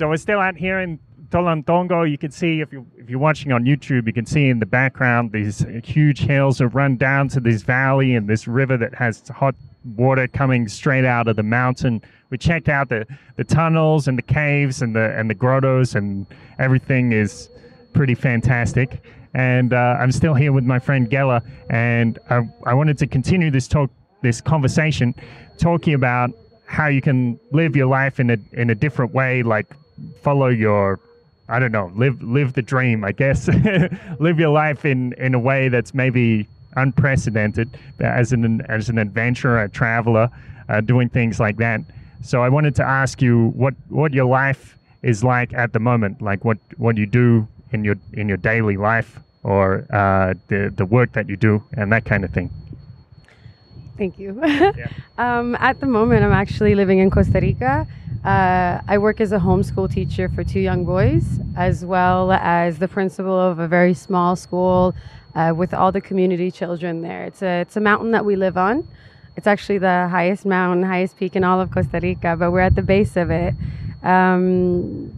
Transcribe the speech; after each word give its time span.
So 0.00 0.08
we're 0.08 0.16
still 0.16 0.40
out 0.40 0.56
here 0.56 0.80
in 0.80 0.98
Tolantongo. 1.28 2.10
You 2.10 2.16
can 2.16 2.30
see 2.30 2.62
if 2.62 2.72
you 2.72 2.86
if 2.96 3.10
you're 3.10 3.18
watching 3.18 3.52
on 3.52 3.66
YouTube, 3.66 4.06
you 4.06 4.14
can 4.14 4.24
see 4.24 4.48
in 4.48 4.58
the 4.58 4.64
background 4.64 5.30
these 5.30 5.62
huge 5.84 6.20
hills 6.20 6.56
that 6.56 6.68
run 6.68 6.96
down 6.96 7.28
to 7.28 7.38
this 7.38 7.60
valley 7.60 8.14
and 8.14 8.26
this 8.26 8.48
river 8.48 8.78
that 8.78 8.94
has 8.94 9.28
hot 9.28 9.54
water 9.96 10.26
coming 10.26 10.68
straight 10.68 11.04
out 11.04 11.28
of 11.28 11.36
the 11.36 11.42
mountain. 11.42 12.00
We 12.30 12.38
checked 12.38 12.70
out 12.70 12.88
the, 12.88 13.06
the 13.36 13.44
tunnels 13.44 14.08
and 14.08 14.16
the 14.16 14.22
caves 14.22 14.80
and 14.80 14.96
the 14.96 15.14
and 15.18 15.28
the 15.28 15.34
grottos 15.34 15.94
and 15.94 16.26
everything 16.58 17.12
is 17.12 17.50
pretty 17.92 18.14
fantastic. 18.14 19.02
And 19.34 19.74
uh, 19.74 19.98
I'm 20.00 20.12
still 20.12 20.32
here 20.32 20.54
with 20.54 20.64
my 20.64 20.78
friend 20.78 21.10
Gela, 21.10 21.42
and 21.68 22.18
I, 22.30 22.48
I 22.64 22.72
wanted 22.72 22.96
to 22.96 23.06
continue 23.06 23.50
this 23.50 23.68
talk, 23.68 23.90
this 24.22 24.40
conversation, 24.40 25.14
talking 25.58 25.92
about 25.92 26.30
how 26.64 26.86
you 26.86 27.02
can 27.02 27.38
live 27.52 27.76
your 27.76 27.88
life 27.88 28.18
in 28.18 28.30
a 28.30 28.38
in 28.52 28.70
a 28.70 28.74
different 28.74 29.12
way, 29.12 29.42
like 29.42 29.76
follow 30.22 30.48
your 30.48 31.00
I 31.48 31.58
don't 31.58 31.72
know, 31.72 31.90
live 31.96 32.22
live 32.22 32.52
the 32.52 32.62
dream, 32.62 33.04
I 33.04 33.10
guess. 33.10 33.48
live 34.20 34.38
your 34.38 34.50
life 34.50 34.84
in 34.84 35.12
in 35.14 35.34
a 35.34 35.38
way 35.38 35.68
that's 35.68 35.92
maybe 35.92 36.48
unprecedented 36.76 37.76
as 37.98 38.32
an 38.32 38.60
as 38.68 38.88
an 38.88 38.98
adventurer, 38.98 39.62
a 39.62 39.68
traveler, 39.68 40.30
uh, 40.68 40.80
doing 40.80 41.08
things 41.08 41.40
like 41.40 41.56
that. 41.56 41.80
So 42.22 42.42
I 42.42 42.48
wanted 42.48 42.76
to 42.76 42.84
ask 42.84 43.20
you 43.20 43.48
what 43.48 43.74
what 43.88 44.12
your 44.12 44.26
life 44.26 44.78
is 45.02 45.24
like 45.24 45.52
at 45.52 45.72
the 45.72 45.80
moment, 45.80 46.22
like 46.22 46.44
what 46.44 46.58
what 46.76 46.96
you 46.96 47.06
do 47.06 47.48
in 47.72 47.84
your 47.84 47.96
in 48.12 48.28
your 48.28 48.36
daily 48.36 48.76
life 48.76 49.18
or 49.42 49.86
uh, 49.90 50.34
the 50.48 50.72
the 50.76 50.84
work 50.84 51.12
that 51.14 51.28
you 51.28 51.36
do 51.36 51.62
and 51.72 51.90
that 51.92 52.04
kind 52.04 52.24
of 52.24 52.30
thing. 52.30 52.50
Thank 54.00 54.18
you. 54.18 54.40
Yeah. 54.42 54.88
um, 55.18 55.54
at 55.56 55.78
the 55.78 55.86
moment, 55.86 56.24
I'm 56.24 56.32
actually 56.32 56.74
living 56.74 57.00
in 57.00 57.10
Costa 57.10 57.38
Rica. 57.38 57.86
Uh, 58.24 58.80
I 58.88 58.96
work 58.96 59.20
as 59.20 59.30
a 59.32 59.38
homeschool 59.38 59.92
teacher 59.92 60.30
for 60.30 60.42
two 60.42 60.58
young 60.60 60.86
boys, 60.86 61.38
as 61.54 61.84
well 61.84 62.32
as 62.32 62.78
the 62.78 62.88
principal 62.88 63.38
of 63.38 63.58
a 63.58 63.68
very 63.68 63.92
small 63.92 64.36
school 64.36 64.94
uh, 65.34 65.52
with 65.54 65.74
all 65.74 65.92
the 65.92 66.00
community 66.00 66.50
children 66.50 67.02
there. 67.02 67.24
It's 67.24 67.42
a 67.42 67.60
it's 67.60 67.76
a 67.76 67.80
mountain 67.80 68.12
that 68.12 68.24
we 68.24 68.36
live 68.36 68.56
on. 68.56 68.88
It's 69.36 69.46
actually 69.46 69.76
the 69.76 70.08
highest 70.08 70.46
mountain, 70.46 70.82
highest 70.82 71.18
peak 71.18 71.36
in 71.36 71.44
all 71.44 71.60
of 71.60 71.70
Costa 71.70 72.00
Rica, 72.02 72.36
but 72.38 72.52
we're 72.52 72.60
at 72.60 72.76
the 72.76 72.86
base 72.94 73.18
of 73.18 73.30
it. 73.30 73.52
Um, 74.02 75.12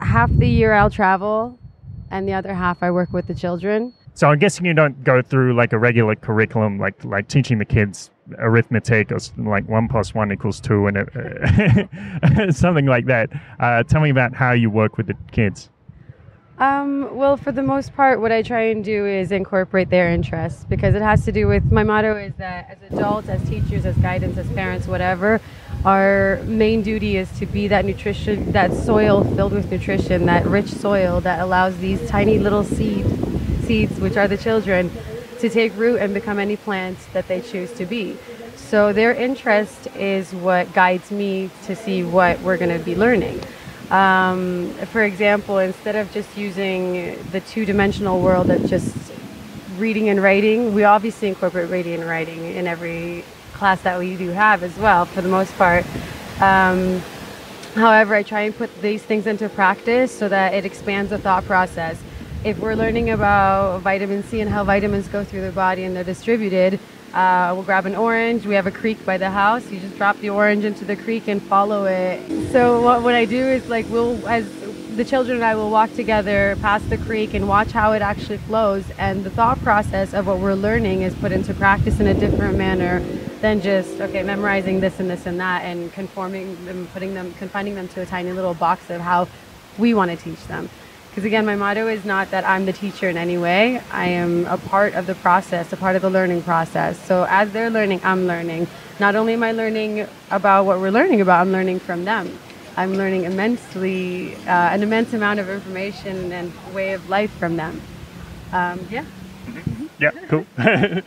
half 0.00 0.30
the 0.30 0.48
year 0.48 0.72
I'll 0.72 0.88
travel, 1.02 1.58
and 2.10 2.26
the 2.26 2.32
other 2.32 2.54
half 2.54 2.82
I 2.82 2.90
work 2.90 3.12
with 3.12 3.26
the 3.26 3.34
children. 3.34 3.92
So 4.14 4.28
I'm 4.28 4.38
guessing 4.38 4.64
you 4.64 4.74
don't 4.74 5.02
go 5.02 5.22
through 5.22 5.54
like 5.54 5.72
a 5.72 5.78
regular 5.78 6.14
curriculum, 6.14 6.78
like 6.78 7.04
like 7.04 7.26
teaching 7.28 7.58
the 7.58 7.64
kids 7.64 8.10
arithmetic 8.38 9.10
or 9.10 9.18
like 9.36 9.68
one 9.68 9.88
plus 9.88 10.14
one 10.14 10.32
equals 10.32 10.60
two 10.60 10.86
and 10.86 10.98
uh, 10.98 12.50
something 12.52 12.86
like 12.86 13.06
that. 13.06 13.30
Uh, 13.58 13.82
tell 13.82 14.00
me 14.00 14.10
about 14.10 14.34
how 14.34 14.52
you 14.52 14.70
work 14.70 14.96
with 14.96 15.08
the 15.08 15.16
kids. 15.32 15.68
Um, 16.58 17.16
well, 17.16 17.36
for 17.36 17.50
the 17.50 17.64
most 17.64 17.92
part, 17.94 18.20
what 18.20 18.30
I 18.30 18.42
try 18.42 18.62
and 18.66 18.84
do 18.84 19.04
is 19.04 19.32
incorporate 19.32 19.90
their 19.90 20.08
interests 20.12 20.64
because 20.64 20.94
it 20.94 21.02
has 21.02 21.24
to 21.24 21.32
do 21.32 21.48
with 21.48 21.72
my 21.72 21.82
motto 21.82 22.16
is 22.16 22.32
that 22.36 22.70
as 22.70 22.92
adults, 22.92 23.28
as 23.28 23.42
teachers, 23.48 23.84
as 23.84 23.96
guidance, 23.96 24.38
as 24.38 24.48
parents, 24.52 24.86
whatever, 24.86 25.40
our 25.84 26.40
main 26.44 26.82
duty 26.82 27.16
is 27.16 27.28
to 27.40 27.46
be 27.46 27.66
that 27.66 27.84
nutrition, 27.84 28.52
that 28.52 28.72
soil 28.72 29.24
filled 29.34 29.52
with 29.52 29.68
nutrition, 29.72 30.26
that 30.26 30.46
rich 30.46 30.68
soil 30.68 31.20
that 31.22 31.40
allows 31.40 31.76
these 31.78 32.08
tiny 32.08 32.38
little 32.38 32.62
seeds, 32.62 33.12
seeds, 33.66 33.98
which 34.00 34.16
are 34.16 34.28
the 34.28 34.36
children, 34.36 34.90
to 35.40 35.48
take 35.48 35.76
root 35.76 35.96
and 36.00 36.14
become 36.14 36.38
any 36.38 36.56
plants 36.56 37.06
that 37.12 37.28
they 37.28 37.40
choose 37.40 37.72
to 37.74 37.86
be. 37.86 38.16
So 38.56 38.92
their 38.92 39.14
interest 39.14 39.88
is 39.96 40.32
what 40.32 40.72
guides 40.72 41.10
me 41.10 41.50
to 41.64 41.76
see 41.76 42.02
what 42.02 42.40
we're 42.40 42.56
going 42.56 42.76
to 42.76 42.84
be 42.84 42.96
learning. 42.96 43.40
Um, 43.90 44.72
for 44.86 45.02
example, 45.02 45.58
instead 45.58 45.96
of 45.96 46.10
just 46.12 46.36
using 46.36 47.22
the 47.30 47.40
two 47.40 47.64
dimensional 47.64 48.20
world 48.20 48.50
of 48.50 48.64
just 48.68 48.96
reading 49.76 50.08
and 50.08 50.22
writing, 50.22 50.74
we 50.74 50.84
obviously 50.84 51.28
incorporate 51.28 51.70
reading 51.70 52.00
and 52.00 52.08
writing 52.08 52.44
in 52.54 52.66
every 52.66 53.24
class 53.52 53.80
that 53.82 53.98
we 53.98 54.16
do 54.16 54.30
have 54.30 54.62
as 54.62 54.76
well, 54.78 55.04
for 55.04 55.20
the 55.20 55.28
most 55.28 55.54
part. 55.56 55.84
Um, 56.40 57.00
however, 57.74 58.14
I 58.14 58.22
try 58.22 58.42
and 58.42 58.56
put 58.56 58.70
these 58.80 59.02
things 59.02 59.26
into 59.26 59.48
practice 59.48 60.10
so 60.10 60.28
that 60.28 60.54
it 60.54 60.64
expands 60.64 61.10
the 61.10 61.18
thought 61.18 61.44
process. 61.44 62.00
If 62.44 62.58
we're 62.58 62.74
learning 62.74 63.08
about 63.08 63.80
vitamin 63.80 64.22
C 64.22 64.42
and 64.42 64.50
how 64.50 64.64
vitamins 64.64 65.08
go 65.08 65.24
through 65.24 65.40
the 65.40 65.50
body 65.50 65.84
and 65.84 65.96
they're 65.96 66.04
distributed, 66.04 66.78
uh, 67.14 67.52
we'll 67.54 67.62
grab 67.62 67.86
an 67.86 67.96
orange. 67.96 68.44
We 68.44 68.54
have 68.54 68.66
a 68.66 68.70
creek 68.70 69.02
by 69.06 69.16
the 69.16 69.30
house. 69.30 69.70
You 69.70 69.80
just 69.80 69.96
drop 69.96 70.18
the 70.18 70.28
orange 70.28 70.66
into 70.66 70.84
the 70.84 70.94
creek 70.94 71.26
and 71.26 71.42
follow 71.42 71.86
it. 71.86 72.52
So 72.52 72.82
what, 72.82 73.02
what 73.02 73.14
I 73.14 73.24
do 73.24 73.38
is 73.38 73.66
like 73.70 73.86
we'll 73.88 74.28
as 74.28 74.46
the 74.94 75.06
children 75.06 75.38
and 75.38 75.44
I 75.44 75.54
will 75.54 75.70
walk 75.70 75.94
together 75.94 76.58
past 76.60 76.90
the 76.90 76.98
creek 76.98 77.32
and 77.32 77.48
watch 77.48 77.70
how 77.70 77.92
it 77.92 78.02
actually 78.02 78.36
flows. 78.36 78.84
And 78.98 79.24
the 79.24 79.30
thought 79.30 79.58
process 79.60 80.12
of 80.12 80.26
what 80.26 80.38
we're 80.38 80.52
learning 80.52 81.00
is 81.00 81.14
put 81.14 81.32
into 81.32 81.54
practice 81.54 81.98
in 81.98 82.08
a 82.08 82.14
different 82.14 82.58
manner 82.58 83.00
than 83.40 83.62
just 83.62 84.02
okay 84.02 84.22
memorizing 84.22 84.80
this 84.80 85.00
and 85.00 85.08
this 85.08 85.24
and 85.24 85.40
that 85.40 85.62
and 85.64 85.90
conforming 85.94 86.62
them, 86.66 86.88
putting 86.92 87.14
them, 87.14 87.32
confining 87.38 87.74
them 87.74 87.88
to 87.88 88.02
a 88.02 88.06
tiny 88.06 88.32
little 88.32 88.52
box 88.52 88.90
of 88.90 89.00
how 89.00 89.28
we 89.78 89.94
want 89.94 90.10
to 90.10 90.16
teach 90.18 90.46
them. 90.46 90.68
Because 91.14 91.26
again, 91.26 91.46
my 91.46 91.54
motto 91.54 91.86
is 91.86 92.04
not 92.04 92.32
that 92.32 92.44
I'm 92.44 92.66
the 92.66 92.72
teacher 92.72 93.08
in 93.08 93.16
any 93.16 93.38
way. 93.38 93.80
I 93.92 94.06
am 94.06 94.46
a 94.46 94.58
part 94.58 94.94
of 94.94 95.06
the 95.06 95.14
process, 95.14 95.72
a 95.72 95.76
part 95.76 95.94
of 95.94 96.02
the 96.02 96.10
learning 96.10 96.42
process. 96.42 97.00
So 97.06 97.24
as 97.30 97.52
they're 97.52 97.70
learning, 97.70 98.00
I'm 98.02 98.26
learning. 98.26 98.66
Not 98.98 99.14
only 99.14 99.34
am 99.34 99.44
I 99.44 99.52
learning 99.52 100.08
about 100.32 100.66
what 100.66 100.80
we're 100.80 100.90
learning 100.90 101.20
about, 101.20 101.40
I'm 101.40 101.52
learning 101.52 101.78
from 101.78 102.04
them. 102.04 102.36
I'm 102.76 102.94
learning 102.94 103.26
immensely, 103.26 104.34
uh, 104.34 104.74
an 104.74 104.82
immense 104.82 105.12
amount 105.12 105.38
of 105.38 105.48
information 105.48 106.32
and 106.32 106.52
way 106.74 106.94
of 106.94 107.08
life 107.08 107.30
from 107.38 107.54
them. 107.54 107.80
Um, 108.52 108.84
yeah. 108.90 109.04
Mm-hmm. 109.46 109.86
Yeah, 110.00 110.10
cool. 110.26 110.44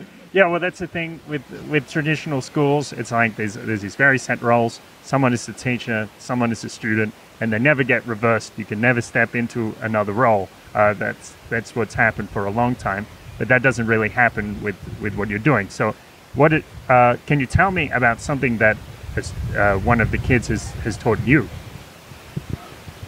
yeah, 0.38 0.46
well, 0.46 0.60
that's 0.60 0.78
the 0.78 0.86
thing 0.86 1.18
with 1.26 1.42
with 1.68 1.90
traditional 1.90 2.40
schools. 2.40 2.92
It's 2.92 3.10
like 3.10 3.34
there's 3.34 3.54
there's 3.54 3.82
these 3.82 3.96
very 3.96 4.18
set 4.18 4.40
roles. 4.40 4.80
Someone 5.02 5.32
is 5.32 5.46
the 5.46 5.52
teacher, 5.52 6.08
someone 6.20 6.52
is 6.52 6.62
the 6.62 6.68
student, 6.68 7.12
and 7.40 7.52
they 7.52 7.58
never 7.58 7.82
get 7.82 8.06
reversed. 8.06 8.52
You 8.56 8.64
can 8.64 8.80
never 8.80 9.00
step 9.00 9.34
into 9.34 9.74
another 9.80 10.12
role. 10.12 10.48
Uh, 10.76 10.94
that's 10.94 11.34
that's 11.50 11.74
what's 11.74 11.94
happened 11.94 12.30
for 12.30 12.46
a 12.46 12.52
long 12.52 12.76
time, 12.76 13.04
but 13.36 13.48
that 13.48 13.62
doesn't 13.62 13.88
really 13.88 14.10
happen 14.10 14.62
with 14.62 14.76
with 15.00 15.16
what 15.16 15.28
you're 15.28 15.40
doing. 15.40 15.70
So, 15.70 15.96
what 16.34 16.52
it, 16.52 16.64
uh, 16.88 17.16
can 17.26 17.40
you 17.40 17.46
tell 17.46 17.72
me 17.72 17.90
about 17.90 18.20
something 18.20 18.58
that 18.58 18.76
has, 19.16 19.32
uh, 19.56 19.78
one 19.78 20.00
of 20.00 20.12
the 20.12 20.18
kids 20.18 20.46
has 20.46 20.70
has 20.86 20.96
taught 20.96 21.18
you? 21.26 21.48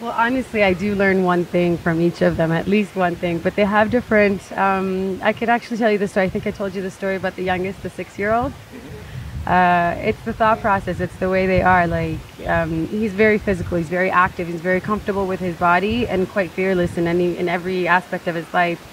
Well, 0.01 0.13
honestly, 0.13 0.65
I 0.65 0.73
do 0.73 0.95
learn 0.95 1.25
one 1.25 1.45
thing 1.45 1.77
from 1.77 2.01
each 2.01 2.23
of 2.23 2.37
them, 2.37 2.53
at 2.53 2.67
least 2.67 2.97
one 2.97 3.17
thing. 3.17 3.39
But 3.39 3.55
they 3.55 3.65
have 3.65 3.91
different. 3.91 4.41
Um, 4.57 5.21
I 5.23 5.33
could 5.33 5.49
actually 5.49 5.77
tell 5.77 5.93
you 5.93 5.99
the 5.99 6.09
story. 6.09 6.27
I 6.27 6.31
think 6.31 6.47
I 6.47 6.51
told 6.51 6.75
you 6.75 6.81
the 6.81 6.91
story 6.91 7.17
about 7.17 7.37
the 7.37 7.45
youngest, 7.45 7.83
the 7.83 7.91
six-year-old. 7.91 8.53
Mm-hmm 8.53 9.01
uh, 9.47 9.97
it's 9.99 10.21
the 10.23 10.33
thought 10.33 10.61
process. 10.61 11.01
It's 11.01 11.17
the 11.17 11.29
way 11.29 11.47
they 11.47 11.63
are. 11.63 11.87
Like 11.87 12.19
um, 12.47 12.87
he's 12.89 13.13
very 13.13 13.39
physical. 13.39 13.79
He's 13.79 13.89
very 13.89 14.11
active. 14.11 14.49
He's 14.49 14.61
very 14.61 14.81
comfortable 14.81 15.27
with 15.27 15.41
his 15.41 15.57
body 15.57 16.07
and 16.07 16.29
quite 16.29 16.51
fearless 16.51 16.99
in 16.99 17.07
any 17.07 17.37
in 17.39 17.49
every 17.49 17.89
aspect 17.89 18.27
of 18.27 18.35
his 18.35 18.53
life. 18.53 18.87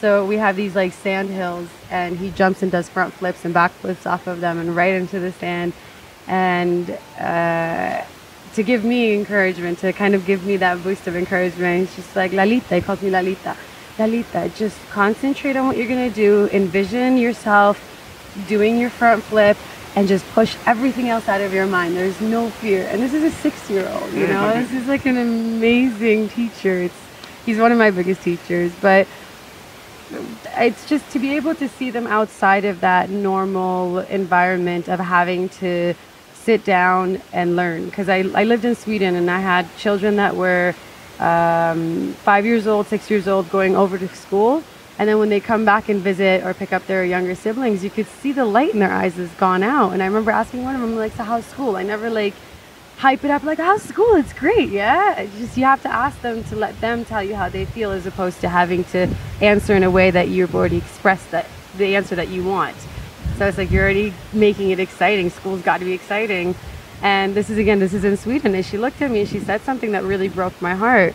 So 0.00 0.26
we 0.26 0.36
have 0.36 0.56
these 0.56 0.74
like 0.74 0.92
sand 0.92 1.30
hills, 1.30 1.68
and 1.90 2.18
he 2.18 2.30
jumps 2.30 2.62
and 2.62 2.70
does 2.70 2.88
front 2.88 3.14
flips 3.14 3.44
and 3.44 3.54
back 3.54 3.70
flips 3.72 4.06
off 4.06 4.26
of 4.26 4.40
them 4.40 4.58
and 4.58 4.76
right 4.76 4.92
into 4.92 5.18
the 5.18 5.32
sand. 5.32 5.72
And 6.26 6.90
uh, 7.18 8.04
to 8.54 8.62
give 8.62 8.84
me 8.84 9.14
encouragement, 9.14 9.78
to 9.80 9.92
kind 9.92 10.14
of 10.14 10.24
give 10.26 10.44
me 10.44 10.56
that 10.58 10.82
boost 10.82 11.06
of 11.06 11.16
encouragement, 11.16 11.88
he's 11.88 11.96
just 11.96 12.16
like 12.16 12.32
Lalita. 12.32 12.76
He 12.76 12.80
calls 12.80 13.02
me 13.02 13.10
Lalita. 13.10 13.56
Lalita, 13.98 14.50
just 14.56 14.78
concentrate 14.90 15.56
on 15.56 15.66
what 15.66 15.76
you're 15.76 15.88
gonna 15.88 16.10
do. 16.10 16.48
Envision 16.52 17.16
yourself 17.16 17.78
doing 18.48 18.78
your 18.78 18.90
front 18.90 19.22
flip 19.22 19.56
and 19.96 20.08
just 20.08 20.26
push 20.32 20.56
everything 20.66 21.08
else 21.08 21.28
out 21.28 21.40
of 21.40 21.52
your 21.52 21.66
mind. 21.66 21.96
There's 21.96 22.20
no 22.20 22.50
fear. 22.50 22.88
And 22.90 23.00
this 23.00 23.14
is 23.14 23.22
a 23.22 23.30
six 23.30 23.70
year 23.70 23.88
old, 23.88 24.12
you 24.12 24.26
know, 24.26 24.42
mm-hmm. 24.42 24.60
this 24.60 24.72
is 24.72 24.88
like 24.88 25.06
an 25.06 25.18
amazing 25.18 26.28
teacher. 26.28 26.82
It's, 26.82 27.00
he's 27.46 27.58
one 27.58 27.72
of 27.72 27.78
my 27.78 27.90
biggest 27.90 28.22
teachers, 28.22 28.72
but 28.80 29.06
it's 30.56 30.88
just 30.88 31.08
to 31.10 31.18
be 31.18 31.34
able 31.36 31.54
to 31.56 31.68
see 31.68 31.90
them 31.90 32.06
outside 32.06 32.64
of 32.64 32.80
that 32.80 33.10
normal 33.10 34.00
environment 34.00 34.88
of 34.88 35.00
having 35.00 35.48
to 35.48 35.94
sit 36.44 36.64
down 36.64 37.20
and 37.32 37.56
learn. 37.56 37.86
Because 37.86 38.08
I, 38.08 38.18
I 38.34 38.44
lived 38.44 38.64
in 38.64 38.74
Sweden 38.74 39.16
and 39.16 39.30
I 39.30 39.40
had 39.40 39.66
children 39.76 40.16
that 40.16 40.36
were 40.36 40.74
um, 41.18 42.12
five 42.24 42.44
years 42.44 42.66
old, 42.66 42.86
six 42.86 43.10
years 43.10 43.26
old, 43.26 43.50
going 43.50 43.74
over 43.76 43.98
to 43.98 44.08
school 44.08 44.62
and 44.98 45.08
then 45.08 45.18
when 45.18 45.28
they 45.28 45.40
come 45.40 45.64
back 45.64 45.88
and 45.88 46.00
visit 46.00 46.44
or 46.44 46.54
pick 46.54 46.72
up 46.72 46.86
their 46.86 47.04
younger 47.04 47.34
siblings, 47.34 47.82
you 47.82 47.90
could 47.90 48.06
see 48.06 48.30
the 48.30 48.44
light 48.44 48.72
in 48.72 48.78
their 48.78 48.92
eyes 48.92 49.14
has 49.14 49.30
gone 49.32 49.62
out. 49.62 49.92
And 49.92 50.02
I 50.02 50.06
remember 50.06 50.30
asking 50.30 50.62
one 50.62 50.74
of 50.76 50.80
them, 50.80 50.96
like, 50.96 51.12
so 51.16 51.24
how's 51.24 51.44
school? 51.46 51.76
I 51.76 51.82
never 51.82 52.08
like 52.08 52.34
hype 52.98 53.24
it 53.24 53.30
up 53.30 53.42
like, 53.42 53.58
how's 53.58 53.82
school? 53.82 54.14
It's 54.14 54.32
great. 54.32 54.70
Yeah. 54.70 55.18
It's 55.18 55.36
just 55.36 55.56
you 55.56 55.64
have 55.64 55.82
to 55.82 55.92
ask 55.92 56.20
them 56.20 56.44
to 56.44 56.56
let 56.56 56.80
them 56.80 57.04
tell 57.04 57.24
you 57.24 57.34
how 57.34 57.48
they 57.48 57.64
feel 57.64 57.90
as 57.90 58.06
opposed 58.06 58.40
to 58.42 58.48
having 58.48 58.84
to 58.84 59.08
answer 59.40 59.74
in 59.74 59.82
a 59.82 59.90
way 59.90 60.12
that 60.12 60.28
you've 60.28 60.54
already 60.54 60.76
expressed 60.76 61.28
that 61.32 61.46
the 61.76 61.96
answer 61.96 62.14
that 62.14 62.28
you 62.28 62.44
want. 62.44 62.76
So 63.36 63.46
it's 63.46 63.58
like 63.58 63.70
you're 63.70 63.82
already 63.82 64.14
making 64.32 64.70
it 64.70 64.80
exciting. 64.80 65.30
School's 65.30 65.62
got 65.62 65.78
to 65.78 65.84
be 65.84 65.92
exciting. 65.92 66.54
And 67.02 67.34
this 67.34 67.50
is 67.50 67.58
again, 67.58 67.80
this 67.80 67.92
is 67.92 68.04
in 68.04 68.16
Sweden. 68.16 68.54
And 68.54 68.64
she 68.64 68.78
looked 68.78 69.02
at 69.02 69.10
me 69.10 69.20
and 69.20 69.28
she 69.28 69.40
said 69.40 69.60
something 69.62 69.92
that 69.92 70.04
really 70.04 70.28
broke 70.28 70.60
my 70.62 70.74
heart. 70.74 71.14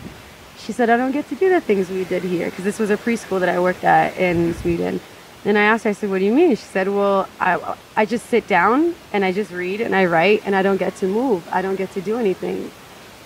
She 0.58 0.72
said, 0.72 0.90
I 0.90 0.96
don't 0.96 1.12
get 1.12 1.28
to 1.30 1.34
do 1.34 1.48
the 1.48 1.60
things 1.60 1.88
we 1.88 2.04
did 2.04 2.22
here 2.22 2.50
because 2.50 2.64
this 2.64 2.78
was 2.78 2.90
a 2.90 2.96
preschool 2.96 3.40
that 3.40 3.48
I 3.48 3.58
worked 3.58 3.84
at 3.84 4.16
in 4.18 4.54
Sweden. 4.54 5.00
And 5.44 5.56
I 5.56 5.62
asked 5.62 5.84
her, 5.84 5.90
I 5.90 5.94
said, 5.94 6.10
What 6.10 6.18
do 6.18 6.26
you 6.26 6.34
mean? 6.34 6.50
She 6.50 6.56
said, 6.56 6.88
Well, 6.88 7.26
I, 7.40 7.76
I 7.96 8.04
just 8.04 8.26
sit 8.26 8.46
down 8.46 8.94
and 9.12 9.24
I 9.24 9.32
just 9.32 9.50
read 9.50 9.80
and 9.80 9.96
I 9.96 10.04
write 10.04 10.42
and 10.44 10.54
I 10.54 10.62
don't 10.62 10.76
get 10.76 10.96
to 10.96 11.06
move. 11.06 11.48
I 11.50 11.62
don't 11.62 11.76
get 11.76 11.90
to 11.92 12.02
do 12.02 12.18
anything. 12.18 12.70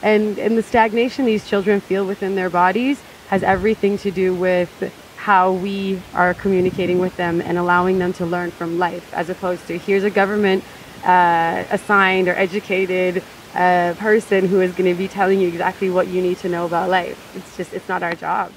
And, 0.03 0.39
and 0.39 0.57
the 0.57 0.63
stagnation 0.63 1.25
these 1.25 1.49
children 1.49 1.81
feel 1.81 2.07
within 2.07 2.37
their 2.37 2.51
bodies 2.51 3.03
has 3.29 3.43
everything 3.43 3.99
to 3.99 4.11
do 4.11 4.35
with 4.35 4.71
how 5.25 5.51
we 5.53 5.99
are 6.13 6.35
communicating 6.35 6.99
with 6.99 7.17
them 7.17 7.41
and 7.41 7.57
allowing 7.57 7.99
them 7.99 8.13
to 8.13 8.27
learn 8.27 8.51
from 8.51 8.79
life, 8.79 9.11
as 9.15 9.31
opposed 9.31 9.67
to 9.67 9.79
here's 9.79 10.05
a 10.05 10.11
government 10.11 10.63
uh, 11.03 11.65
assigned 11.71 12.29
or 12.29 12.35
educated 12.35 13.23
uh, 13.55 13.95
person 13.97 14.47
who 14.47 14.61
is 14.61 14.71
going 14.73 14.85
to 14.85 14.95
be 14.95 15.09
telling 15.09 15.41
you 15.41 15.49
exactly 15.49 15.89
what 15.89 16.09
you 16.09 16.21
need 16.21 16.37
to 16.37 16.47
know 16.51 16.67
about 16.67 16.91
life. 16.91 17.19
It's 17.35 17.57
just, 17.57 17.73
it's 17.73 17.89
not 17.89 18.03
our 18.03 18.15
job. 18.15 18.53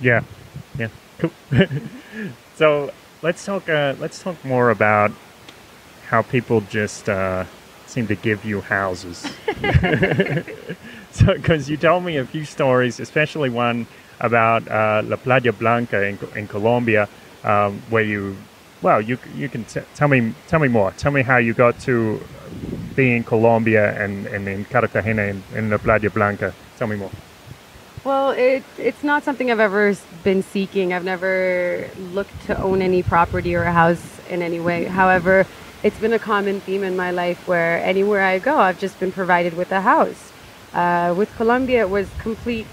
Yeah, 0.00 0.22
yeah, 0.78 0.90
cool. 1.18 1.32
so 2.54 2.92
let's 3.20 3.44
talk. 3.44 3.68
Uh, 3.68 3.96
let's 3.98 4.22
talk 4.22 4.36
more 4.44 4.70
about 4.70 5.10
how 6.06 6.22
people 6.22 6.60
just 6.60 7.08
uh, 7.08 7.46
seem 7.86 8.06
to 8.06 8.14
give 8.14 8.44
you 8.44 8.60
houses. 8.60 9.22
so, 11.10 11.34
because 11.34 11.68
you 11.68 11.76
told 11.76 12.04
me 12.04 12.16
a 12.16 12.24
few 12.24 12.44
stories, 12.44 13.00
especially 13.00 13.50
one 13.50 13.88
about 14.20 14.68
uh, 14.68 15.02
La 15.04 15.16
Playa 15.16 15.52
Blanca 15.52 16.02
in, 16.02 16.18
in 16.36 16.46
Colombia, 16.46 17.08
um, 17.44 17.82
where 17.90 18.02
you, 18.02 18.36
well, 18.82 19.00
you 19.00 19.18
you 19.34 19.48
can 19.48 19.64
t- 19.64 19.80
tell 19.94 20.08
me 20.08 20.34
tell 20.48 20.60
me 20.60 20.68
more. 20.68 20.92
Tell 20.92 21.12
me 21.12 21.22
how 21.22 21.38
you 21.38 21.54
got 21.54 21.78
to 21.80 22.20
be 22.94 23.16
in 23.16 23.24
Colombia 23.24 23.92
and, 24.02 24.26
and 24.26 24.48
in 24.48 24.64
Cartagena 24.64 25.22
in, 25.22 25.42
in 25.54 25.70
La 25.70 25.78
Playa 25.78 26.10
Blanca. 26.10 26.52
Tell 26.78 26.88
me 26.88 26.96
more. 26.96 27.10
Well, 28.02 28.30
it, 28.30 28.62
it's 28.78 29.02
not 29.04 29.24
something 29.24 29.50
I've 29.50 29.60
ever 29.60 29.94
been 30.24 30.42
seeking. 30.42 30.94
I've 30.94 31.04
never 31.04 31.90
looked 32.12 32.46
to 32.46 32.58
own 32.60 32.80
any 32.80 33.02
property 33.02 33.54
or 33.54 33.64
a 33.64 33.72
house 33.72 34.20
in 34.30 34.40
any 34.40 34.58
way. 34.58 34.84
However, 34.84 35.46
it's 35.82 35.98
been 35.98 36.14
a 36.14 36.18
common 36.18 36.60
theme 36.60 36.82
in 36.82 36.96
my 36.96 37.10
life 37.10 37.46
where 37.46 37.82
anywhere 37.84 38.22
I 38.22 38.38
go, 38.38 38.56
I've 38.56 38.78
just 38.78 38.98
been 38.98 39.12
provided 39.12 39.54
with 39.54 39.70
a 39.70 39.82
house. 39.82 40.32
Uh, 40.72 41.14
with 41.16 41.34
Colombia, 41.36 41.80
it 41.80 41.90
was 41.90 42.08
complete 42.18 42.66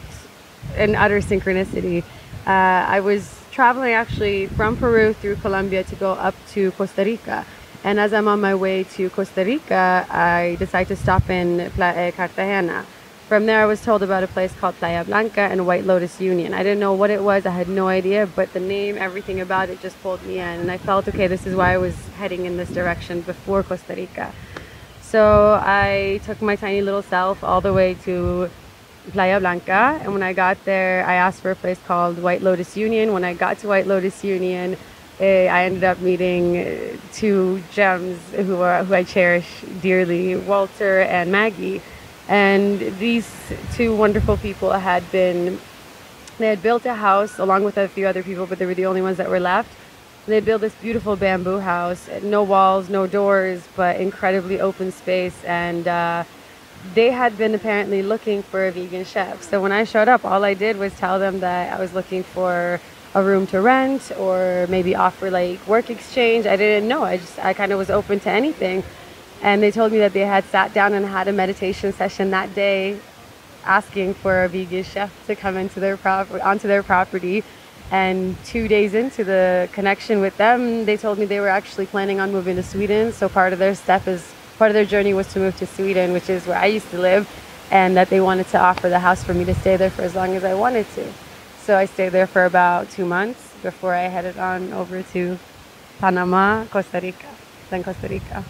and 0.76 0.96
utter 0.96 1.20
synchronicity. 1.20 2.04
Uh, 2.46 2.86
I 2.88 3.00
was 3.00 3.40
traveling 3.52 3.94
actually 3.94 4.48
from 4.48 4.78
Peru 4.78 5.14
through 5.14 5.36
Colombia 5.38 5.84
to 5.84 5.96
go 5.96 6.14
up 6.14 6.36
to 6.54 6.72
Costa 6.72 7.04
Rica. 7.04 7.46
And 7.84 8.00
as 8.00 8.14
I'm 8.14 8.28
on 8.28 8.42
my 8.42 8.56
way 8.56 8.84
to 8.96 9.10
Costa 9.10 9.44
Rica, 9.44 10.06
I 10.10 10.58
decide 10.60 10.88
to 10.90 10.96
stop 10.96 11.30
in 11.30 11.70
Playa 11.72 12.12
Cartagena. 12.12 12.86
From 13.28 13.46
there, 13.46 13.62
I 13.62 13.66
was 13.66 13.82
told 13.82 14.04
about 14.04 14.24
a 14.24 14.28
place 14.28 14.54
called 14.54 14.76
Playa 14.76 15.04
Blanca 15.04 15.42
and 15.42 15.68
White 15.68 15.86
Lotus 15.86 16.22
Union. 16.22 16.54
I 16.54 16.64
didn't 16.64 16.80
know 16.80 16.94
what 16.94 17.10
it 17.10 17.22
was, 17.22 17.46
I 17.46 17.50
had 17.50 17.68
no 17.68 17.88
idea, 17.88 18.26
but 18.26 18.54
the 18.54 18.60
name, 18.60 18.98
everything 18.98 19.42
about 19.42 19.70
it 19.70 19.82
just 19.82 20.02
pulled 20.02 20.24
me 20.24 20.40
in. 20.40 20.62
And 20.62 20.72
I 20.72 20.78
felt, 20.78 21.08
okay, 21.10 21.28
this 21.28 21.46
is 21.46 21.54
why 21.54 21.74
I 21.74 21.78
was 21.78 21.96
heading 22.18 22.46
in 22.46 22.56
this 22.56 22.70
direction 22.70 23.22
before 23.22 23.64
Costa 23.64 23.96
Rica. 23.96 24.34
So 25.02 25.60
I 25.62 26.22
took 26.26 26.42
my 26.42 26.56
tiny 26.56 26.82
little 26.82 27.02
self 27.02 27.44
all 27.44 27.60
the 27.60 27.74
way 27.74 27.96
to 28.06 28.50
Playa 29.12 29.40
Blanca. 29.40 30.00
And 30.02 30.14
when 30.14 30.24
I 30.24 30.34
got 30.34 30.64
there, 30.66 31.06
I 31.06 31.16
asked 31.16 31.42
for 31.42 31.52
a 31.52 31.56
place 31.56 31.80
called 31.88 32.22
White 32.22 32.42
Lotus 32.42 32.78
Union. 32.78 33.14
When 33.14 33.24
I 33.24 33.34
got 33.34 33.60
to 33.60 33.68
White 33.68 33.88
Lotus 33.88 34.24
Union, 34.24 34.78
eh, 35.20 35.48
I 35.48 35.64
ended 35.66 35.84
up 35.84 36.00
meeting 36.00 36.58
eh, 36.58 36.98
two 37.14 37.64
gems 37.72 38.20
who, 38.34 38.62
are, 38.62 38.84
who 38.84 38.94
I 38.94 39.04
cherish 39.04 39.48
dearly 39.82 40.36
Walter 40.36 41.02
and 41.02 41.32
Maggie 41.32 41.82
and 42.28 42.80
these 43.00 43.30
two 43.74 43.96
wonderful 43.96 44.38
people 44.38 44.72
had 44.72 45.10
been, 45.12 45.60
they 46.38 46.48
had 46.48 46.62
built 46.62 46.86
a 46.86 46.94
house 46.94 47.40
along 47.40 47.64
with 47.64 47.78
a 47.78 47.88
few 47.88 48.06
other 48.06 48.22
people, 48.22 48.46
but 48.46 48.60
they 48.60 48.66
were 48.66 48.74
the 48.74 48.86
only 48.86 49.02
ones 49.02 49.18
that 49.18 49.30
were 49.30 49.40
left. 49.40 49.70
They 50.26 50.42
built 50.42 50.60
this 50.60 50.76
beautiful 50.76 51.16
bamboo 51.16 51.60
house, 51.60 52.10
no 52.22 52.44
walls, 52.44 52.90
no 52.90 53.08
doors, 53.08 53.66
but 53.78 53.96
incredibly 53.96 54.60
open 54.60 54.92
space. 54.92 55.42
And 55.46 55.88
uh, 55.88 56.26
they 56.94 57.12
had 57.12 57.38
been 57.38 57.56
apparently 57.56 58.02
looking 58.02 58.44
for 58.44 58.68
a 58.68 58.72
vegan 58.72 59.06
chef. 59.06 59.44
So 59.44 59.62
when 59.62 59.72
I 59.72 59.84
showed 59.84 60.08
up, 60.08 60.26
all 60.26 60.44
I 60.44 60.54
did 60.54 60.78
was 60.78 60.94
tell 60.96 61.20
them 61.20 61.40
that 61.40 61.74
I 61.74 61.80
was 61.80 61.94
looking 61.94 62.24
for 62.24 62.80
a 63.14 63.24
room 63.24 63.48
to 63.48 63.62
rent 63.62 64.12
or 64.20 64.68
maybe 64.70 64.96
offer 64.96 65.32
like 65.32 65.66
work 65.68 65.90
exchange. 65.90 66.46
I 66.46 66.56
didn't 66.56 66.88
know. 66.88 67.04
I 67.04 67.18
just 67.18 67.40
I 67.40 67.54
kind 67.54 67.72
of 67.72 67.78
was 67.78 67.90
open 67.90 68.20
to 68.22 68.30
anything. 68.30 68.84
And 69.42 69.62
they 69.62 69.72
told 69.72 69.92
me 69.92 70.00
that 70.00 70.14
they 70.14 70.26
had 70.26 70.44
sat 70.46 70.74
down 70.74 70.94
and 70.94 71.06
had 71.06 71.28
a 71.28 71.34
meditation 71.34 71.94
session 71.94 72.32
that 72.32 72.54
day 72.56 73.00
asking 73.64 74.14
for 74.16 74.44
a 74.44 74.50
vegan 74.50 74.84
chef 74.84 75.12
to 75.28 75.36
come 75.36 75.58
into 75.58 75.80
their 75.80 75.98
prop- 75.98 76.32
onto 76.44 76.68
their 76.68 76.84
property. 76.84 77.44
And 77.92 78.36
two 78.44 78.68
days 78.68 78.94
into 78.94 79.24
the 79.24 79.70
connection 79.72 80.20
with 80.20 80.36
them, 80.38 80.86
they 80.86 80.98
told 80.98 81.18
me 81.20 81.26
they 81.26 81.40
were 81.40 81.48
actually 81.48 81.86
planning 81.86 82.20
on 82.20 82.32
moving 82.32 82.56
to 82.58 82.64
Sweden. 82.64 83.14
So 83.14 83.30
part 83.30 83.54
of 83.54 83.60
their 83.60 83.76
step 83.76 84.08
is 84.08 84.34
part 84.58 84.72
of 84.72 84.76
their 84.76 84.86
journey 84.86 85.14
was 85.14 85.32
to 85.34 85.40
move 85.40 85.56
to 85.58 85.66
Sweden, 85.66 86.14
which 86.14 86.30
is 86.30 86.46
where 86.48 86.58
I 86.58 86.66
used 86.66 86.90
to 86.92 87.00
live, 87.00 87.30
and 87.72 87.96
that 87.98 88.10
they 88.10 88.22
wanted 88.22 88.48
to 88.50 88.60
offer 88.60 88.90
the 88.90 89.00
house 89.00 89.24
for 89.24 89.34
me 89.34 89.46
to 89.46 89.56
stay 89.56 89.78
there 89.78 89.90
for 89.90 90.02
as 90.02 90.16
long 90.16 90.36
as 90.36 90.44
I 90.44 90.54
wanted 90.54 90.90
to. 90.96 91.06
So 91.64 91.78
I 91.78 91.86
stayed 91.86 92.10
there 92.10 92.28
for 92.28 92.46
about 92.46 92.90
two 92.92 93.06
months 93.06 93.54
before 93.62 93.94
I 93.94 94.04
headed 94.04 94.38
on 94.38 94.74
over 94.74 95.04
to 95.04 95.38
Panama, 96.00 96.66
Costa 96.66 97.00
Rica, 97.02 97.28
then 97.70 97.84
Costa 97.84 98.08
Rica. 98.08 98.44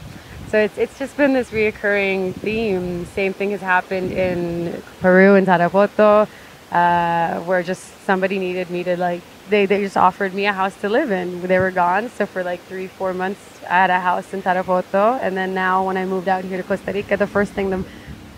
So 0.50 0.60
it's, 0.60 0.78
it's 0.78 0.98
just 0.98 1.18
been 1.18 1.34
this 1.34 1.50
reoccurring 1.50 2.34
theme. 2.36 3.06
Same 3.08 3.34
thing 3.34 3.52
has 3.52 3.62
happened 3.62 4.12
in 4.12 4.82
Peru 5.02 5.36
in 5.36 5.46
Tarapoto, 5.46 6.28
uh, 6.72 7.40
where 7.42 7.64
just 7.64 7.84
somebody 8.06 8.40
needed 8.40 8.70
me 8.70 8.84
to 8.84 8.96
like, 8.96 9.22
they, 9.50 9.66
they 9.66 9.82
just 9.82 9.98
offered 9.98 10.34
me 10.34 10.46
a 10.46 10.54
house 10.54 10.76
to 10.82 10.90
live 10.90 11.12
in. 11.12 11.42
They 11.42 11.60
were 11.60 11.72
gone. 11.72 12.10
So 12.10 12.26
for 12.26 12.44
like 12.44 12.62
three, 12.64 12.88
four 12.88 13.14
months, 13.14 13.42
I 13.64 13.76
had 13.76 13.90
a 13.90 14.00
house 14.00 14.34
in 14.34 14.42
Tarapoto. 14.42 15.20
And 15.22 15.36
then 15.36 15.54
now 15.54 15.86
when 15.86 15.98
I 15.98 16.06
moved 16.06 16.28
out 16.28 16.44
here 16.44 16.58
to 16.58 16.64
Costa 16.64 16.92
Rica, 16.92 17.18
the 17.18 17.28
first 17.28 17.54
thing 17.54 17.70
the 17.70 17.84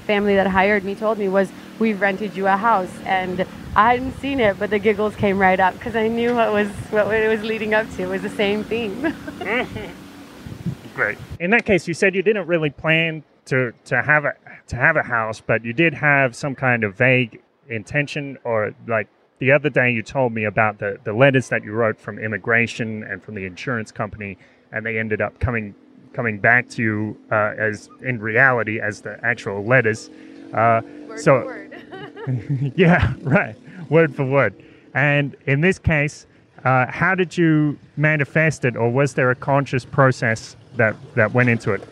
family 0.06 0.36
that 0.36 0.48
hired 0.48 0.84
me 0.84 0.96
told 0.96 1.18
me 1.18 1.28
was, 1.28 1.52
we've 1.80 2.00
rented 2.02 2.36
you 2.36 2.48
a 2.48 2.58
house. 2.58 2.92
And 3.06 3.46
I 3.76 3.94
hadn't 3.94 4.20
seen 4.20 4.40
it, 4.40 4.58
but 4.60 4.70
the 4.70 4.80
giggles 4.80 5.16
came 5.16 5.40
right 5.40 5.60
up 5.60 5.74
because 5.74 5.96
I 5.96 6.08
knew 6.08 6.36
what 6.36 6.52
was 6.52 6.68
what 6.90 7.14
it 7.14 7.28
was 7.28 7.44
leading 7.44 7.74
up 7.74 7.90
to. 7.96 8.04
It 8.04 8.08
was 8.08 8.22
the 8.22 8.30
same 8.30 8.64
theme. 8.64 9.16
Great. 10.96 11.18
In 11.40 11.52
that 11.52 11.66
case, 11.66 11.88
you 11.88 11.94
said 11.94 12.16
you 12.16 12.22
didn't 12.22 12.48
really 12.48 12.70
plan 12.70 13.24
to 13.46 13.74
to 13.86 14.02
have 14.02 14.26
a 14.26 14.34
to 14.68 14.76
have 14.76 14.98
a 14.98 15.04
house, 15.04 15.42
but 15.42 15.64
you 15.64 15.74
did 15.74 15.94
have 15.94 16.36
some 16.36 16.56
kind 16.56 16.84
of 16.84 16.96
vague 16.96 17.42
intention, 17.70 18.38
or 18.44 18.74
like 18.88 19.08
the 19.40 19.52
other 19.52 19.70
day 19.70 19.92
you 19.92 20.04
told 20.04 20.34
me 20.34 20.44
about 20.44 20.80
the 20.80 21.00
the 21.04 21.14
letters 21.14 21.50
that 21.50 21.64
you 21.64 21.72
wrote 21.72 22.00
from 22.00 22.20
immigration 22.20 23.04
and 23.04 23.24
from 23.24 23.36
the 23.36 23.46
insurance 23.46 23.92
company, 23.92 24.38
and 24.72 24.86
they 24.86 25.00
ended 25.00 25.22
up 25.22 25.40
coming 25.40 25.74
coming 26.14 26.40
back 26.40 26.70
to 26.70 26.82
you 26.82 27.18
uh, 27.32 27.54
as 27.58 27.90
in 28.02 28.20
reality 28.20 28.80
as 28.80 29.02
the 29.02 29.20
actual 29.24 29.64
letters. 29.64 30.10
Uh, 30.54 30.82
word 31.08 31.20
so, 31.20 31.42
for 31.42 31.46
word. 31.46 32.74
yeah, 32.76 33.14
right, 33.22 33.56
word 33.90 34.16
for 34.16 34.26
word. 34.26 34.54
And 34.94 35.36
in 35.46 35.62
this 35.62 35.80
case, 35.80 36.26
uh, 36.66 36.88
how 36.88 37.16
did 37.16 37.38
you 37.38 37.78
manifest 37.96 38.66
it, 38.66 38.76
or 38.76 38.90
was 38.90 39.14
there 39.14 39.32
a 39.32 39.36
conscious 39.36 39.86
process 39.86 40.56
that 40.76 40.96
that 41.16 41.34
went 41.34 41.50
into 41.50 41.74
it? 41.74 41.88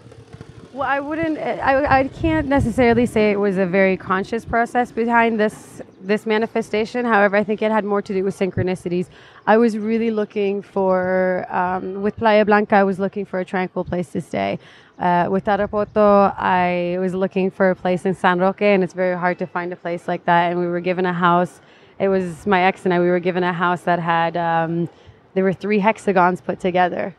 Well, 0.77 0.87
I 0.87 0.99
wouldn't. 0.99 1.39
I, 1.39 2.01
I 2.01 2.07
can't 2.07 2.47
necessarily 2.47 3.07
say 3.07 3.31
it 3.31 3.39
was 3.39 3.57
a 3.57 3.65
very 3.65 3.97
conscious 3.97 4.45
process 4.45 4.91
behind 4.91 5.39
this 5.39 5.81
this 6.01 6.27
manifestation. 6.27 7.03
However, 7.03 7.35
I 7.35 7.43
think 7.43 7.63
it 7.63 7.71
had 7.71 7.83
more 7.83 8.03
to 8.03 8.13
do 8.13 8.23
with 8.23 8.37
synchronicities. 8.37 9.07
I 9.47 9.57
was 9.57 9.75
really 9.75 10.11
looking 10.11 10.61
for 10.61 11.47
um, 11.49 12.03
with 12.03 12.15
Playa 12.15 12.45
Blanca. 12.45 12.75
I 12.75 12.83
was 12.83 12.99
looking 12.99 13.25
for 13.25 13.39
a 13.39 13.45
tranquil 13.45 13.85
place 13.85 14.11
to 14.11 14.21
stay. 14.21 14.59
Uh, 14.99 15.27
with 15.31 15.45
Tarapoto, 15.45 16.31
I 16.37 16.97
was 16.99 17.15
looking 17.15 17.49
for 17.49 17.71
a 17.71 17.75
place 17.75 18.05
in 18.05 18.13
San 18.13 18.37
Roque, 18.37 18.61
and 18.61 18.83
it's 18.83 18.93
very 18.93 19.17
hard 19.17 19.39
to 19.39 19.47
find 19.47 19.73
a 19.73 19.75
place 19.75 20.07
like 20.07 20.25
that. 20.25 20.51
And 20.51 20.59
we 20.59 20.67
were 20.67 20.79
given 20.79 21.07
a 21.07 21.13
house. 21.13 21.59
It 21.97 22.07
was 22.07 22.45
my 22.45 22.61
ex 22.61 22.85
and 22.85 22.93
I. 22.93 22.99
We 22.99 23.09
were 23.09 23.19
given 23.19 23.43
a 23.43 23.51
house 23.51 23.81
that 23.81 23.97
had 23.97 24.37
um, 24.37 24.87
there 25.33 25.43
were 25.43 25.53
three 25.53 25.79
hexagons 25.79 26.39
put 26.39 26.59
together 26.59 27.15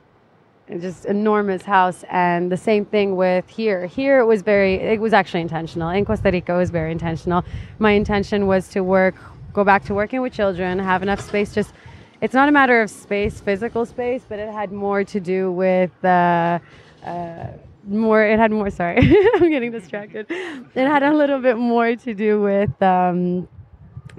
just 0.81 1.07
enormous 1.07 1.63
house 1.63 2.05
and 2.11 2.53
the 2.53 2.57
same 2.57 2.85
thing 2.85 3.17
with 3.17 3.49
here. 3.49 3.87
Here 3.87 4.21
it 4.21 4.27
was 4.27 4.43
very 4.43 4.75
it 4.75 5.01
was 5.01 5.13
actually 5.13 5.41
intentional. 5.41 5.89
In 5.91 6.05
costa 6.05 6.31
rica 6.31 6.55
it 6.55 6.59
was 6.59 6.71
very 6.71 6.93
intentional. 6.93 7.45
My 7.79 7.93
intention 7.93 8.47
was 8.47 8.69
to 8.69 8.81
work 8.83 9.15
go 9.53 9.65
back 9.65 9.85
to 9.85 9.95
working 9.95 10.21
with 10.21 10.33
children 10.33 10.79
have 10.79 11.03
enough 11.03 11.21
space 11.21 11.55
just 11.55 11.73
it's 12.21 12.35
not 12.35 12.49
a 12.49 12.53
matter 12.53 12.83
of 12.83 12.91
space 12.91 13.41
physical 13.41 13.87
space 13.87 14.23
but 14.29 14.39
it 14.39 14.53
had 14.53 14.71
more 14.71 15.03
to 15.03 15.19
do 15.19 15.51
with 15.51 15.91
uh, 16.05 16.59
uh, 17.05 17.47
more 17.87 18.23
it 18.23 18.39
had 18.39 18.53
more 18.53 18.71
sorry 18.71 18.99
i'm 19.35 19.51
getting 19.51 19.73
distracted. 19.73 20.27
It 20.31 20.87
had 20.87 21.03
a 21.03 21.13
little 21.13 21.41
bit 21.41 21.57
more 21.57 21.97
to 21.97 22.15
do 22.15 22.41
with 22.43 22.81
um, 22.83 23.49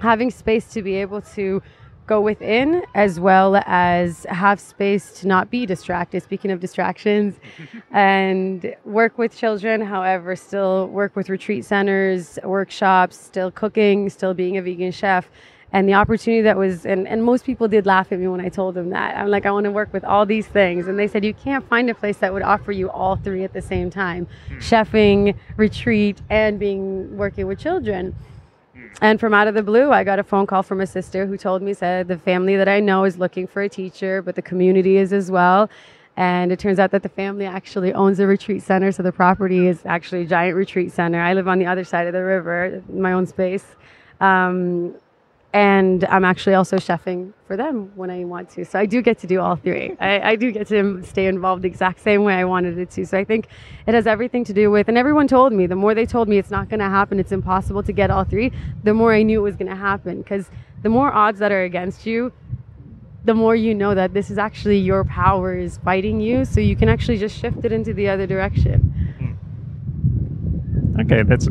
having 0.00 0.30
space 0.30 0.66
to 0.72 0.82
be 0.82 0.94
able 0.96 1.22
to 1.36 1.62
go 2.06 2.20
within 2.20 2.82
as 2.94 3.20
well 3.20 3.62
as 3.66 4.24
have 4.28 4.58
space 4.58 5.20
to 5.20 5.28
not 5.28 5.50
be 5.50 5.66
distracted. 5.66 6.22
Speaking 6.22 6.50
of 6.50 6.60
distractions, 6.60 7.36
and 7.92 8.74
work 8.84 9.18
with 9.18 9.36
children, 9.36 9.80
however, 9.80 10.34
still 10.36 10.88
work 10.88 11.14
with 11.14 11.28
retreat 11.28 11.64
centers, 11.64 12.38
workshops, 12.42 13.16
still 13.16 13.50
cooking, 13.50 14.10
still 14.10 14.34
being 14.34 14.56
a 14.56 14.62
vegan 14.62 14.92
chef. 14.92 15.28
And 15.72 15.88
the 15.88 15.94
opportunity 15.94 16.42
that 16.42 16.56
was, 16.56 16.84
and, 16.84 17.06
and 17.06 17.22
most 17.22 17.44
people 17.44 17.68
did 17.68 17.86
laugh 17.86 18.10
at 18.10 18.18
me 18.18 18.26
when 18.26 18.40
I 18.40 18.48
told 18.48 18.74
them 18.74 18.90
that. 18.90 19.16
I'm 19.16 19.28
like, 19.28 19.46
I 19.46 19.52
want 19.52 19.64
to 19.64 19.70
work 19.70 19.92
with 19.92 20.04
all 20.04 20.26
these 20.26 20.48
things. 20.48 20.88
And 20.88 20.98
they 20.98 21.06
said, 21.06 21.24
you 21.24 21.32
can't 21.32 21.66
find 21.68 21.88
a 21.88 21.94
place 21.94 22.16
that 22.18 22.32
would 22.32 22.42
offer 22.42 22.72
you 22.72 22.90
all 22.90 23.14
three 23.14 23.44
at 23.44 23.52
the 23.52 23.62
same 23.62 23.88
time 23.88 24.26
hmm. 24.48 24.58
chefing, 24.58 25.36
retreat, 25.56 26.20
and 26.28 26.58
being 26.58 27.16
working 27.16 27.46
with 27.46 27.60
children. 27.60 28.16
And 29.00 29.18
from 29.18 29.32
out 29.32 29.48
of 29.48 29.54
the 29.54 29.62
blue, 29.62 29.90
I 29.90 30.04
got 30.04 30.18
a 30.18 30.22
phone 30.22 30.46
call 30.46 30.62
from 30.62 30.80
a 30.80 30.86
sister 30.86 31.26
who 31.26 31.36
told 31.36 31.62
me, 31.62 31.72
said, 31.72 32.08
the 32.08 32.18
family 32.18 32.56
that 32.56 32.68
I 32.68 32.80
know 32.80 33.04
is 33.04 33.16
looking 33.18 33.46
for 33.46 33.62
a 33.62 33.68
teacher, 33.68 34.20
but 34.20 34.34
the 34.34 34.42
community 34.42 34.98
is 34.98 35.12
as 35.12 35.30
well. 35.30 35.70
And 36.16 36.52
it 36.52 36.58
turns 36.58 36.78
out 36.78 36.90
that 36.90 37.02
the 37.02 37.08
family 37.08 37.46
actually 37.46 37.94
owns 37.94 38.20
a 38.20 38.26
retreat 38.26 38.62
center. 38.62 38.92
So 38.92 39.02
the 39.02 39.12
property 39.12 39.68
is 39.68 39.80
actually 39.86 40.22
a 40.22 40.26
giant 40.26 40.54
retreat 40.54 40.92
center. 40.92 41.20
I 41.20 41.32
live 41.32 41.48
on 41.48 41.58
the 41.58 41.66
other 41.66 41.84
side 41.84 42.06
of 42.06 42.12
the 42.12 42.22
river, 42.22 42.82
my 42.92 43.12
own 43.12 43.26
space. 43.26 43.64
Um, 44.20 44.94
and 45.52 46.04
I'm 46.04 46.24
actually 46.24 46.54
also 46.54 46.76
chefing 46.76 47.32
for 47.46 47.56
them 47.56 47.90
when 47.96 48.08
I 48.08 48.24
want 48.24 48.50
to. 48.50 48.64
So 48.64 48.78
I 48.78 48.86
do 48.86 49.02
get 49.02 49.18
to 49.18 49.26
do 49.26 49.40
all 49.40 49.56
three. 49.56 49.96
I, 50.00 50.20
I, 50.30 50.36
do 50.36 50.52
get 50.52 50.68
to 50.68 51.02
stay 51.02 51.26
involved 51.26 51.62
the 51.62 51.68
exact 51.68 52.00
same 52.00 52.22
way 52.22 52.34
I 52.34 52.44
wanted 52.44 52.78
it 52.78 52.90
to. 52.92 53.04
So 53.04 53.18
I 53.18 53.24
think 53.24 53.48
it 53.86 53.94
has 53.94 54.06
everything 54.06 54.44
to 54.44 54.52
do 54.52 54.70
with, 54.70 54.88
and 54.88 54.96
everyone 54.96 55.26
told 55.26 55.52
me, 55.52 55.66
the 55.66 55.74
more 55.74 55.92
they 55.94 56.06
told 56.06 56.28
me 56.28 56.38
it's 56.38 56.52
not 56.52 56.68
going 56.68 56.78
to 56.78 56.88
happen, 56.88 57.18
it's 57.18 57.32
impossible 57.32 57.82
to 57.82 57.92
get 57.92 58.10
all 58.10 58.22
three, 58.22 58.52
the 58.84 58.94
more 58.94 59.12
I 59.12 59.24
knew 59.24 59.40
it 59.40 59.42
was 59.42 59.56
going 59.56 59.70
to 59.70 59.76
happen. 59.76 60.22
Because 60.22 60.50
the 60.82 60.88
more 60.88 61.12
odds 61.12 61.40
that 61.40 61.50
are 61.50 61.64
against 61.64 62.06
you, 62.06 62.32
the 63.24 63.34
more 63.34 63.56
you 63.56 63.74
know 63.74 63.94
that 63.94 64.14
this 64.14 64.30
is 64.30 64.38
actually 64.38 64.78
your 64.78 65.04
power 65.04 65.56
is 65.56 65.78
fighting 65.78 66.20
you. 66.20 66.44
So 66.44 66.60
you 66.60 66.76
can 66.76 66.88
actually 66.88 67.18
just 67.18 67.36
shift 67.36 67.64
it 67.64 67.72
into 67.72 67.92
the 67.92 68.08
other 68.08 68.26
direction. 68.26 68.80
Hmm. 69.18 71.00
Okay, 71.00 71.24
that's 71.24 71.48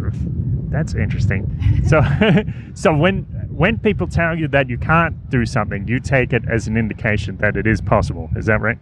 that's 0.69 0.93
interesting. 0.93 1.83
So, 1.85 2.01
so 2.73 2.95
when 2.95 3.25
when 3.59 3.77
people 3.77 4.07
tell 4.07 4.39
you 4.39 4.47
that 4.47 4.69
you 4.69 4.77
can't 4.77 5.29
do 5.29 5.45
something, 5.45 5.85
you 5.85 5.99
take 5.99 6.31
it 6.31 6.43
as 6.49 6.67
an 6.67 6.77
indication 6.77 7.35
that 7.39 7.57
it 7.57 7.67
is 7.67 7.81
possible. 7.81 8.29
Is 8.37 8.45
that 8.45 8.61
right? 8.61 8.77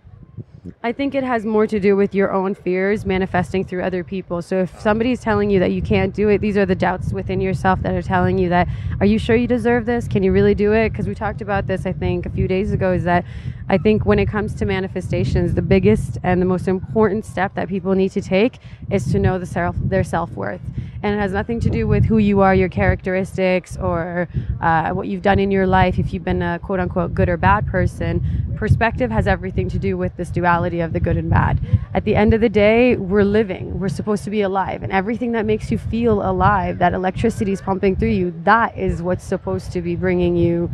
I 0.83 0.91
think 0.91 1.15
it 1.15 1.23
has 1.23 1.45
more 1.45 1.65
to 1.65 1.79
do 1.79 1.95
with 1.95 2.13
your 2.13 2.31
own 2.31 2.53
fears 2.53 3.03
manifesting 3.03 3.65
through 3.65 3.81
other 3.81 4.03
people. 4.03 4.39
So 4.43 4.59
if 4.59 4.79
somebody's 4.79 5.19
telling 5.19 5.49
you 5.49 5.59
that 5.61 5.71
you 5.71 5.81
can't 5.81 6.13
do 6.13 6.29
it, 6.29 6.41
these 6.41 6.57
are 6.57 6.65
the 6.67 6.75
doubts 6.75 7.11
within 7.11 7.41
yourself 7.41 7.81
that 7.81 7.95
are 7.95 8.03
telling 8.03 8.37
you 8.37 8.49
that, 8.49 8.67
are 8.99 9.07
you 9.07 9.17
sure 9.17 9.35
you 9.35 9.47
deserve 9.47 9.87
this? 9.87 10.07
Can 10.07 10.21
you 10.21 10.31
really 10.31 10.53
do 10.53 10.73
it? 10.73 10.91
Because 10.91 11.07
we 11.07 11.15
talked 11.15 11.41
about 11.41 11.65
this, 11.65 11.87
I 11.87 11.93
think, 11.93 12.27
a 12.27 12.29
few 12.29 12.47
days 12.47 12.71
ago, 12.71 12.91
is 12.93 13.03
that 13.05 13.25
I 13.69 13.79
think 13.79 14.05
when 14.05 14.19
it 14.19 14.27
comes 14.27 14.53
to 14.55 14.65
manifestations, 14.67 15.55
the 15.55 15.63
biggest 15.63 16.19
and 16.21 16.39
the 16.39 16.45
most 16.45 16.67
important 16.67 17.25
step 17.25 17.55
that 17.55 17.67
people 17.67 17.95
need 17.95 18.11
to 18.11 18.21
take 18.21 18.59
is 18.91 19.11
to 19.11 19.17
know 19.17 19.39
the 19.39 19.47
self, 19.47 19.75
their 19.79 20.03
self 20.03 20.29
worth. 20.33 20.61
And 21.03 21.15
it 21.15 21.19
has 21.19 21.31
nothing 21.31 21.59
to 21.61 21.69
do 21.69 21.87
with 21.87 22.05
who 22.05 22.17
you 22.17 22.41
are, 22.41 22.55
your 22.55 22.69
characteristics, 22.69 23.77
or 23.77 24.27
uh, 24.61 24.91
what 24.91 25.07
you've 25.07 25.21
done 25.21 25.39
in 25.39 25.51
your 25.51 25.67
life, 25.67 25.99
if 25.99 26.13
you've 26.13 26.23
been 26.23 26.41
a 26.41 26.59
quote 26.59 26.79
unquote 26.79 27.13
good 27.13 27.29
or 27.29 27.37
bad 27.37 27.67
person. 27.67 28.53
Perspective 28.55 29.11
has 29.11 29.27
everything 29.27 29.69
to 29.69 29.77
do 29.77 29.97
with 29.97 30.15
this 30.17 30.29
duality 30.29 30.79
of 30.79 30.91
the 30.93 30.99
good 30.99 31.17
and 31.17 31.29
bad. 31.29 31.59
At 31.93 32.05
the 32.05 32.15
end 32.15 32.33
of 32.33 32.41
the 32.41 32.49
day, 32.49 32.95
we're 32.95 33.23
living, 33.23 33.79
we're 33.79 33.89
supposed 33.89 34.23
to 34.23 34.29
be 34.31 34.41
alive, 34.41 34.81
and 34.81 34.91
everything 34.91 35.31
that 35.33 35.45
makes 35.45 35.69
you 35.69 35.77
feel 35.77 36.27
alive, 36.27 36.79
that 36.79 36.93
electricity 36.93 37.51
is 37.51 37.61
pumping 37.61 37.95
through 37.95 38.09
you, 38.09 38.33
that 38.43 38.75
is 38.77 39.01
what's 39.01 39.23
supposed 39.23 39.71
to 39.73 39.81
be 39.81 39.95
bringing 39.95 40.35
you 40.35 40.71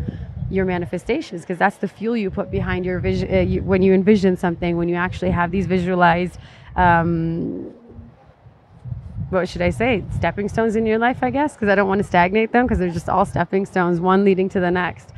your 0.50 0.66
manifestations 0.66 1.42
because 1.42 1.58
that's 1.58 1.78
the 1.78 1.88
fuel 1.88 2.16
you 2.16 2.30
put 2.30 2.52
behind 2.52 2.86
your 2.86 3.00
vision 3.00 3.34
uh, 3.34 3.40
you, 3.40 3.64
when 3.64 3.82
you 3.82 3.94
envision 3.94 4.38
something 4.38 4.78
when 4.78 4.88
you 4.88 4.96
actually 4.96 5.32
have 5.32 5.50
these 5.50 5.66
visualized 5.66 6.38
um, 6.76 7.74
what 9.34 9.50
should 9.50 9.62
I 9.62 9.72
say, 9.72 10.04
stepping 10.16 10.48
stones 10.48 10.76
in 10.76 10.86
your 10.86 11.00
life, 11.00 11.20
I 11.22 11.30
guess, 11.30 11.54
because 11.54 11.70
I 11.70 11.76
don't 11.76 11.88
want 11.88 12.00
to 12.00 12.04
stagnate 12.08 12.52
them 12.52 12.66
because 12.66 12.80
they're 12.80 12.90
just 12.90 13.10
all 13.10 13.26
stepping 13.26 13.66
stones, 13.66 14.00
one 14.00 14.24
leading 14.24 14.48
to 14.50 14.60
the 14.60 14.72
next. 14.72 15.10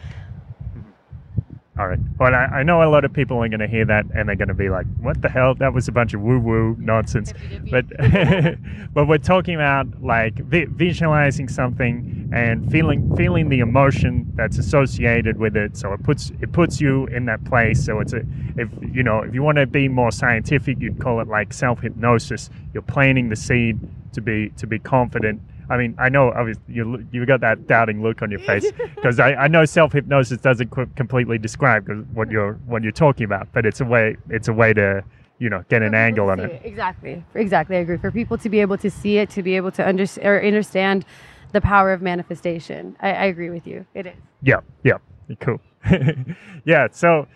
All 1.77 1.89
right. 1.89 1.99
Well, 2.17 2.33
I, 2.33 2.45
I 2.45 2.63
know 2.63 2.83
a 2.83 2.89
lot 2.89 3.03
of 3.03 3.11
people 3.11 3.43
are 3.43 3.49
going 3.49 3.59
to 3.59 3.67
hear 3.67 3.83
that 3.83 4.05
and 4.15 4.29
they're 4.29 4.37
going 4.37 4.47
to 4.47 4.53
be 4.53 4.69
like, 4.69 4.85
what 5.01 5.21
the 5.21 5.27
hell? 5.27 5.55
That 5.55 5.73
was 5.73 5.89
a 5.89 5.91
bunch 5.91 6.13
of 6.13 6.21
woo 6.21 6.39
woo 6.39 6.77
nonsense. 6.79 7.33
But, 7.69 7.85
but 8.93 9.09
we're 9.09 9.17
talking 9.17 9.55
about 9.55 9.87
like 10.01 10.35
vi- 10.35 10.65
visualizing 10.65 11.49
something 11.49 12.31
and 12.33 12.71
feeling 12.71 13.13
feeling 13.17 13.49
the 13.49 13.59
emotion 13.59 14.31
that's 14.35 14.57
associated 14.57 15.37
with 15.37 15.57
it. 15.57 15.75
So 15.75 15.91
it 15.91 16.01
puts 16.01 16.31
it 16.41 16.53
puts 16.53 16.79
you 16.79 17.07
in 17.07 17.25
that 17.25 17.43
place. 17.43 17.83
So 17.83 17.99
it's 17.99 18.13
a 18.13 18.23
if 18.55 18.69
you 18.93 19.03
know 19.03 19.19
if 19.19 19.33
you 19.33 19.43
want 19.43 19.57
to 19.57 19.67
be 19.67 19.89
more 19.89 20.11
scientific, 20.11 20.79
you'd 20.79 21.01
call 21.01 21.19
it 21.19 21.27
like 21.27 21.51
self 21.51 21.81
hypnosis. 21.81 22.49
You're 22.73 22.83
planting 22.83 23.27
the 23.27 23.35
seed 23.35 23.79
to 24.13 24.21
be 24.21 24.49
to 24.51 24.65
be 24.65 24.79
confident 24.79 25.41
I 25.69 25.77
mean, 25.77 25.95
I 25.97 26.09
know 26.09 26.31
obviously 26.31 26.63
you 26.67 27.05
you 27.11 27.25
got 27.25 27.41
that 27.41 27.67
doubting 27.67 28.01
look 28.01 28.21
on 28.21 28.31
your 28.31 28.39
face 28.39 28.71
because 28.95 29.19
I, 29.19 29.33
I 29.33 29.47
know 29.47 29.65
self 29.65 29.93
hypnosis 29.93 30.39
doesn't 30.39 30.69
qu- 30.71 30.89
completely 30.95 31.37
describe 31.37 31.87
what 32.13 32.29
you're 32.29 32.53
what 32.65 32.83
you're 32.83 32.91
talking 32.91 33.25
about, 33.25 33.47
but 33.53 33.65
it's 33.65 33.81
a 33.81 33.85
way 33.85 34.17
it's 34.29 34.47
a 34.47 34.53
way 34.53 34.73
to 34.73 35.03
you 35.39 35.49
know 35.49 35.63
get 35.69 35.81
an 35.81 35.93
angle 35.93 36.29
on 36.29 36.39
it. 36.39 36.51
it. 36.51 36.61
Exactly, 36.63 37.23
exactly. 37.33 37.77
I 37.77 37.79
agree. 37.79 37.97
For 37.97 38.11
people 38.11 38.37
to 38.37 38.49
be 38.49 38.59
able 38.59 38.77
to 38.77 38.89
see 38.89 39.17
it, 39.17 39.29
to 39.31 39.43
be 39.43 39.55
able 39.55 39.71
to 39.71 39.87
under, 39.87 40.05
or 40.21 40.43
understand 40.43 41.05
the 41.51 41.61
power 41.61 41.93
of 41.93 42.01
manifestation, 42.01 42.95
I, 42.99 43.13
I 43.13 43.25
agree 43.25 43.49
with 43.49 43.65
you. 43.65 43.85
It 43.93 44.07
is. 44.07 44.15
Yeah, 44.41 44.59
yeah, 44.83 44.97
cool. 45.39 45.59
yeah, 46.65 46.87
so 46.91 47.27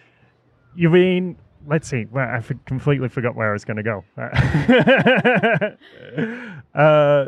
you 0.76 0.90
mean 0.90 1.38
let's 1.68 1.88
see. 1.88 2.06
Well, 2.12 2.28
I 2.28 2.42
completely 2.66 3.10
forgot 3.10 3.36
where 3.36 3.50
I 3.50 3.54
was 3.54 3.66
going 3.66 3.78
to 3.78 3.84
go. 3.84 4.04
uh, 6.80 7.26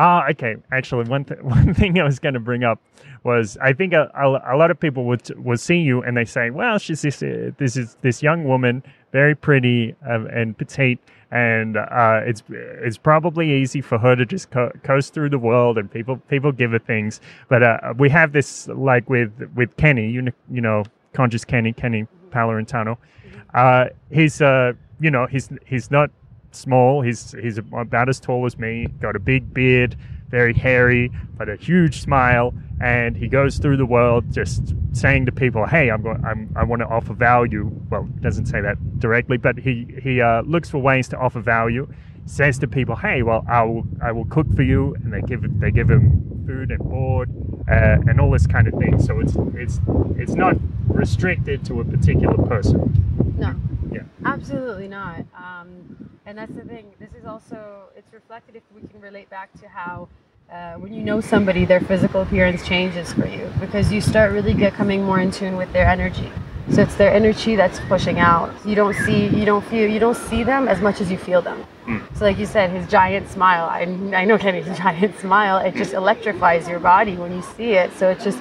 Ah, 0.00 0.28
okay. 0.30 0.56
Actually, 0.70 1.08
one 1.08 1.24
th- 1.24 1.40
one 1.58 1.74
thing 1.74 1.98
I 1.98 2.04
was 2.04 2.20
going 2.20 2.34
to 2.34 2.40
bring 2.40 2.62
up 2.62 2.80
was 3.24 3.58
I 3.60 3.72
think 3.72 3.92
a, 3.92 4.10
a, 4.14 4.54
a, 4.54 4.56
lot 4.56 4.70
of 4.70 4.78
people 4.78 5.04
would 5.06 5.28
would 5.44 5.58
see 5.58 5.78
you 5.78 6.02
and 6.02 6.16
they 6.16 6.24
say, 6.24 6.50
"Well, 6.50 6.78
she's 6.78 7.02
this 7.02 7.20
uh, 7.22 7.50
this 7.58 7.76
is 7.76 7.96
this 8.00 8.22
young 8.22 8.44
woman, 8.44 8.84
very 9.12 9.34
pretty 9.34 9.96
uh, 10.08 10.24
and 10.26 10.56
petite." 10.56 11.00
And 11.30 11.76
uh, 11.76 12.20
it's 12.24 12.42
it's 12.48 12.96
probably 12.96 13.52
easy 13.52 13.80
for 13.80 13.98
her 13.98 14.14
to 14.14 14.24
just 14.24 14.50
co- 14.50 14.72
coast 14.84 15.14
through 15.14 15.30
the 15.30 15.38
world, 15.38 15.76
and 15.76 15.90
people 15.90 16.16
people 16.28 16.52
give 16.52 16.70
her 16.70 16.78
things. 16.78 17.20
But 17.48 17.64
uh, 17.64 17.94
we 17.98 18.08
have 18.10 18.32
this 18.32 18.68
like 18.68 19.10
with 19.10 19.32
with 19.56 19.76
Kenny, 19.76 20.08
you 20.08 20.22
know, 20.22 20.32
you 20.48 20.60
know, 20.60 20.84
conscious 21.12 21.44
Kenny, 21.44 21.72
Kenny. 21.72 22.06
Palorentano. 22.30 22.96
Mm-hmm. 22.96 23.38
Uh, 23.54 23.86
he's 24.10 24.40
uh, 24.40 24.72
you 25.00 25.10
know, 25.10 25.26
he's 25.26 25.50
he's 25.66 25.90
not 25.90 26.10
small. 26.52 27.02
He's 27.02 27.32
he's 27.32 27.58
about 27.58 28.08
as 28.08 28.20
tall 28.20 28.46
as 28.46 28.58
me. 28.58 28.86
Got 29.00 29.16
a 29.16 29.18
big 29.18 29.52
beard, 29.52 29.96
very 30.28 30.54
hairy, 30.54 31.10
but 31.36 31.48
a 31.48 31.56
huge 31.56 32.00
smile. 32.00 32.54
And 32.80 33.16
he 33.16 33.28
goes 33.28 33.58
through 33.58 33.76
the 33.76 33.86
world 33.86 34.32
just 34.32 34.74
saying 34.92 35.26
to 35.26 35.32
people, 35.32 35.66
"Hey, 35.66 35.90
I'm 35.90 36.02
going. 36.02 36.24
I'm, 36.24 36.48
I 36.54 36.64
want 36.64 36.80
to 36.80 36.86
offer 36.86 37.12
value." 37.12 37.70
Well, 37.90 38.04
doesn't 38.20 38.46
say 38.46 38.60
that 38.60 39.00
directly, 39.00 39.36
but 39.36 39.58
he 39.58 39.86
he 40.02 40.20
uh, 40.20 40.42
looks 40.42 40.68
for 40.68 40.78
ways 40.78 41.08
to 41.08 41.18
offer 41.18 41.40
value. 41.40 41.92
Says 42.26 42.58
to 42.58 42.68
people, 42.68 42.94
"Hey, 42.94 43.22
well, 43.22 43.44
I 43.48 43.62
will 43.62 43.84
I 44.02 44.12
will 44.12 44.26
cook 44.26 44.54
for 44.54 44.62
you," 44.62 44.94
and 44.96 45.12
they 45.12 45.22
give 45.22 45.60
they 45.60 45.70
give 45.70 45.90
him 45.90 46.44
food 46.46 46.70
and 46.70 46.78
board 46.78 47.30
uh, 47.68 47.98
and 48.06 48.20
all 48.20 48.30
this 48.30 48.46
kind 48.46 48.66
of 48.68 48.74
thing. 48.74 49.00
So 49.00 49.20
it's 49.20 49.34
it's 49.54 49.80
it's 50.16 50.34
not 50.34 50.56
restricted 50.88 51.64
to 51.66 51.80
a 51.80 51.84
particular 51.84 52.36
person. 52.46 53.34
No. 53.38 53.54
Yeah. 53.92 54.02
Absolutely 54.24 54.88
not. 54.88 55.24
Um, 55.34 56.10
and 56.28 56.36
that's 56.36 56.54
the 56.54 56.62
thing. 56.62 56.92
This 57.00 57.14
is 57.18 57.24
also 57.24 57.88
it's 57.96 58.12
reflected 58.12 58.54
if 58.54 58.62
we 58.74 58.86
can 58.86 59.00
relate 59.00 59.30
back 59.30 59.50
to 59.60 59.66
how 59.66 60.08
uh, 60.52 60.74
when 60.74 60.92
you 60.92 61.02
know 61.02 61.22
somebody, 61.22 61.64
their 61.64 61.80
physical 61.80 62.20
appearance 62.20 62.66
changes 62.66 63.14
for 63.14 63.26
you 63.26 63.50
because 63.58 63.90
you 63.90 64.02
start 64.02 64.32
really 64.32 64.52
becoming 64.52 65.02
more 65.02 65.20
in 65.20 65.30
tune 65.30 65.56
with 65.56 65.72
their 65.72 65.86
energy. 65.86 66.30
So 66.70 66.82
it's 66.82 66.96
their 66.96 67.10
energy 67.10 67.56
that's 67.56 67.80
pushing 67.80 68.18
out. 68.18 68.54
You 68.66 68.74
don't 68.74 68.94
see, 68.94 69.28
you 69.28 69.46
don't 69.46 69.64
feel, 69.64 69.88
you 69.88 69.98
don't 69.98 70.16
see 70.16 70.44
them 70.44 70.68
as 70.68 70.82
much 70.82 71.00
as 71.00 71.10
you 71.10 71.16
feel 71.16 71.40
them. 71.40 71.64
Mm. 71.86 72.16
So 72.18 72.26
like 72.26 72.36
you 72.36 72.44
said, 72.44 72.68
his 72.70 72.86
giant 72.90 73.30
smile. 73.30 73.64
I, 73.64 73.80
I 74.14 74.26
know 74.26 74.36
Kenny's 74.36 74.66
giant 74.76 75.18
smile. 75.18 75.64
It 75.64 75.76
just 75.76 75.94
electrifies 75.94 76.68
your 76.68 76.78
body 76.78 77.16
when 77.16 77.34
you 77.34 77.40
see 77.56 77.72
it. 77.72 77.90
So 77.94 78.10
it's 78.10 78.22
just 78.22 78.38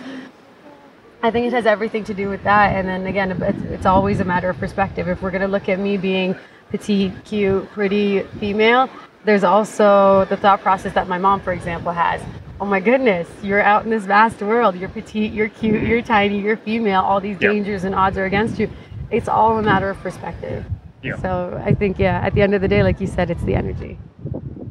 I 1.24 1.32
think 1.32 1.48
it 1.48 1.54
has 1.54 1.66
everything 1.66 2.04
to 2.04 2.14
do 2.14 2.28
with 2.28 2.44
that. 2.44 2.76
And 2.76 2.88
then 2.88 3.08
again, 3.08 3.32
it's, 3.32 3.64
it's 3.64 3.86
always 3.86 4.20
a 4.20 4.26
matter 4.26 4.50
of 4.50 4.58
perspective. 4.58 5.08
If 5.08 5.22
we're 5.22 5.32
going 5.32 5.42
to 5.42 5.48
look 5.48 5.70
at 5.70 5.80
me 5.80 5.96
being 5.98 6.36
petite, 6.70 7.14
cute, 7.26 7.70
pretty 7.72 8.24
female, 8.40 8.90
there's 9.26 9.44
also 9.44 10.26
the 10.30 10.38
thought 10.38 10.62
process 10.62 10.94
that 10.94 11.08
my 11.08 11.18
mom, 11.18 11.42
for 11.42 11.52
example, 11.52 11.92
has. 11.92 12.22
Oh 12.60 12.66
my 12.66 12.80
goodness, 12.80 13.28
you're 13.44 13.62
out 13.62 13.84
in 13.84 13.90
this 13.90 14.06
vast 14.06 14.42
world. 14.42 14.76
You're 14.76 14.90
petite, 14.90 15.34
you're 15.34 15.50
cute, 15.50 15.84
you're 15.84 16.02
tiny, 16.02 16.40
you're 16.40 16.58
female. 16.58 17.02
All 17.02 17.20
these 17.20 17.38
yep. 17.40 17.52
dangers 17.52 17.84
and 17.84 17.94
odds 17.94 18.18
are 18.18 18.26
against 18.26 18.58
you. 18.58 18.70
It's 19.12 19.28
all 19.28 19.58
a 19.58 19.62
matter 19.62 19.90
of 19.90 19.98
perspective. 19.98 20.66
Yeah. 21.04 21.18
So 21.18 21.62
I 21.64 21.74
think, 21.74 22.00
yeah, 22.00 22.20
at 22.24 22.34
the 22.34 22.42
end 22.42 22.56
of 22.56 22.62
the 22.62 22.68
day, 22.68 22.84
like 22.84 23.00
you 23.00 23.08
said, 23.08 23.30
it's 23.30 23.44
the 23.44 23.54
energy. 23.54 24.00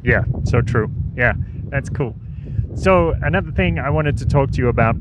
Yeah, 0.03 0.23
so 0.43 0.61
true. 0.61 0.91
Yeah, 1.15 1.33
that's 1.69 1.89
cool. 1.89 2.15
So 2.75 3.13
another 3.21 3.51
thing 3.51 3.79
I 3.79 3.89
wanted 3.89 4.17
to 4.17 4.25
talk 4.25 4.51
to 4.51 4.57
you 4.57 4.67
about 4.67 4.95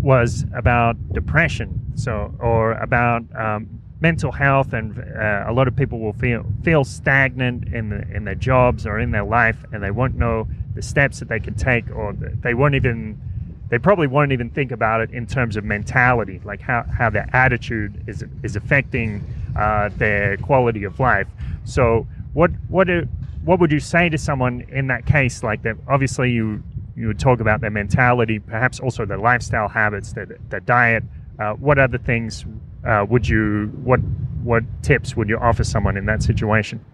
was 0.00 0.44
about 0.54 0.96
depression, 1.12 1.92
so 1.94 2.34
or 2.38 2.72
about 2.72 3.22
um, 3.36 3.68
mental 4.00 4.32
health, 4.32 4.72
and 4.72 4.98
uh, 4.98 5.44
a 5.46 5.52
lot 5.52 5.68
of 5.68 5.76
people 5.76 5.98
will 5.98 6.12
feel 6.12 6.44
feel 6.62 6.84
stagnant 6.84 7.68
in 7.72 7.90
the, 7.90 8.08
in 8.14 8.24
their 8.24 8.34
jobs 8.34 8.86
or 8.86 8.98
in 8.98 9.10
their 9.10 9.24
life, 9.24 9.64
and 9.72 9.82
they 9.82 9.90
won't 9.90 10.14
know 10.14 10.46
the 10.74 10.82
steps 10.82 11.18
that 11.18 11.28
they 11.28 11.40
can 11.40 11.54
take, 11.54 11.90
or 11.90 12.12
they 12.12 12.54
won't 12.54 12.74
even 12.74 13.20
they 13.70 13.78
probably 13.78 14.06
won't 14.06 14.32
even 14.32 14.50
think 14.50 14.72
about 14.72 15.00
it 15.00 15.10
in 15.10 15.26
terms 15.26 15.56
of 15.56 15.64
mentality, 15.64 16.40
like 16.44 16.60
how, 16.60 16.84
how 16.96 17.10
their 17.10 17.28
attitude 17.34 18.02
is 18.06 18.24
is 18.42 18.56
affecting 18.56 19.24
uh, 19.56 19.90
their 19.96 20.36
quality 20.38 20.84
of 20.84 20.98
life. 21.00 21.26
So, 21.64 22.06
what 22.32 22.50
what 22.68 22.86
do, 22.86 23.08
what 23.44 23.60
would 23.60 23.72
you 23.72 23.80
say 23.80 24.08
to 24.08 24.18
someone 24.18 24.64
in 24.68 24.86
that 24.86 25.06
case? 25.06 25.42
Like 25.42 25.62
that, 25.62 25.76
obviously 25.86 26.30
you 26.30 26.62
you 26.96 27.06
would 27.06 27.18
talk 27.18 27.40
about 27.40 27.60
their 27.60 27.70
mentality, 27.70 28.38
perhaps 28.38 28.80
also 28.80 29.04
their 29.04 29.18
lifestyle 29.18 29.68
habits, 29.68 30.12
their, 30.12 30.26
their 30.48 30.60
diet. 30.60 31.04
Uh, 31.38 31.52
what 31.52 31.78
other 31.78 31.98
things 31.98 32.44
uh, 32.86 33.04
would 33.08 33.28
you 33.28 33.72
what 33.82 34.00
what 34.42 34.62
tips 34.82 35.16
would 35.16 35.28
you 35.28 35.38
offer 35.38 35.64
someone 35.64 35.96
in 35.96 36.06
that 36.06 36.22
situation? 36.22 36.84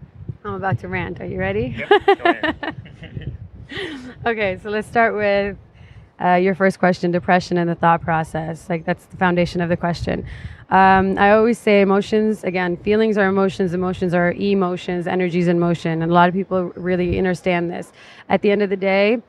I'm 0.43 0.55
about 0.55 0.79
to 0.79 0.87
rant. 0.87 1.21
Are 1.21 1.25
you 1.25 1.39
ready? 1.39 1.75
Yep, 1.77 3.33
okay, 4.25 4.59
so 4.61 4.69
let's 4.69 4.87
start 4.87 5.15
with 5.15 5.57
uh, 6.23 6.35
your 6.35 6.55
first 6.55 6.79
question 6.79 7.11
depression 7.11 7.57
and 7.57 7.69
the 7.69 7.75
thought 7.75 8.01
process 8.01 8.69
like 8.69 8.85
that's 8.85 9.05
the 9.05 9.17
foundation 9.17 9.59
of 9.59 9.67
the 9.69 9.75
question 9.75 10.25
um, 10.69 11.17
i 11.17 11.31
always 11.31 11.57
say 11.57 11.81
emotions 11.81 12.43
again 12.43 12.77
feelings 12.77 13.17
are 13.17 13.27
emotions 13.27 13.73
emotions 13.73 14.13
are 14.13 14.31
emotions 14.33 15.07
energies 15.07 15.47
in 15.47 15.59
motion 15.59 16.01
and 16.01 16.11
a 16.11 16.13
lot 16.13 16.29
of 16.29 16.33
people 16.33 16.71
really 16.75 17.17
understand 17.17 17.69
this 17.69 17.91
at 18.29 18.41
the 18.41 18.49
end 18.49 18.61
of 18.61 18.69
the 18.69 18.77
day 18.77 19.21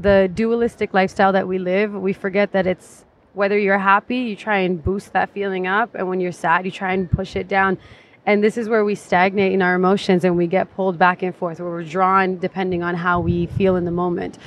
the 0.00 0.30
dualistic 0.34 0.94
lifestyle 0.94 1.32
that 1.32 1.46
we 1.46 1.58
live 1.58 1.92
we 1.92 2.12
forget 2.12 2.52
that 2.52 2.66
it's 2.66 3.04
whether 3.36 3.58
you're 3.58 3.78
happy 3.78 4.16
you 4.16 4.36
try 4.36 4.58
and 4.58 4.82
boost 4.82 5.12
that 5.12 5.28
feeling 5.30 5.66
up 5.66 5.94
and 5.94 6.08
when 6.08 6.20
you're 6.20 6.32
sad 6.32 6.64
you 6.64 6.70
try 6.70 6.92
and 6.92 7.10
push 7.10 7.36
it 7.36 7.46
down 7.46 7.78
and 8.26 8.42
this 8.42 8.58
is 8.58 8.68
where 8.68 8.84
we 8.84 8.96
stagnate 8.96 9.52
in 9.52 9.62
our 9.62 9.76
emotions 9.76 10.24
and 10.24 10.36
we 10.36 10.48
get 10.48 10.74
pulled 10.74 10.98
back 10.98 11.22
and 11.22 11.34
forth, 11.34 11.60
where 11.60 11.70
we're 11.70 11.84
drawn 11.84 12.38
depending 12.38 12.82
on 12.82 12.96
how 12.96 13.20
we 13.20 13.46
feel 13.46 13.76
in 13.76 13.84
the 13.84 13.92
moment. 13.92 14.38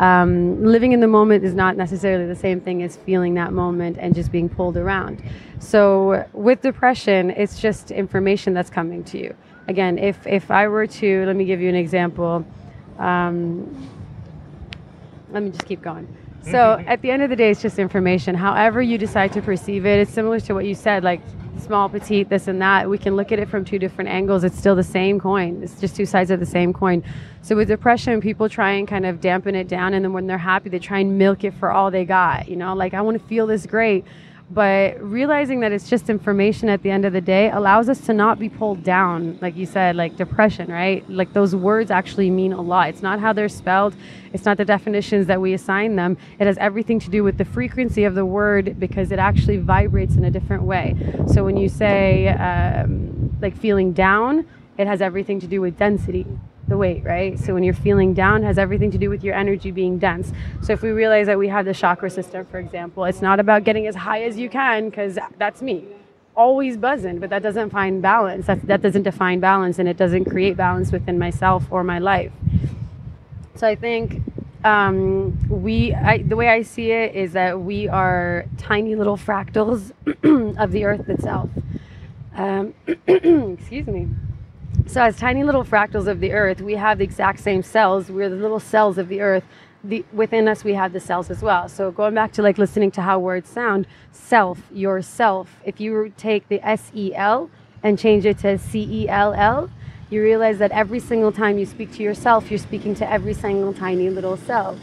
Um, 0.00 0.64
living 0.64 0.90
in 0.90 0.98
the 0.98 1.06
moment 1.06 1.44
is 1.44 1.54
not 1.54 1.76
necessarily 1.76 2.26
the 2.26 2.34
same 2.34 2.60
thing 2.60 2.82
as 2.82 2.96
feeling 2.96 3.34
that 3.34 3.52
moment 3.52 3.96
and 4.00 4.12
just 4.12 4.32
being 4.32 4.48
pulled 4.48 4.76
around. 4.76 5.22
So 5.60 6.26
with 6.32 6.62
depression, 6.62 7.30
it's 7.30 7.60
just 7.60 7.92
information 7.92 8.54
that's 8.54 8.70
coming 8.70 9.04
to 9.04 9.18
you. 9.18 9.36
Again, 9.68 9.98
if, 9.98 10.26
if 10.26 10.50
I 10.50 10.66
were 10.66 10.88
to, 10.88 11.26
let 11.26 11.36
me 11.36 11.44
give 11.44 11.60
you 11.60 11.68
an 11.68 11.76
example. 11.76 12.44
Um, 12.98 13.88
let 15.30 15.44
me 15.44 15.50
just 15.50 15.64
keep 15.64 15.80
going. 15.80 16.08
So 16.50 16.82
at 16.86 17.02
the 17.02 17.10
end 17.10 17.22
of 17.22 17.30
the 17.30 17.36
day, 17.36 17.50
it's 17.50 17.60
just 17.60 17.78
information. 17.78 18.34
However 18.34 18.80
you 18.80 18.96
decide 18.96 19.32
to 19.32 19.42
perceive 19.42 19.84
it, 19.84 20.00
it's 20.00 20.10
similar 20.10 20.40
to 20.40 20.54
what 20.54 20.64
you 20.64 20.74
said. 20.74 21.04
Like 21.04 21.20
small, 21.58 21.88
petite, 21.88 22.28
this 22.28 22.48
and 22.48 22.62
that. 22.62 22.88
We 22.88 22.98
can 22.98 23.16
look 23.16 23.32
at 23.32 23.38
it 23.38 23.48
from 23.48 23.64
two 23.64 23.78
different 23.78 24.08
angles. 24.08 24.44
It's 24.44 24.56
still 24.56 24.76
the 24.76 24.82
same 24.82 25.20
coin. 25.20 25.62
It's 25.62 25.80
just 25.80 25.96
two 25.96 26.06
sides 26.06 26.30
of 26.30 26.40
the 26.40 26.46
same 26.46 26.72
coin. 26.72 27.04
So 27.42 27.56
with 27.56 27.68
depression, 27.68 28.20
people 28.20 28.48
try 28.48 28.72
and 28.72 28.86
kind 28.86 29.04
of 29.04 29.20
dampen 29.20 29.54
it 29.54 29.68
down, 29.68 29.94
and 29.94 30.04
then 30.04 30.12
when 30.12 30.26
they're 30.26 30.38
happy, 30.38 30.68
they 30.70 30.78
try 30.78 31.00
and 31.00 31.18
milk 31.18 31.44
it 31.44 31.52
for 31.54 31.70
all 31.70 31.90
they 31.90 32.04
got. 32.04 32.48
You 32.48 32.56
know, 32.56 32.74
like 32.74 32.94
I 32.94 33.00
want 33.00 33.20
to 33.20 33.28
feel 33.28 33.46
this 33.46 33.66
great 33.66 34.04
but 34.50 34.98
realizing 35.02 35.60
that 35.60 35.72
it's 35.72 35.90
just 35.90 36.08
information 36.08 36.68
at 36.70 36.82
the 36.82 36.90
end 36.90 37.04
of 37.04 37.12
the 37.12 37.20
day 37.20 37.50
allows 37.50 37.88
us 37.88 38.00
to 38.00 38.14
not 38.14 38.38
be 38.38 38.48
pulled 38.48 38.82
down 38.82 39.38
like 39.42 39.54
you 39.56 39.66
said 39.66 39.94
like 39.94 40.16
depression 40.16 40.70
right? 40.70 41.08
Like 41.10 41.32
those 41.32 41.54
words 41.54 41.90
actually 41.90 42.30
mean 42.30 42.52
a 42.52 42.60
lot. 42.60 42.88
It's 42.88 43.02
not 43.02 43.20
how 43.20 43.32
they're 43.32 43.48
spelled. 43.48 43.94
It's 44.32 44.44
not 44.44 44.56
the 44.56 44.64
definitions 44.64 45.26
that 45.26 45.40
we 45.40 45.52
assign 45.52 45.96
them. 45.96 46.16
It 46.38 46.46
has 46.46 46.56
everything 46.58 46.98
to 47.00 47.10
do 47.10 47.22
with 47.22 47.36
the 47.36 47.44
frequency 47.44 48.04
of 48.04 48.14
the 48.14 48.24
word 48.24 48.80
because 48.80 49.12
it 49.12 49.18
actually 49.18 49.58
vibrates 49.58 50.16
in 50.16 50.24
a 50.24 50.30
different 50.30 50.62
way. 50.62 50.94
So 51.32 51.44
when 51.44 51.56
you 51.56 51.68
say 51.68 52.28
um, 52.28 53.36
like 53.40 53.56
feeling 53.56 53.92
down 53.92 54.46
it 54.78 54.86
has 54.86 55.02
everything 55.02 55.40
to 55.40 55.46
do 55.46 55.60
with 55.60 55.76
density 55.76 56.24
the 56.68 56.76
weight, 56.76 57.04
right? 57.04 57.38
So 57.38 57.54
when 57.54 57.62
you're 57.62 57.74
feeling 57.74 58.14
down, 58.14 58.42
has 58.42 58.58
everything 58.58 58.90
to 58.90 58.98
do 58.98 59.10
with 59.10 59.24
your 59.24 59.34
energy 59.34 59.70
being 59.70 59.98
dense. 59.98 60.32
So 60.62 60.72
if 60.72 60.82
we 60.82 60.90
realize 60.90 61.26
that 61.26 61.38
we 61.38 61.48
have 61.48 61.64
the 61.64 61.74
chakra 61.74 62.10
system, 62.10 62.46
for 62.46 62.58
example, 62.58 63.04
it's 63.04 63.22
not 63.22 63.40
about 63.40 63.64
getting 63.64 63.86
as 63.86 63.94
high 63.94 64.22
as 64.22 64.36
you 64.36 64.48
can, 64.48 64.90
because 64.90 65.18
that's 65.38 65.62
me. 65.62 65.86
Always 66.36 66.76
buzzing, 66.76 67.18
but 67.18 67.30
that 67.30 67.42
doesn't 67.42 67.70
find 67.70 68.00
balance. 68.00 68.46
That, 68.46 68.66
that 68.66 68.82
doesn't 68.82 69.02
define 69.02 69.40
balance 69.40 69.78
and 69.78 69.88
it 69.88 69.96
doesn't 69.96 70.26
create 70.26 70.56
balance 70.56 70.92
within 70.92 71.18
myself 71.18 71.64
or 71.70 71.82
my 71.82 71.98
life. 71.98 72.32
So 73.56 73.66
I 73.66 73.74
think 73.74 74.22
um, 74.62 75.36
we, 75.48 75.94
I, 75.94 76.18
the 76.18 76.36
way 76.36 76.48
I 76.48 76.62
see 76.62 76.92
it 76.92 77.14
is 77.14 77.32
that 77.32 77.60
we 77.60 77.88
are 77.88 78.44
tiny 78.56 78.94
little 78.94 79.16
fractals 79.16 79.90
of 80.58 80.70
the 80.70 80.84
earth 80.84 81.08
itself. 81.08 81.50
Um, 82.36 82.74
excuse 82.86 83.86
me. 83.88 84.08
So, 84.86 85.02
as 85.02 85.16
tiny 85.16 85.44
little 85.44 85.64
fractals 85.64 86.06
of 86.06 86.20
the 86.20 86.32
earth, 86.32 86.60
we 86.60 86.74
have 86.74 86.98
the 86.98 87.04
exact 87.04 87.40
same 87.40 87.62
cells. 87.62 88.10
We're 88.10 88.28
the 88.28 88.36
little 88.36 88.60
cells 88.60 88.98
of 88.98 89.08
the 89.08 89.20
earth. 89.20 89.44
The, 89.84 90.04
within 90.12 90.48
us, 90.48 90.64
we 90.64 90.74
have 90.74 90.92
the 90.92 91.00
cells 91.00 91.30
as 91.30 91.42
well. 91.42 91.68
So, 91.68 91.90
going 91.90 92.14
back 92.14 92.32
to 92.32 92.42
like 92.42 92.58
listening 92.58 92.90
to 92.92 93.02
how 93.02 93.18
words 93.18 93.48
sound, 93.48 93.86
self, 94.12 94.60
yourself. 94.72 95.60
If 95.64 95.80
you 95.80 96.12
take 96.16 96.48
the 96.48 96.60
S 96.66 96.90
E 96.94 97.14
L 97.14 97.50
and 97.82 97.98
change 97.98 98.24
it 98.24 98.38
to 98.38 98.58
C 98.58 99.02
E 99.02 99.08
L 99.08 99.34
L, 99.34 99.70
you 100.10 100.22
realize 100.22 100.58
that 100.58 100.70
every 100.70 101.00
single 101.00 101.32
time 101.32 101.58
you 101.58 101.66
speak 101.66 101.92
to 101.92 102.02
yourself, 102.02 102.50
you're 102.50 102.58
speaking 102.58 102.94
to 102.96 103.10
every 103.10 103.34
single 103.34 103.74
tiny 103.74 104.08
little 104.08 104.36
cell. 104.36 104.78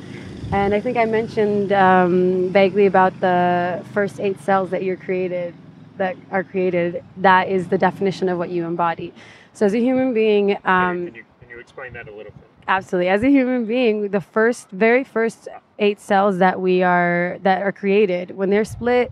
And 0.52 0.76
I 0.76 0.80
think 0.80 0.98
I 0.98 1.06
mentioned 1.06 1.74
um, 1.74 2.50
vaguely 2.50 2.86
about 2.86 3.20
the 3.20 3.84
first 3.92 4.20
eight 4.20 4.40
cells 4.42 4.70
that 4.70 4.84
you're 4.84 4.98
created, 4.98 5.56
that 5.98 6.16
are 6.32 6.44
created. 6.44 7.04
That 7.18 7.50
is 7.50 7.68
the 7.68 7.78
definition 7.78 8.30
of 8.30 8.38
what 8.38 8.50
you 8.50 8.66
embody. 8.66 9.14
So 9.56 9.66
as 9.66 9.74
a 9.74 9.80
human 9.80 10.14
being, 10.14 10.58
um, 10.66 11.06
can, 11.06 11.16
you, 11.16 11.24
can 11.40 11.50
you 11.50 11.60
explain 11.60 11.94
that 11.94 12.10
a 12.10 12.12
little 12.12 12.34
bit? 12.34 12.44
Absolutely. 12.68 13.08
As 13.08 13.24
a 13.24 13.30
human 13.30 13.66
being, 13.66 14.10
the 14.10 14.20
first, 14.20 14.70
very 14.72 15.06
first 15.06 15.48
eight 15.80 16.02
cells 16.02 16.40
that 16.40 16.60
we 16.60 16.84
are 16.84 17.38
that 17.44 17.62
are 17.62 17.72
created 17.72 18.32
when 18.32 18.50
they're 18.50 18.66
split, 18.66 19.12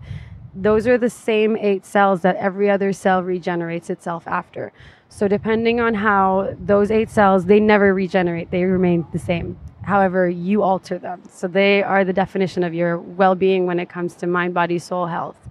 those 0.54 0.86
are 0.86 0.98
the 0.98 1.08
same 1.08 1.56
eight 1.56 1.86
cells 1.86 2.20
that 2.22 2.36
every 2.36 2.68
other 2.68 2.92
cell 2.92 3.22
regenerates 3.22 3.88
itself 3.88 4.26
after. 4.26 4.70
So 5.08 5.28
depending 5.28 5.80
on 5.80 5.94
how 5.94 6.54
those 6.58 6.90
eight 6.90 7.08
cells, 7.08 7.46
they 7.46 7.58
never 7.58 7.94
regenerate; 7.94 8.50
they 8.50 8.64
remain 8.64 9.06
the 9.12 9.18
same. 9.18 9.58
However, 9.82 10.28
you 10.28 10.62
alter 10.62 10.98
them. 10.98 11.22
So 11.30 11.48
they 11.48 11.82
are 11.82 12.04
the 12.04 12.12
definition 12.12 12.64
of 12.64 12.74
your 12.74 12.98
well-being 12.98 13.66
when 13.66 13.80
it 13.80 13.88
comes 13.88 14.14
to 14.16 14.26
mind, 14.26 14.52
body, 14.52 14.78
soul 14.78 15.06
health. 15.06 15.48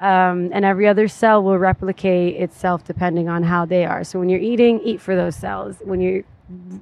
Um, 0.00 0.50
and 0.52 0.64
every 0.64 0.88
other 0.88 1.08
cell 1.08 1.42
will 1.42 1.58
replicate 1.58 2.36
itself 2.36 2.84
depending 2.84 3.28
on 3.28 3.42
how 3.42 3.66
they 3.66 3.84
are. 3.84 4.02
So 4.02 4.18
when 4.18 4.30
you're 4.30 4.40
eating, 4.40 4.80
eat 4.82 5.00
for 5.00 5.14
those 5.14 5.36
cells. 5.36 5.76
When 5.84 6.00
you're 6.00 6.24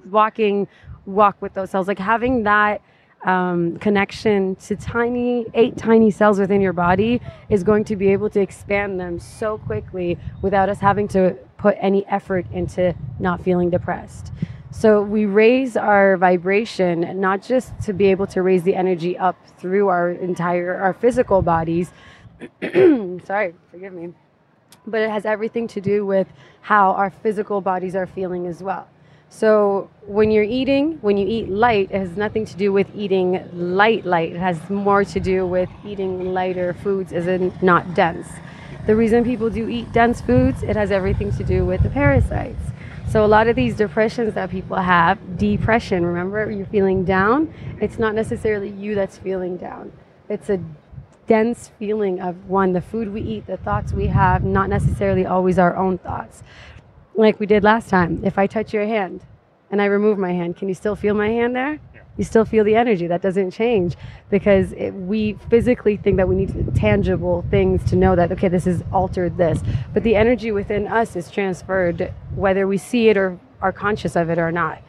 walking, 0.09 0.68
walk 1.04 1.40
with 1.42 1.54
those 1.54 1.70
cells. 1.70 1.88
Like 1.88 1.98
having 1.98 2.44
that 2.44 2.81
um, 3.24 3.76
connection 3.78 4.54
to 4.57 4.76
tiny, 4.76 5.46
eight 5.54 5.76
tiny 5.76 6.11
cells 6.11 6.38
within 6.38 6.61
your 6.61 6.72
body 6.72 7.20
is 7.48 7.64
going 7.64 7.85
to 7.85 7.96
be 7.96 8.09
able 8.12 8.31
to 8.31 8.40
expand 8.40 9.00
them 9.00 9.18
so 9.18 9.59
quickly 9.59 10.16
without 10.42 10.68
us 10.68 10.78
having 10.78 11.09
to 11.09 11.37
put 11.57 11.76
any 11.81 12.07
effort 12.07 12.46
into 12.52 12.94
not 13.18 13.42
feeling 13.42 13.70
depressed. 13.70 14.33
So 14.70 15.02
we 15.02 15.26
raise 15.26 15.76
our 15.76 16.16
vibration 16.16 17.20
not 17.20 17.42
just 17.42 17.72
to 17.83 17.92
be 17.92 18.07
able 18.07 18.26
to 18.28 18.42
raise 18.42 18.62
the 18.62 18.76
energy 18.76 19.18
up 19.18 19.37
through 19.59 19.88
our 19.88 20.11
entire 20.11 20.76
our 20.76 20.92
physical 20.92 21.42
bodies, 21.42 21.90
sorry, 23.24 23.55
forgive 23.70 23.92
me. 23.92 24.12
But 24.87 25.03
it 25.03 25.11
has 25.11 25.24
everything 25.24 25.66
to 25.68 25.81
do 25.81 26.07
with 26.07 26.29
how 26.61 26.92
our 26.92 27.11
physical 27.11 27.61
bodies 27.61 27.94
are 27.94 28.07
feeling 28.07 28.46
as 28.46 28.62
well. 28.62 28.88
So 29.31 29.90
when 30.07 30.31
you're 30.31 30.44
eating, 30.44 30.98
when 31.03 31.16
you 31.16 31.27
eat 31.27 31.51
light, 31.51 31.90
it 31.90 31.98
has 31.98 32.16
nothing 32.16 32.46
to 32.46 32.57
do 32.57 32.72
with 32.72 32.88
eating 32.94 33.46
light 33.53 34.07
light. 34.07 34.33
It 34.33 34.38
has 34.38 34.70
more 34.70 35.05
to 35.05 35.20
do 35.20 35.46
with 35.46 35.68
eating 35.85 36.33
lighter 36.33 36.72
foods 36.74 37.12
as 37.12 37.27
in 37.27 37.53
not 37.61 37.94
dense. 37.94 38.27
The 38.87 38.96
reason 38.96 39.24
people 39.24 39.51
do 39.51 39.68
eat 39.68 39.92
dense 39.92 40.22
foods, 40.22 40.62
it 40.62 40.77
has 40.77 40.90
everything 40.90 41.31
to 41.33 41.44
do 41.44 41.66
with 41.66 41.83
the 41.83 41.90
parasites. 41.90 42.72
So 43.11 43.24
a 43.24 43.27
lot 43.27 43.48
of 43.48 43.57
these 43.57 43.74
depressions 43.74 44.35
that 44.35 44.51
people 44.51 44.77
have, 44.77 45.38
depression, 45.38 46.05
remember 46.05 46.51
you're 46.51 46.66
feeling 46.66 47.05
down, 47.05 47.53
it's 47.81 47.98
not 47.98 48.14
necessarily 48.14 48.70
you 48.70 48.94
that's 48.94 49.18
feeling 49.18 49.57
down. 49.57 49.92
It's 50.29 50.51
a 50.51 50.59
dense 51.28 51.70
feeling 51.78 52.20
of 52.20 52.46
one, 52.46 52.72
the 52.72 52.80
food 52.80 53.12
we 53.12 53.20
eat, 53.20 53.46
the 53.46 53.58
thoughts 53.58 53.92
we 53.92 54.08
have, 54.08 54.42
not 54.42 54.68
necessarily 54.68 55.26
always 55.26 55.58
our 55.58 55.76
own 55.76 55.98
thoughts. 55.98 56.42
Like 57.14 57.38
we 57.38 57.46
did 57.46 57.62
last 57.62 57.88
time. 57.88 58.24
If 58.24 58.38
I 58.38 58.46
touch 58.46 58.72
your 58.72 58.86
hand 58.86 59.24
and 59.70 59.80
I 59.80 59.84
remove 59.84 60.18
my 60.18 60.32
hand, 60.32 60.56
can 60.56 60.68
you 60.68 60.74
still 60.74 60.96
feel 60.96 61.14
my 61.14 61.28
hand 61.28 61.54
there? 61.54 61.78
Yeah. 61.94 62.00
You 62.16 62.24
still 62.24 62.44
feel 62.44 62.64
the 62.64 62.74
energy. 62.74 63.06
That 63.06 63.22
doesn't 63.22 63.50
change 63.50 63.96
because 64.30 64.72
it, 64.72 64.90
we 64.90 65.34
physically 65.50 65.98
think 65.98 66.16
that 66.16 66.28
we 66.28 66.34
need 66.34 66.74
tangible 66.74 67.44
things 67.50 67.84
to 67.90 67.96
know 67.96 68.16
that, 68.16 68.32
okay, 68.32 68.48
this 68.48 68.64
has 68.64 68.82
altered 68.90 69.36
this. 69.36 69.60
But 69.92 70.02
the 70.02 70.16
energy 70.16 70.50
within 70.50 70.88
us 70.88 71.14
is 71.14 71.30
transferred 71.30 72.12
whether 72.34 72.66
we 72.66 72.78
see 72.78 73.10
it 73.10 73.16
or 73.16 73.38
are 73.60 73.72
conscious 73.72 74.16
of 74.16 74.30
it 74.30 74.38
or 74.38 74.50
not. 74.50 74.82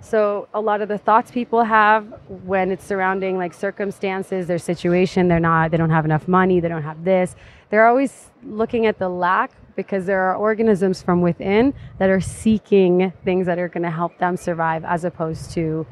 So 0.00 0.48
a 0.54 0.60
lot 0.60 0.80
of 0.80 0.88
the 0.88 0.98
thoughts 0.98 1.30
people 1.30 1.64
have 1.64 2.14
when 2.44 2.70
it's 2.70 2.84
surrounding 2.84 3.36
like 3.36 3.52
circumstances, 3.52 4.46
their 4.46 4.58
situation, 4.58 5.28
they're 5.28 5.40
not, 5.40 5.70
they 5.70 5.76
don't 5.76 5.90
have 5.90 6.04
enough 6.04 6.28
money, 6.28 6.60
they 6.60 6.68
don't 6.68 6.82
have 6.82 7.04
this. 7.04 7.34
They're 7.70 7.86
always 7.86 8.30
looking 8.44 8.86
at 8.86 8.98
the 8.98 9.08
lack 9.08 9.50
because 9.76 10.06
there 10.06 10.22
are 10.22 10.34
organisms 10.36 11.02
from 11.02 11.20
within 11.20 11.74
that 11.98 12.10
are 12.10 12.20
seeking 12.20 13.12
things 13.24 13.46
that 13.46 13.58
are 13.58 13.68
going 13.68 13.82
to 13.82 13.90
help 13.90 14.16
them 14.18 14.36
survive 14.36 14.84
as 14.84 15.04
opposed 15.04 15.50
to 15.52 15.86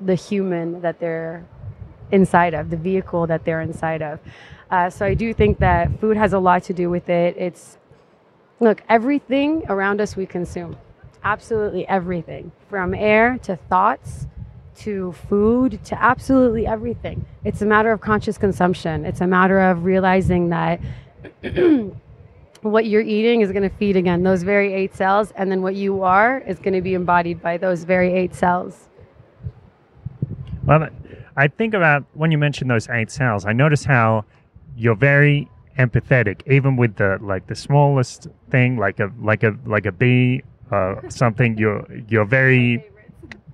the 0.00 0.14
human 0.14 0.80
that 0.80 0.98
they're 0.98 1.44
inside 2.12 2.54
of, 2.54 2.70
the 2.70 2.76
vehicle 2.76 3.26
that 3.26 3.44
they're 3.44 3.60
inside 3.60 4.02
of. 4.02 4.18
Uh, 4.70 4.88
so 4.90 5.04
I 5.04 5.14
do 5.14 5.32
think 5.34 5.58
that 5.58 6.00
food 6.00 6.16
has 6.16 6.32
a 6.32 6.38
lot 6.38 6.62
to 6.64 6.72
do 6.72 6.90
with 6.90 7.08
it. 7.08 7.36
It's 7.36 7.78
look, 8.60 8.82
everything 8.88 9.64
around 9.68 10.00
us 10.00 10.16
we 10.16 10.26
consume, 10.26 10.76
absolutely 11.24 11.86
everything, 11.88 12.52
from 12.68 12.94
air 12.94 13.38
to 13.42 13.56
thoughts 13.56 14.26
to 14.76 15.12
food 15.28 15.82
to 15.84 16.02
absolutely 16.02 16.66
everything. 16.66 17.24
It's 17.44 17.60
a 17.60 17.66
matter 17.66 17.92
of 17.92 18.00
conscious 18.00 18.38
consumption. 18.38 19.04
It's 19.04 19.20
a 19.20 19.26
matter 19.26 19.60
of 19.60 19.84
realizing 19.84 20.48
that. 20.50 20.80
what 22.62 22.84
you're 22.86 23.02
eating 23.02 23.40
is 23.40 23.52
going 23.52 23.62
to 23.62 23.74
feed 23.76 23.96
again 23.96 24.22
those 24.22 24.42
very 24.42 24.72
eight 24.74 24.94
cells, 24.94 25.32
and 25.36 25.50
then 25.50 25.62
what 25.62 25.74
you 25.74 26.02
are 26.02 26.38
is 26.40 26.58
going 26.58 26.74
to 26.74 26.82
be 26.82 26.94
embodied 26.94 27.42
by 27.42 27.56
those 27.56 27.84
very 27.84 28.12
eight 28.12 28.34
cells. 28.34 28.88
Well, 30.64 30.88
I 31.36 31.48
think 31.48 31.74
about 31.74 32.04
when 32.14 32.30
you 32.30 32.38
mentioned 32.38 32.70
those 32.70 32.88
eight 32.88 33.10
cells, 33.10 33.46
I 33.46 33.52
notice 33.52 33.84
how 33.84 34.24
you're 34.76 34.96
very 34.96 35.48
empathetic, 35.78 36.42
even 36.46 36.76
with 36.76 36.96
the 36.96 37.18
like 37.22 37.46
the 37.46 37.54
smallest 37.54 38.28
thing, 38.50 38.76
like 38.76 39.00
a 39.00 39.10
like 39.20 39.42
a 39.42 39.56
like 39.64 39.86
a 39.86 39.92
bee, 39.92 40.42
uh, 40.70 40.96
something. 41.08 41.56
You're 41.58 41.86
you're 42.08 42.24
very 42.24 42.84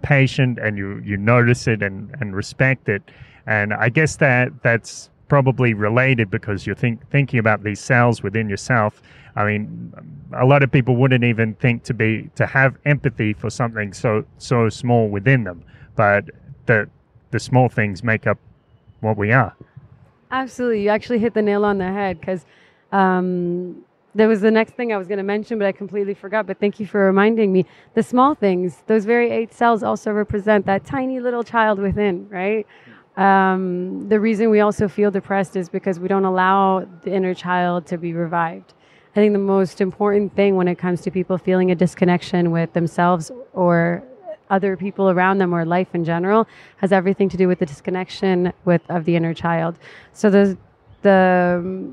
patient 0.03 0.59
and 0.59 0.79
you 0.79 1.01
you 1.05 1.17
notice 1.17 1.67
it 1.67 1.83
and 1.83 2.15
and 2.21 2.35
respect 2.35 2.89
it, 2.89 3.03
and 3.47 3.75
I 3.75 3.89
guess 3.89 4.17
that 4.17 4.63
that's 4.63 5.11
probably 5.29 5.75
related 5.75 6.31
because 6.31 6.67
you're 6.67 6.77
think, 6.77 7.09
thinking 7.11 7.39
about 7.39 7.65
these 7.65 7.81
cells 7.81 8.23
within 8.23 8.49
yourself. 8.49 9.03
I 9.35 9.45
mean, 9.45 9.93
a 10.33 10.47
lot 10.47 10.63
of 10.63 10.71
people 10.71 10.97
wouldn't 10.97 11.25
even 11.25 11.55
think 11.55 11.83
to 11.85 11.95
be 11.95 12.31
to 12.37 12.47
have 12.47 12.77
empathy 12.85 13.33
for 13.33 13.51
something 13.51 13.93
so 13.93 14.25
so 14.39 14.69
small 14.69 15.09
within 15.09 15.45
them, 15.45 15.63
but 15.95 16.25
the 16.67 16.89
the 17.33 17.41
small 17.41 17.69
things 17.69 18.03
make 18.03 18.27
up 18.27 18.39
what 19.01 19.17
we 19.17 19.33
are. 19.33 19.55
Absolutely, 20.31 20.83
you 20.83 20.89
actually 20.89 21.19
hit 21.19 21.35
the 21.35 21.43
nail 21.43 21.65
on 21.65 21.79
the 21.79 21.85
head 21.85 22.19
because 22.19 22.47
um, 22.93 23.85
there 24.17 24.29
was 24.29 24.41
the 24.41 24.51
next 24.51 24.73
thing 24.73 24.93
I 24.93 24.97
was 24.97 25.07
going 25.07 25.19
to 25.19 25.25
mention, 25.25 25.59
but 25.59 25.67
I 25.67 25.73
completely 25.73 26.15
forgot. 26.15 26.47
But 26.47 26.59
thank 26.59 26.81
you 26.81 26.87
for 26.87 27.05
reminding 27.05 27.53
me. 27.53 27.67
The 27.95 28.03
small 28.03 28.35
things, 28.35 28.83
those 28.87 29.05
very 29.05 29.31
eight 29.31 29.53
cells, 29.53 29.83
also 29.83 30.11
represent 30.11 30.65
that 30.67 30.87
tiny 30.87 31.21
little 31.21 31.45
child 31.45 31.79
within, 31.79 32.27
right? 32.31 32.67
Um, 33.19 34.09
the 34.09 34.19
reason 34.19 34.51
we 34.51 34.61
also 34.61 34.89
feel 34.89 35.11
depressed 35.11 35.55
is 35.57 35.69
because 35.69 36.01
we 36.01 36.09
don't 36.09 36.25
allow 36.25 36.87
the 37.03 37.13
inner 37.13 37.35
child 37.35 37.87
to 37.89 37.99
be 37.99 38.15
revived. 38.15 38.73
I 39.13 39.17
think 39.17 39.33
the 39.33 39.39
most 39.39 39.81
important 39.81 40.35
thing 40.35 40.57
when 40.57 40.69
it 40.69 40.77
comes 40.77 41.03
to 41.03 41.11
people 41.11 41.37
feeling 41.39 41.71
a 41.71 41.75
disconnection 41.75 42.51
with 42.51 42.73
themselves 42.73 43.31
or 43.53 44.03
other 44.49 44.77
people 44.77 45.11
around 45.11 45.39
them 45.39 45.55
or 45.55 45.65
life 45.65 45.89
in 45.95 46.05
general 46.05 46.47
has 46.77 46.93
everything 46.93 47.29
to 47.31 47.37
do 47.37 47.49
with 47.49 47.59
the 47.59 47.67
disconnection 47.67 48.53
with 48.65 48.83
of 48.91 49.05
the 49.05 49.17
inner 49.17 49.35
child. 49.35 49.79
So 50.13 50.31
the 50.31 50.57
the 51.03 51.91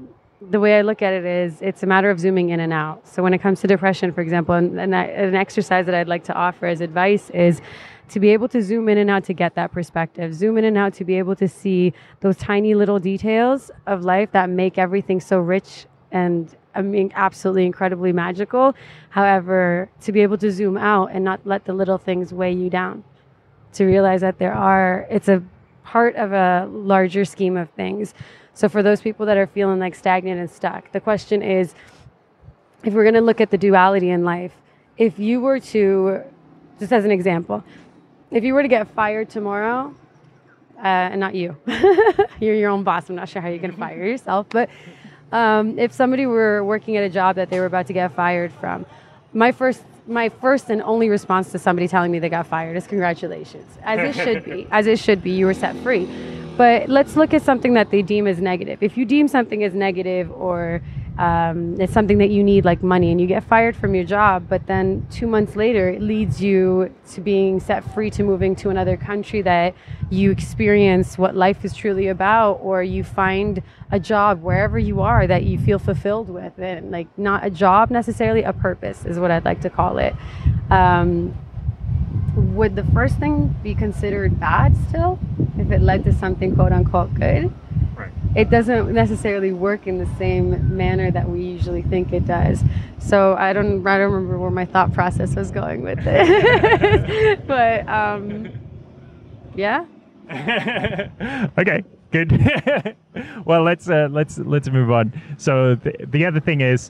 the 0.49 0.59
way 0.59 0.77
I 0.77 0.81
look 0.81 1.01
at 1.01 1.13
it 1.13 1.25
is 1.25 1.61
it's 1.61 1.83
a 1.83 1.85
matter 1.85 2.09
of 2.09 2.19
zooming 2.19 2.49
in 2.49 2.59
and 2.59 2.73
out. 2.73 3.07
So 3.07 3.23
when 3.23 3.33
it 3.33 3.39
comes 3.39 3.61
to 3.61 3.67
depression, 3.67 4.11
for 4.11 4.21
example, 4.21 4.55
and, 4.55 4.79
and 4.79 4.93
an 4.93 5.35
exercise 5.35 5.85
that 5.85 5.95
I'd 5.95 6.07
like 6.07 6.23
to 6.25 6.33
offer 6.33 6.65
as 6.65 6.81
advice 6.81 7.29
is 7.29 7.61
to 8.09 8.19
be 8.19 8.29
able 8.29 8.47
to 8.49 8.61
zoom 8.61 8.89
in 8.89 8.97
and 8.97 9.09
out 9.09 9.23
to 9.25 9.33
get 9.33 9.55
that 9.55 9.71
perspective, 9.71 10.33
zoom 10.33 10.57
in 10.57 10.65
and 10.65 10.77
out 10.77 10.93
to 10.95 11.05
be 11.05 11.17
able 11.17 11.35
to 11.37 11.47
see 11.47 11.93
those 12.19 12.37
tiny 12.37 12.75
little 12.75 12.99
details 12.99 13.71
of 13.87 14.03
life 14.03 14.31
that 14.31 14.49
make 14.49 14.77
everything 14.77 15.19
so 15.19 15.39
rich 15.39 15.85
and 16.11 16.55
I 16.75 16.81
mean, 16.81 17.11
absolutely 17.15 17.65
incredibly 17.65 18.13
magical. 18.13 18.75
However, 19.09 19.89
to 20.01 20.11
be 20.11 20.21
able 20.21 20.37
to 20.39 20.51
zoom 20.51 20.77
out 20.77 21.11
and 21.11 21.23
not 21.23 21.41
let 21.45 21.65
the 21.65 21.73
little 21.73 21.97
things 21.97 22.33
weigh 22.33 22.53
you 22.53 22.69
down, 22.69 23.03
to 23.73 23.85
realize 23.85 24.21
that 24.21 24.39
there 24.39 24.53
are, 24.53 25.07
it's 25.09 25.27
a 25.27 25.43
part 25.83 26.15
of 26.15 26.31
a 26.31 26.67
larger 26.71 27.25
scheme 27.25 27.57
of 27.57 27.69
things. 27.71 28.13
So, 28.53 28.69
for 28.69 28.83
those 28.83 29.01
people 29.01 29.25
that 29.25 29.37
are 29.37 29.47
feeling 29.47 29.79
like 29.79 29.95
stagnant 29.95 30.39
and 30.39 30.49
stuck, 30.49 30.91
the 30.91 30.99
question 30.99 31.41
is 31.41 31.73
if 32.83 32.93
we're 32.93 33.03
going 33.03 33.15
to 33.15 33.21
look 33.21 33.41
at 33.41 33.49
the 33.49 33.57
duality 33.57 34.09
in 34.09 34.23
life, 34.23 34.53
if 34.97 35.17
you 35.17 35.41
were 35.41 35.59
to, 35.59 36.21
just 36.79 36.91
as 36.91 37.05
an 37.05 37.11
example, 37.11 37.63
if 38.29 38.43
you 38.43 38.53
were 38.53 38.61
to 38.61 38.67
get 38.67 38.87
fired 38.89 39.29
tomorrow, 39.29 39.93
uh, 40.77 40.81
and 40.81 41.19
not 41.19 41.33
you, 41.33 41.55
you're 42.39 42.55
your 42.55 42.69
own 42.69 42.83
boss. 42.83 43.09
I'm 43.09 43.15
not 43.15 43.29
sure 43.29 43.41
how 43.41 43.49
you 43.49 43.59
can 43.59 43.71
fire 43.71 44.05
yourself, 44.05 44.47
but 44.49 44.69
um, 45.31 45.79
if 45.79 45.91
somebody 45.93 46.25
were 46.25 46.63
working 46.63 46.97
at 46.97 47.03
a 47.03 47.09
job 47.09 47.37
that 47.37 47.49
they 47.49 47.59
were 47.59 47.65
about 47.65 47.87
to 47.87 47.93
get 47.93 48.13
fired 48.13 48.51
from, 48.53 48.85
my 49.33 49.51
first 49.51 49.83
my 50.05 50.27
first 50.27 50.69
and 50.69 50.81
only 50.81 51.07
response 51.07 51.51
to 51.53 51.57
somebody 51.57 51.87
telling 51.87 52.11
me 52.11 52.19
they 52.19 52.27
got 52.27 52.45
fired 52.45 52.75
is 52.75 52.85
congratulations, 52.85 53.77
as 53.83 53.99
it 53.99 54.21
should 54.21 54.43
be, 54.43 54.67
as 54.69 54.85
it 54.85 54.99
should 54.99 55.23
be. 55.23 55.31
You 55.31 55.45
were 55.45 55.53
set 55.53 55.75
free. 55.77 56.09
But 56.57 56.89
let's 56.89 57.15
look 57.15 57.33
at 57.33 57.41
something 57.41 57.73
that 57.73 57.89
they 57.89 58.01
deem 58.01 58.27
as 58.27 58.39
negative. 58.39 58.83
If 58.83 58.97
you 58.97 59.05
deem 59.05 59.27
something 59.27 59.63
as 59.63 59.73
negative 59.73 60.31
or 60.31 60.81
um, 61.17 61.79
it's 61.79 61.93
something 61.93 62.17
that 62.19 62.31
you 62.31 62.43
need 62.43 62.65
like 62.65 62.81
money 62.81 63.11
and 63.11 63.21
you 63.21 63.27
get 63.27 63.43
fired 63.43 63.75
from 63.75 63.93
your 63.93 64.03
job 64.03 64.47
but 64.49 64.65
then 64.65 65.05
two 65.11 65.27
months 65.27 65.55
later 65.55 65.89
it 65.89 66.01
leads 66.01 66.41
you 66.41 66.91
to 67.11 67.21
being 67.21 67.59
set 67.59 67.83
free 67.93 68.09
to 68.09 68.23
moving 68.23 68.55
to 68.55 68.69
another 68.69 68.97
country 68.97 69.41
that 69.43 69.75
you 70.09 70.31
experience 70.31 71.15
what 71.17 71.35
life 71.35 71.63
is 71.63 71.75
truly 71.75 72.07
about 72.07 72.53
or 72.53 72.81
you 72.81 73.03
find 73.03 73.61
a 73.91 73.99
job 73.99 74.41
wherever 74.41 74.79
you 74.79 75.01
are 75.01 75.27
that 75.27 75.43
you 75.43 75.59
feel 75.59 75.77
fulfilled 75.77 76.29
with 76.29 76.57
and 76.57 76.89
like 76.89 77.07
not 77.17 77.45
a 77.45 77.49
job 77.49 77.91
necessarily 77.91 78.41
a 78.41 78.53
purpose 78.53 79.05
is 79.05 79.19
what 79.19 79.29
i'd 79.29 79.45
like 79.45 79.61
to 79.61 79.69
call 79.69 79.99
it 79.99 80.15
um, 80.71 81.37
would 82.35 82.75
the 82.75 82.83
first 82.85 83.17
thing 83.17 83.55
be 83.63 83.75
considered 83.75 84.39
bad 84.39 84.75
still 84.89 85.19
if 85.57 85.71
it 85.71 85.81
led 85.81 86.03
to 86.03 86.13
something 86.13 86.55
quote 86.55 86.71
unquote 86.71 87.13
good 87.15 87.53
Right. 87.95 88.11
it 88.35 88.49
doesn't 88.49 88.91
necessarily 88.91 89.51
work 89.53 89.85
in 89.85 89.99
the 89.99 90.07
same 90.17 90.75
manner 90.75 91.11
that 91.11 91.29
we 91.29 91.43
usually 91.43 91.83
think 91.83 92.11
it 92.11 92.25
does. 92.25 92.63
So 92.97 93.35
I 93.35 93.53
don't, 93.53 93.85
I 93.85 93.99
don't 93.99 94.11
remember 94.11 94.39
where 94.39 94.49
my 94.49 94.65
thought 94.65 94.93
process 94.93 95.35
was 95.35 95.51
going 95.51 95.83
with 95.83 95.99
it. 96.03 97.45
but 97.47 97.87
um, 97.87 98.47
yeah. 99.53 99.85
okay, 101.59 101.83
good. 102.11 102.95
well, 103.45 103.61
let's 103.61 103.87
uh, 103.87 104.07
let's 104.09 104.39
let's 104.39 104.69
move 104.69 104.89
on. 104.89 105.13
So 105.37 105.75
the, 105.75 105.93
the 106.07 106.25
other 106.25 106.39
thing 106.39 106.61
is 106.61 106.89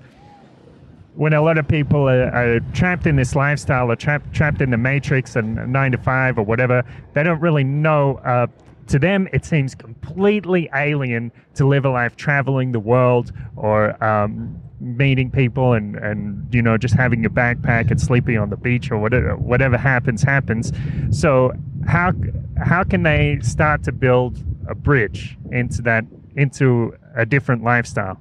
when 1.16 1.34
a 1.34 1.42
lot 1.42 1.58
of 1.58 1.68
people 1.68 2.10
are, 2.10 2.30
are, 2.34 2.60
trapped 2.74 3.06
in 3.06 3.16
this 3.16 3.36
lifestyle 3.36 3.92
or 3.92 3.96
trapped 3.96 4.34
trapped 4.34 4.62
in 4.62 4.72
the 4.72 4.78
matrix 4.78 5.36
and 5.36 5.72
nine 5.72 5.92
to 5.92 5.98
five 5.98 6.38
or 6.38 6.44
whatever, 6.44 6.84
they 7.14 7.24
don't 7.24 7.40
really 7.40 7.64
know 7.64 8.16
uh, 8.26 8.48
to 8.88 9.00
them, 9.00 9.28
it 9.32 9.46
seems 9.46 9.76
completely 9.76 10.70
alien 10.76 11.32
to 11.56 11.68
live 11.68 11.86
a 11.86 11.90
life 11.90 12.16
traveling 12.16 12.72
the 12.72 12.80
world 12.80 13.32
or 13.56 14.02
um, 14.04 14.62
meeting 14.80 15.32
people 15.32 15.74
and, 15.74 15.96
and, 15.96 16.54
you 16.54 16.62
know, 16.62 16.78
just 16.78 16.94
having 16.94 17.26
a 17.26 17.30
backpack 17.30 17.90
and 17.92 18.00
sleeping 18.02 18.38
on 18.38 18.50
the 18.50 18.58
beach 18.58 18.92
or 18.92 18.98
whatever, 18.98 19.36
whatever 19.38 19.78
happens, 19.78 20.22
happens. 20.22 20.72
So, 21.12 21.54
how, 21.88 22.14
how 22.58 22.84
can 22.84 23.04
they 23.04 23.40
start 23.42 23.84
to 23.84 23.92
build 23.92 24.44
a 24.68 24.76
bridge 24.76 25.38
into 25.52 25.82
that, 25.84 26.06
into 26.36 26.96
a 27.16 27.26
different 27.26 27.64
lifestyle? 27.64 28.20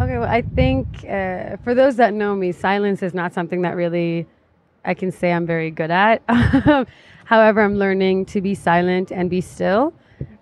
Okay, 0.00 0.16
well, 0.16 0.30
I 0.30 0.40
think 0.40 1.04
uh, 1.04 1.58
for 1.58 1.74
those 1.74 1.96
that 1.96 2.14
know 2.14 2.34
me, 2.34 2.52
silence 2.52 3.02
is 3.02 3.12
not 3.12 3.34
something 3.34 3.60
that 3.62 3.76
really 3.76 4.26
I 4.82 4.94
can 4.94 5.12
say 5.12 5.30
I'm 5.30 5.44
very 5.44 5.70
good 5.70 5.90
at. 5.90 6.22
However, 7.26 7.60
I'm 7.60 7.76
learning 7.76 8.24
to 8.26 8.40
be 8.40 8.54
silent 8.54 9.12
and 9.12 9.28
be 9.28 9.42
still. 9.42 9.92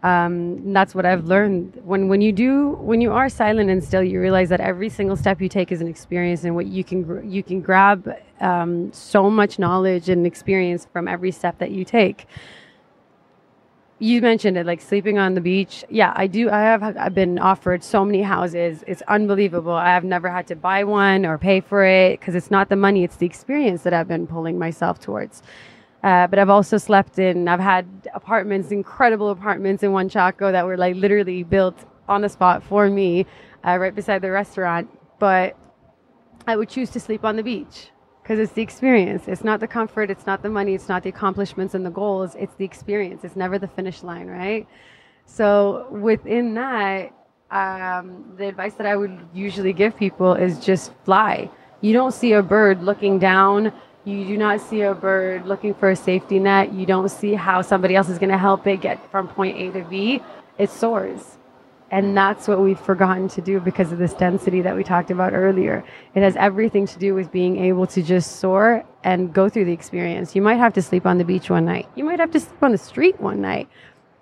Um, 0.04 0.72
that's 0.72 0.94
what 0.94 1.04
I've 1.04 1.24
learned. 1.24 1.80
When 1.82 2.06
when 2.06 2.20
you 2.20 2.30
do 2.30 2.76
when 2.78 3.00
you 3.00 3.10
are 3.12 3.28
silent 3.28 3.68
and 3.68 3.82
still, 3.82 4.04
you 4.04 4.20
realize 4.20 4.48
that 4.50 4.60
every 4.60 4.88
single 4.88 5.16
step 5.16 5.40
you 5.40 5.48
take 5.48 5.72
is 5.72 5.80
an 5.80 5.88
experience, 5.88 6.44
and 6.44 6.54
what 6.54 6.66
you 6.66 6.84
can 6.84 7.28
you 7.28 7.42
can 7.42 7.60
grab 7.60 8.08
um, 8.40 8.92
so 8.92 9.28
much 9.28 9.58
knowledge 9.58 10.08
and 10.08 10.24
experience 10.24 10.86
from 10.92 11.08
every 11.08 11.32
step 11.32 11.58
that 11.58 11.72
you 11.72 11.84
take. 11.84 12.26
You 14.00 14.20
mentioned 14.22 14.56
it, 14.56 14.64
like 14.64 14.80
sleeping 14.80 15.18
on 15.18 15.34
the 15.34 15.40
beach. 15.40 15.84
Yeah, 15.90 16.12
I 16.14 16.28
do. 16.28 16.48
I 16.50 16.60
have. 16.60 16.84
I've 16.84 17.14
been 17.14 17.38
offered 17.40 17.82
so 17.82 18.04
many 18.04 18.22
houses. 18.22 18.84
It's 18.86 19.02
unbelievable. 19.08 19.72
I 19.72 19.88
have 19.88 20.04
never 20.04 20.30
had 20.30 20.46
to 20.48 20.56
buy 20.56 20.84
one 20.84 21.26
or 21.26 21.36
pay 21.36 21.60
for 21.60 21.84
it 21.84 22.20
because 22.20 22.36
it's 22.36 22.50
not 22.50 22.68
the 22.68 22.76
money; 22.76 23.02
it's 23.02 23.16
the 23.16 23.26
experience 23.26 23.82
that 23.82 23.92
I've 23.92 24.06
been 24.06 24.28
pulling 24.28 24.56
myself 24.56 25.00
towards. 25.00 25.42
Uh, 26.04 26.28
but 26.28 26.38
I've 26.38 26.48
also 26.48 26.78
slept 26.78 27.18
in, 27.18 27.48
I've 27.48 27.58
had 27.58 28.08
apartments, 28.14 28.70
incredible 28.70 29.30
apartments 29.30 29.82
in 29.82 29.90
Huanchaco 29.90 30.52
that 30.52 30.64
were 30.64 30.76
like 30.76 30.94
literally 30.94 31.42
built 31.42 31.84
on 32.08 32.20
the 32.20 32.28
spot 32.28 32.62
for 32.62 32.88
me 32.88 33.26
uh, 33.66 33.78
right 33.78 33.94
beside 33.94 34.22
the 34.22 34.30
restaurant. 34.30 34.88
But 35.18 35.56
I 36.46 36.54
would 36.56 36.68
choose 36.68 36.90
to 36.90 37.00
sleep 37.00 37.24
on 37.24 37.34
the 37.34 37.42
beach 37.42 37.90
because 38.28 38.40
it's 38.40 38.52
the 38.52 38.60
experience. 38.60 39.26
It's 39.26 39.42
not 39.42 39.58
the 39.58 39.66
comfort, 39.66 40.10
it's 40.10 40.26
not 40.26 40.42
the 40.42 40.50
money, 40.50 40.74
it's 40.74 40.86
not 40.86 41.02
the 41.02 41.08
accomplishments 41.08 41.72
and 41.72 41.86
the 41.86 41.90
goals, 41.90 42.34
it's 42.34 42.54
the 42.56 42.64
experience. 42.66 43.24
It's 43.24 43.36
never 43.36 43.58
the 43.58 43.68
finish 43.68 44.02
line, 44.02 44.26
right? 44.26 44.68
So 45.24 45.86
within 45.90 46.52
that, 46.52 47.14
um, 47.50 48.34
the 48.36 48.46
advice 48.46 48.74
that 48.74 48.86
I 48.86 48.96
would 48.96 49.18
usually 49.32 49.72
give 49.72 49.96
people 49.96 50.34
is 50.34 50.62
just 50.62 50.92
fly. 51.06 51.50
You 51.80 51.94
don't 51.94 52.12
see 52.12 52.34
a 52.34 52.42
bird 52.42 52.82
looking 52.82 53.18
down. 53.18 53.72
You 54.04 54.26
do 54.26 54.36
not 54.36 54.60
see 54.60 54.82
a 54.82 54.92
bird 54.92 55.46
looking 55.46 55.72
for 55.72 55.88
a 55.88 55.96
safety 55.96 56.38
net. 56.38 56.74
You 56.74 56.84
don't 56.84 57.08
see 57.08 57.32
how 57.32 57.62
somebody 57.62 57.96
else 57.96 58.10
is 58.10 58.18
going 58.18 58.28
to 58.28 58.36
help 58.36 58.66
it 58.66 58.82
get 58.82 59.10
from 59.10 59.28
point 59.28 59.56
A 59.56 59.70
to 59.70 59.88
B. 59.88 60.20
It 60.58 60.68
soars. 60.68 61.37
And 61.90 62.14
that's 62.16 62.46
what 62.46 62.60
we've 62.60 62.78
forgotten 62.78 63.28
to 63.28 63.40
do 63.40 63.60
because 63.60 63.92
of 63.92 63.98
this 63.98 64.12
density 64.12 64.60
that 64.60 64.76
we 64.76 64.84
talked 64.84 65.10
about 65.10 65.32
earlier. 65.32 65.82
It 66.14 66.22
has 66.22 66.36
everything 66.36 66.86
to 66.86 66.98
do 66.98 67.14
with 67.14 67.32
being 67.32 67.56
able 67.64 67.86
to 67.88 68.02
just 68.02 68.36
soar 68.36 68.84
and 69.04 69.32
go 69.32 69.48
through 69.48 69.64
the 69.64 69.72
experience. 69.72 70.36
You 70.36 70.42
might 70.42 70.58
have 70.58 70.74
to 70.74 70.82
sleep 70.82 71.06
on 71.06 71.16
the 71.16 71.24
beach 71.24 71.48
one 71.48 71.64
night. 71.64 71.88
You 71.94 72.04
might 72.04 72.20
have 72.20 72.30
to 72.32 72.40
sleep 72.40 72.62
on 72.62 72.72
the 72.72 72.78
street 72.78 73.18
one 73.20 73.40
night. 73.40 73.68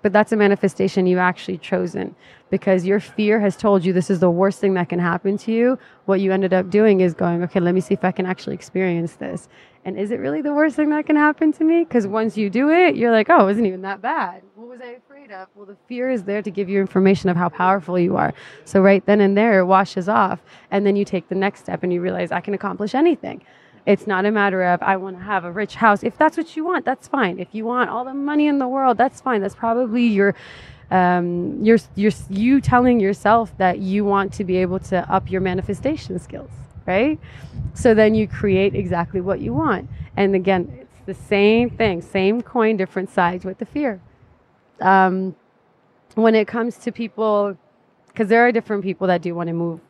But 0.01 0.13
that's 0.13 0.31
a 0.31 0.37
manifestation 0.37 1.05
you've 1.07 1.19
actually 1.19 1.57
chosen 1.57 2.15
because 2.49 2.85
your 2.85 2.99
fear 2.99 3.39
has 3.41 3.57
told 3.57 3.83
you 3.83 3.91
this 3.91 4.09
is 4.09 4.19
the 4.19 4.29
worst 4.29 4.59
thing 4.59 4.73
that 4.75 4.87
can 4.87 4.99
happen 4.99 5.37
to 5.39 5.51
you. 5.51 5.77
What 6.05 6.21
you 6.21 6.31
ended 6.31 6.53
up 6.53 6.69
doing 6.69 7.01
is 7.01 7.13
going, 7.13 7.43
okay, 7.43 7.59
let 7.59 7.75
me 7.75 7.81
see 7.81 7.95
if 7.95 8.05
I 8.05 8.11
can 8.11 8.25
actually 8.25 8.55
experience 8.55 9.15
this. 9.15 9.49
And 9.87 9.97
is 9.97 10.11
it 10.11 10.19
really 10.19 10.41
the 10.41 10.53
worst 10.53 10.75
thing 10.75 10.89
that 10.89 11.05
can 11.05 11.15
happen 11.15 11.53
to 11.53 11.63
me? 11.63 11.85
Because 11.85 12.05
once 12.05 12.35
you 12.35 12.49
do 12.49 12.69
it, 12.69 12.97
you're 12.97 13.09
like, 13.09 13.29
oh, 13.29 13.39
it 13.39 13.43
wasn't 13.45 13.67
even 13.67 13.83
that 13.83 14.01
bad. 14.01 14.41
What 14.55 14.67
was 14.67 14.81
I 14.81 14.87
afraid 14.87 15.31
of? 15.31 15.47
Well, 15.55 15.65
the 15.65 15.77
fear 15.87 16.09
is 16.09 16.25
there 16.25 16.41
to 16.41 16.51
give 16.51 16.67
you 16.67 16.81
information 16.81 17.29
of 17.29 17.37
how 17.37 17.47
powerful 17.47 17.97
you 17.97 18.17
are. 18.17 18.33
So 18.65 18.81
right 18.81 19.05
then 19.05 19.21
and 19.21 19.37
there, 19.37 19.59
it 19.59 19.65
washes 19.65 20.09
off. 20.09 20.41
And 20.71 20.85
then 20.85 20.97
you 20.97 21.05
take 21.05 21.29
the 21.29 21.35
next 21.35 21.61
step 21.61 21.83
and 21.83 21.93
you 21.93 22.01
realize 22.01 22.33
I 22.33 22.41
can 22.41 22.53
accomplish 22.53 22.95
anything. 22.95 23.41
It's 23.85 24.05
not 24.05 24.25
a 24.25 24.31
matter 24.31 24.61
of 24.61 24.83
I 24.83 24.97
want 24.97 25.19
to 25.19 25.23
have 25.23 25.45
a 25.45 25.51
rich 25.53 25.75
house. 25.75 26.03
If 26.03 26.17
that's 26.17 26.35
what 26.35 26.57
you 26.57 26.65
want, 26.65 26.83
that's 26.83 27.07
fine. 27.07 27.39
If 27.39 27.55
you 27.55 27.63
want 27.63 27.89
all 27.89 28.03
the 28.03 28.13
money 28.13 28.47
in 28.47 28.57
the 28.57 28.67
world, 28.67 28.97
that's 28.97 29.21
fine. 29.21 29.39
That's 29.39 29.55
probably 29.55 30.05
your 30.05 30.35
um, 30.91 31.63
you're, 31.63 31.79
you're 31.95 32.11
you 32.29 32.59
telling 32.59 32.99
yourself 32.99 33.57
that 33.57 33.79
you 33.79 34.03
want 34.03 34.33
to 34.33 34.43
be 34.43 34.57
able 34.57 34.79
to 34.79 35.09
up 35.09 35.31
your 35.31 35.39
manifestation 35.39 36.19
skills 36.19 36.51
right? 36.87 37.19
So 37.73 37.93
then 37.93 38.15
you 38.15 38.27
create 38.27 38.73
exactly 38.73 39.21
what 39.21 39.41
you 39.41 39.53
want. 39.53 39.89
And 40.15 40.33
again, 40.33 40.71
it's 40.81 41.05
the 41.05 41.13
same 41.13 41.69
thing, 41.69 42.01
same 42.01 42.41
coin, 42.41 42.77
different 42.77 43.09
sides 43.11 43.45
with 43.45 43.59
the 43.59 43.65
fear. 43.65 44.01
Um, 44.81 45.35
when 46.15 46.33
it 46.33 46.47
comes 46.47 46.77
to 46.77 46.91
people, 46.91 47.55
because 48.07 48.29
there 48.29 48.47
are 48.47 48.51
different 48.51 48.83
people 48.83 49.05
that 49.07 49.21
do 49.21 49.35
want 49.35 49.47
to 49.47 49.53
move. 49.53 49.81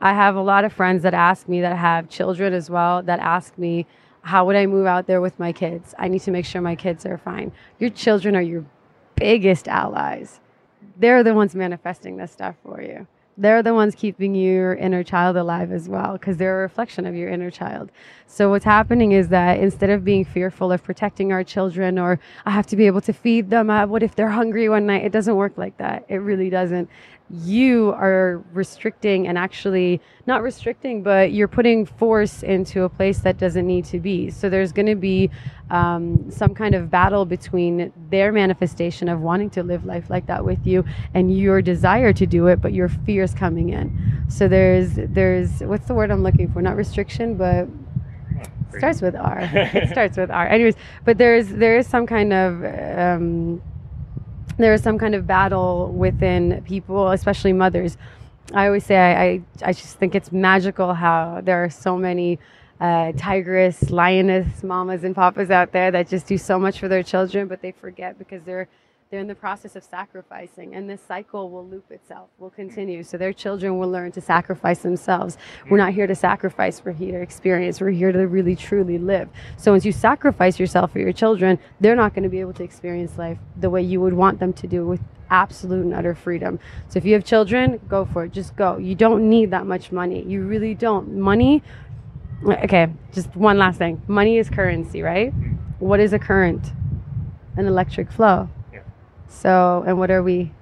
I 0.00 0.14
have 0.14 0.36
a 0.36 0.40
lot 0.40 0.64
of 0.64 0.72
friends 0.72 1.02
that 1.02 1.12
ask 1.12 1.48
me 1.48 1.60
that 1.60 1.76
have 1.76 2.08
children 2.08 2.54
as 2.54 2.70
well 2.70 3.02
that 3.02 3.18
ask 3.18 3.58
me, 3.58 3.84
how 4.22 4.46
would 4.46 4.56
I 4.56 4.66
move 4.66 4.86
out 4.86 5.06
there 5.06 5.20
with 5.20 5.38
my 5.38 5.52
kids? 5.52 5.94
I 5.98 6.08
need 6.08 6.20
to 6.22 6.30
make 6.30 6.44
sure 6.44 6.62
my 6.62 6.76
kids 6.76 7.04
are 7.04 7.18
fine. 7.18 7.52
Your 7.78 7.90
children 7.90 8.36
are 8.36 8.42
your 8.42 8.64
biggest 9.16 9.66
allies. 9.66 10.40
They're 10.96 11.24
the 11.24 11.34
ones 11.34 11.54
manifesting 11.54 12.16
this 12.16 12.30
stuff 12.30 12.54
for 12.62 12.80
you 12.80 13.06
they're 13.38 13.62
the 13.62 13.72
ones 13.72 13.94
keeping 13.94 14.34
your 14.34 14.74
inner 14.74 15.04
child 15.04 15.36
alive 15.36 15.70
as 15.70 15.88
well 15.88 16.14
because 16.14 16.36
they're 16.36 16.58
a 16.58 16.62
reflection 16.62 17.06
of 17.06 17.14
your 17.14 17.30
inner 17.30 17.50
child. 17.50 17.90
So 18.26 18.50
what's 18.50 18.64
happening 18.64 19.12
is 19.12 19.28
that 19.28 19.60
instead 19.60 19.90
of 19.90 20.04
being 20.04 20.24
fearful 20.24 20.72
of 20.72 20.82
protecting 20.82 21.32
our 21.32 21.44
children 21.44 21.98
or 21.98 22.18
I 22.44 22.50
have 22.50 22.66
to 22.66 22.76
be 22.76 22.86
able 22.86 23.00
to 23.02 23.12
feed 23.12 23.48
them, 23.48 23.70
uh, 23.70 23.86
what 23.86 24.02
if 24.02 24.16
they're 24.16 24.28
hungry 24.28 24.68
one 24.68 24.86
night? 24.86 25.04
It 25.04 25.12
doesn't 25.12 25.36
work 25.36 25.56
like 25.56 25.78
that. 25.78 26.04
It 26.08 26.16
really 26.16 26.50
doesn't 26.50 26.90
you 27.30 27.90
are 27.90 28.42
restricting 28.52 29.28
and 29.28 29.36
actually 29.36 30.00
not 30.26 30.42
restricting, 30.42 31.02
but 31.02 31.32
you're 31.32 31.48
putting 31.48 31.84
force 31.84 32.42
into 32.42 32.84
a 32.84 32.88
place 32.88 33.18
that 33.20 33.36
doesn't 33.36 33.66
need 33.66 33.84
to 33.86 33.98
be. 33.98 34.30
So 34.30 34.48
there's 34.48 34.72
going 34.72 34.86
to 34.86 34.94
be 34.94 35.30
um, 35.70 36.30
some 36.30 36.54
kind 36.54 36.74
of 36.74 36.90
battle 36.90 37.26
between 37.26 37.92
their 38.10 38.32
manifestation 38.32 39.08
of 39.08 39.20
wanting 39.20 39.50
to 39.50 39.62
live 39.62 39.84
life 39.84 40.08
like 40.08 40.26
that 40.26 40.44
with 40.44 40.66
you 40.66 40.84
and 41.12 41.36
your 41.36 41.60
desire 41.60 42.12
to 42.14 42.26
do 42.26 42.46
it, 42.46 42.62
but 42.62 42.72
your 42.72 42.88
fears 42.88 43.34
coming 43.34 43.70
in. 43.70 44.24
So 44.28 44.48
there's 44.48 44.94
there's 44.94 45.60
what's 45.60 45.86
the 45.86 45.94
word 45.94 46.10
I'm 46.10 46.22
looking 46.22 46.50
for? 46.50 46.62
Not 46.62 46.76
restriction, 46.76 47.34
but 47.34 47.68
starts 48.76 49.02
with 49.02 49.16
R. 49.16 49.40
it 49.52 49.90
starts 49.90 50.16
with 50.16 50.30
R. 50.30 50.48
Anyways, 50.48 50.76
but 51.04 51.18
there's 51.18 51.48
there 51.48 51.76
is 51.76 51.86
some 51.86 52.06
kind 52.06 52.32
of 52.32 52.64
um, 52.98 53.62
there 54.56 54.74
is 54.74 54.82
some 54.82 54.98
kind 54.98 55.14
of 55.14 55.26
battle 55.26 55.92
within 55.92 56.62
people, 56.66 57.10
especially 57.10 57.52
mothers. 57.52 57.96
I 58.52 58.66
always 58.66 58.84
say 58.84 58.96
I, 58.96 59.24
I, 59.24 59.42
I 59.66 59.72
just 59.72 59.98
think 59.98 60.14
it's 60.14 60.32
magical 60.32 60.94
how 60.94 61.40
there 61.42 61.62
are 61.62 61.70
so 61.70 61.96
many 61.96 62.38
uh, 62.80 63.12
tigress, 63.16 63.90
lioness 63.90 64.62
mamas 64.62 65.04
and 65.04 65.14
papas 65.14 65.50
out 65.50 65.72
there 65.72 65.90
that 65.90 66.08
just 66.08 66.26
do 66.26 66.38
so 66.38 66.58
much 66.58 66.78
for 66.78 66.88
their 66.88 67.02
children, 67.02 67.48
but 67.48 67.60
they 67.60 67.72
forget 67.72 68.18
because 68.18 68.42
they're 68.44 68.68
they're 69.10 69.20
in 69.20 69.26
the 69.26 69.34
process 69.34 69.74
of 69.74 69.82
sacrificing 69.82 70.74
and 70.74 70.88
this 70.88 71.00
cycle 71.00 71.50
will 71.50 71.66
loop 71.66 71.90
itself 71.90 72.28
will 72.38 72.50
hmm. 72.50 72.56
continue. 72.56 73.02
So 73.02 73.16
their 73.16 73.32
children 73.32 73.78
will 73.78 73.90
learn 73.90 74.12
to 74.12 74.20
sacrifice 74.20 74.80
themselves. 74.80 75.38
We're 75.64 75.78
hmm. 75.78 75.84
not 75.84 75.94
here 75.94 76.06
to 76.06 76.14
sacrifice 76.14 76.82
we're 76.84 76.92
here 76.92 77.18
to 77.18 77.22
experience 77.22 77.80
we're 77.80 77.90
here 77.90 78.12
to 78.12 78.26
really 78.26 78.54
truly 78.54 78.98
live. 78.98 79.28
So 79.56 79.72
once 79.72 79.84
you 79.84 79.92
sacrifice 79.92 80.60
yourself 80.60 80.92
for 80.92 80.98
your 80.98 81.12
children 81.12 81.58
they're 81.80 81.96
not 81.96 82.14
going 82.14 82.24
to 82.24 82.28
be 82.28 82.40
able 82.40 82.52
to 82.54 82.62
experience 82.62 83.16
life 83.16 83.38
the 83.56 83.70
way 83.70 83.82
you 83.82 84.00
would 84.00 84.14
want 84.14 84.40
them 84.40 84.52
to 84.54 84.66
do 84.66 84.86
with 84.86 85.00
absolute 85.30 85.84
and 85.84 85.94
utter 85.94 86.14
freedom. 86.14 86.58
So 86.88 86.98
if 86.98 87.04
you 87.04 87.14
have 87.14 87.24
children 87.24 87.80
go 87.88 88.04
for 88.04 88.24
it 88.24 88.32
just 88.32 88.56
go. 88.56 88.76
You 88.76 88.94
don't 88.94 89.28
need 89.28 89.50
that 89.52 89.66
much 89.66 89.90
money. 89.90 90.22
You 90.22 90.42
really 90.42 90.74
don't. 90.74 91.18
Money 91.18 91.62
okay 92.46 92.88
just 93.12 93.34
one 93.34 93.56
last 93.58 93.78
thing. 93.78 94.02
Money 94.06 94.36
is 94.36 94.50
currency 94.50 95.00
right? 95.00 95.32
Hmm. 95.32 95.54
What 95.78 95.98
is 95.98 96.12
a 96.12 96.18
current? 96.18 96.72
An 97.56 97.66
electric 97.66 98.12
flow 98.12 98.48
so, 99.28 99.84
and 99.86 99.98
what 99.98 100.10
are 100.10 100.22
we? 100.22 100.52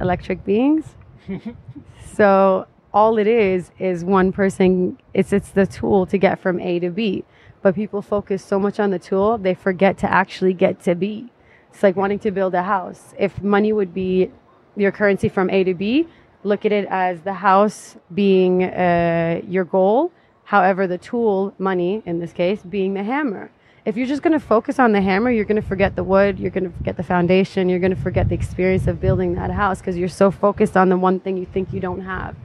Electric 0.00 0.44
beings? 0.44 0.84
so, 2.14 2.66
all 2.92 3.18
it 3.18 3.26
is 3.26 3.70
is 3.78 4.04
one 4.04 4.32
person 4.32 4.98
it's 5.12 5.32
it's 5.32 5.50
the 5.50 5.66
tool 5.66 6.06
to 6.06 6.18
get 6.18 6.38
from 6.40 6.60
A 6.60 6.78
to 6.80 6.90
B. 6.90 7.24
But 7.62 7.74
people 7.74 8.02
focus 8.02 8.44
so 8.44 8.58
much 8.58 8.78
on 8.78 8.90
the 8.90 8.98
tool, 8.98 9.38
they 9.38 9.54
forget 9.54 9.98
to 9.98 10.12
actually 10.12 10.54
get 10.54 10.82
to 10.84 10.94
B. 10.94 11.30
It's 11.70 11.82
like 11.82 11.96
wanting 11.96 12.18
to 12.20 12.30
build 12.30 12.54
a 12.54 12.62
house. 12.62 13.14
If 13.18 13.42
money 13.42 13.72
would 13.72 13.92
be 13.92 14.30
your 14.76 14.92
currency 14.92 15.28
from 15.28 15.50
A 15.50 15.64
to 15.64 15.74
B, 15.74 16.06
look 16.44 16.64
at 16.64 16.72
it 16.72 16.86
as 16.88 17.20
the 17.22 17.34
house 17.34 17.96
being 18.14 18.64
uh, 18.64 19.40
your 19.46 19.64
goal. 19.64 20.12
However, 20.44 20.86
the 20.86 20.98
tool, 20.98 21.52
money 21.58 22.02
in 22.06 22.20
this 22.20 22.32
case, 22.32 22.62
being 22.62 22.94
the 22.94 23.02
hammer 23.02 23.50
if 23.88 23.96
you're 23.96 24.06
just 24.06 24.20
going 24.20 24.38
to 24.38 24.46
focus 24.46 24.78
on 24.78 24.92
the 24.92 25.00
hammer, 25.00 25.30
you're 25.30 25.46
going 25.46 25.60
to 25.60 25.66
forget 25.66 25.96
the 25.96 26.04
wood, 26.04 26.38
you're 26.38 26.50
going 26.50 26.70
to 26.70 26.76
forget 26.76 26.98
the 26.98 27.02
foundation, 27.02 27.70
you're 27.70 27.78
going 27.78 27.94
to 27.94 28.00
forget 28.00 28.28
the 28.28 28.34
experience 28.34 28.86
of 28.86 29.00
building 29.00 29.34
that 29.34 29.50
house 29.50 29.78
because 29.78 29.96
you're 29.96 30.10
so 30.10 30.30
focused 30.30 30.76
on 30.76 30.90
the 30.90 30.96
one 30.98 31.18
thing 31.18 31.38
you 31.38 31.46
think 31.46 31.72
you 31.72 31.80
don't 31.80 32.02
have. 32.02 32.36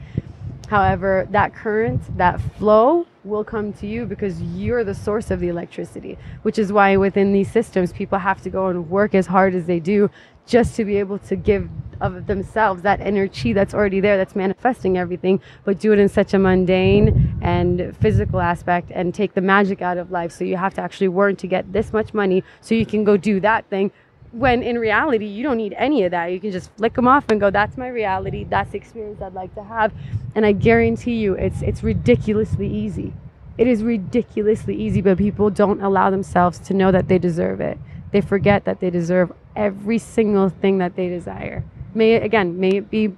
However, 0.70 1.28
that 1.32 1.54
current, 1.54 2.18
that 2.18 2.40
flow 2.40 3.08
will 3.26 3.44
come 3.44 3.74
to 3.74 3.86
you 3.86 4.06
because 4.06 4.42
you're 4.42 4.86
the 4.86 4.96
source 4.96 5.32
of 5.32 5.42
the 5.42 5.50
electricity, 5.50 6.18
which 6.44 6.58
is 6.58 6.72
why 6.72 6.96
within 6.96 7.34
these 7.34 7.52
systems, 7.52 7.92
people 7.92 8.20
have 8.20 8.42
to 8.44 8.50
go 8.50 8.68
and 8.68 8.90
work 8.90 9.14
as 9.14 9.28
hard 9.28 9.54
as 9.54 9.66
they 9.66 9.82
do 9.82 10.10
just 10.46 10.76
to 10.76 10.86
be 10.86 10.98
able 10.98 11.20
to 11.20 11.36
give 11.36 11.70
of 12.04 12.28
themselves 12.28 12.82
that 12.82 13.00
energy 13.00 13.54
that's 13.54 13.74
already 13.74 14.02
there 14.02 14.18
that's 14.18 14.36
manifesting 14.36 14.98
everything 14.98 15.40
but 15.64 15.80
do 15.80 15.94
it 15.94 16.00
in 16.00 16.10
such 16.10 16.34
a 16.34 16.40
mundane 16.40 17.38
and 17.42 17.96
physical 17.98 18.42
aspect 18.42 18.92
and 18.94 19.16
take 19.16 19.34
the 19.34 19.42
magic 19.42 19.82
out 19.82 19.98
of 19.98 20.12
life. 20.12 20.32
So 20.32 20.44
you 20.44 20.58
have 20.58 20.74
to 20.76 20.82
actually 20.82 21.08
work 21.08 21.38
to 21.40 21.48
get 21.48 21.72
this 21.72 21.94
much 21.94 22.14
money 22.14 22.44
so 22.62 22.76
you 22.76 22.86
can 22.86 23.04
go 23.04 23.16
do 23.16 23.40
that 23.40 23.66
thing. 23.70 23.92
When 24.32 24.64
in 24.64 24.80
reality 24.80 25.26
you 25.26 25.44
don't 25.44 25.58
need 25.58 25.74
any 25.78 26.04
of 26.04 26.12
that. 26.12 26.28
You 26.28 26.40
can 26.40 26.52
just 26.52 26.72
flick 26.76 26.94
them 26.94 27.08
off 27.08 27.26
and 27.30 27.40
go 27.40 27.50
that's 27.50 27.78
my 27.78 27.88
reality. 27.88 28.44
That's 28.44 28.72
the 28.72 28.78
experience 28.78 29.22
i'd 29.22 29.34
like 29.34 29.56
to 29.56 29.64
have. 29.64 29.94
And 30.36 30.46
i 30.46 30.52
guarantee 30.52 31.16
you 31.16 31.36
it's 31.36 31.62
it's 31.62 31.84
ridiculously 31.84 32.68
easy. 32.68 33.14
It 33.58 33.68
is 33.68 33.82
ridiculously 33.84 34.76
easy 34.76 35.02
but 35.02 35.18
people 35.18 35.50
don't 35.50 35.82
allow 35.82 36.10
themselves 36.10 36.60
to 36.60 36.74
know 36.74 36.92
that 36.92 37.08
they 37.08 37.18
deserve 37.18 37.62
it. 37.62 37.78
They 38.12 38.22
forget 38.22 38.66
that 38.66 38.80
they 38.80 38.90
deserve 38.90 39.32
every 39.56 39.98
single 39.98 40.50
thing 40.50 40.78
that 40.80 40.96
they 40.96 41.10
desire. 41.10 41.64
May 41.94 42.14
it, 42.14 42.24
again, 42.24 42.60
may 42.60 42.78
it 42.78 42.90
be 42.90 43.16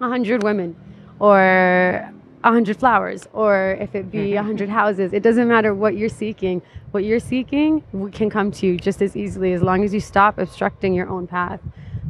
a 0.00 0.08
hundred 0.08 0.42
women 0.42 0.76
or 1.18 1.40
a 1.40 2.50
hundred 2.50 2.78
flowers 2.78 3.26
or 3.32 3.76
if 3.80 3.94
it 3.94 4.10
be 4.10 4.34
a 4.34 4.42
hundred 4.42 4.68
houses. 4.68 5.12
It 5.12 5.22
doesn't 5.22 5.48
matter 5.48 5.74
what 5.74 5.96
you're 5.96 6.10
seeking. 6.10 6.60
What 6.90 7.04
you're 7.04 7.18
seeking 7.18 7.82
can 8.12 8.28
come 8.28 8.50
to 8.52 8.66
you 8.66 8.76
just 8.76 9.00
as 9.00 9.16
easily 9.16 9.54
as 9.54 9.62
long 9.62 9.82
as 9.82 9.94
you 9.94 10.00
stop 10.00 10.38
obstructing 10.38 10.92
your 10.92 11.08
own 11.08 11.26
path. 11.26 11.60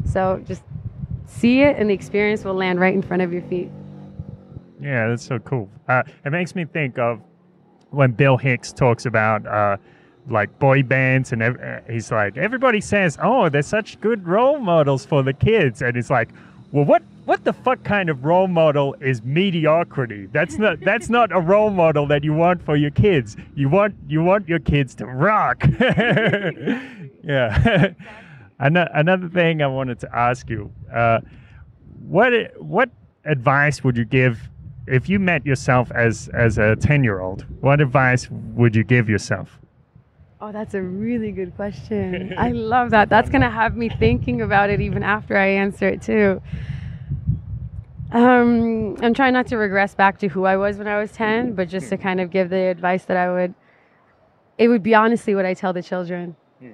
So 0.05 0.43
just 0.47 0.62
see 1.27 1.62
it 1.62 1.77
and 1.79 1.88
the 1.88 1.95
experience 1.95 2.45
will 2.45 2.55
land 2.55 2.81
right 2.81 2.95
in 2.95 3.03
front 3.03 3.23
of 3.23 3.33
your 3.33 3.43
feet. 3.43 3.71
Yeah, 4.81 5.09
that's 5.09 5.25
so 5.25 5.38
cool. 5.38 5.71
Uh, 5.88 6.03
it 6.25 6.31
makes 6.31 6.55
me 6.55 6.64
think 6.64 6.99
of 6.99 7.21
when 7.90 8.11
Bill 8.11 8.37
Hicks 8.37 8.73
talks 8.73 9.07
about 9.07 9.47
uh, 9.47 9.77
like 10.29 10.59
boy 10.59 10.83
bands 10.83 11.33
and 11.33 11.43
ev- 11.43 11.61
uh, 11.61 11.81
he's 11.91 12.11
like 12.11 12.37
everybody 12.37 12.81
says 12.81 13.19
oh 13.23 13.49
they're 13.49 13.63
such 13.63 14.01
good 14.01 14.27
role 14.27 14.59
models 14.59 15.05
for 15.05 15.23
the 15.23 15.33
kids 15.33 15.83
and 15.83 15.97
it's 15.97 16.11
like 16.11 16.31
well 16.73 16.85
what 16.85 17.03
what 17.25 17.45
the 17.45 17.53
fuck 17.53 17.83
kind 17.85 18.11
of 18.11 18.25
role 18.25 18.49
model 18.49 18.95
is 19.01 19.23
mediocrity? 19.23 20.27
That's 20.27 20.59
not 20.59 20.81
that's 20.81 21.09
not 21.09 21.33
a 21.33 21.41
role 21.41 21.71
model 21.71 22.07
that 22.09 22.23
you 22.23 22.35
want 22.35 22.63
for 22.63 22.77
your 22.77 22.91
kids. 22.91 23.37
You 23.55 23.69
want 23.69 23.95
you 24.07 24.23
want 24.23 24.49
your 24.49 24.59
kids 24.59 24.95
to 24.97 25.07
rock. 25.07 25.65
yeah. 27.25 27.95
Another 28.59 29.29
thing 29.29 29.63
I 29.63 29.67
wanted 29.67 29.99
to 30.01 30.17
ask 30.17 30.49
you, 30.49 30.71
uh, 30.93 31.21
what 32.07 32.33
what 32.59 32.91
advice 33.25 33.83
would 33.83 33.97
you 33.97 34.05
give 34.05 34.49
if 34.87 35.09
you 35.09 35.19
met 35.19 35.47
yourself 35.47 35.91
as 35.93 36.29
as 36.35 36.59
a 36.59 36.77
ten 36.77 37.05
year 37.05 37.21
old? 37.21 37.47
What 37.61 37.81
advice 37.81 38.29
would 38.31 38.77
you 38.77 38.85
give 38.85 39.09
yourself? 39.09 39.59
Oh, 40.40 40.53
that's 40.53 40.75
a 40.75 40.83
really 40.83 41.33
good 41.33 41.55
question. 41.57 42.35
I 42.38 42.51
love 42.51 42.90
that. 42.90 43.09
That's 43.09 43.31
gonna 43.31 43.51
have 43.51 43.77
me 43.77 43.88
thinking 43.88 44.42
about 44.42 44.70
it 44.70 44.81
even 44.81 45.03
after 45.03 45.37
I 45.37 45.47
answer 45.47 45.88
it 45.88 46.03
too. 46.03 46.42
Um, 48.12 48.97
I'm 49.03 49.12
trying 49.12 49.33
not 49.33 49.49
to 49.49 49.57
regress 49.57 49.94
back 49.94 50.18
to 50.18 50.29
who 50.29 50.44
I 50.44 50.57
was 50.57 50.77
when 50.79 50.87
I 50.87 50.99
was 50.99 51.11
10, 51.12 51.55
but 51.55 51.68
just 51.68 51.88
to 51.88 51.97
kind 51.97 52.20
of 52.20 52.31
give 52.31 52.49
the 52.49 52.57
advice 52.57 53.05
that 53.07 53.16
I 53.16 53.33
would, 53.33 53.55
it 54.57 54.68
would 54.68 54.85
be 54.85 54.94
honestly 54.94 55.35
what 55.35 55.44
I 55.44 55.55
tell 55.55 55.73
the 55.73 55.83
children. 55.83 56.37
Hmm. 56.61 56.73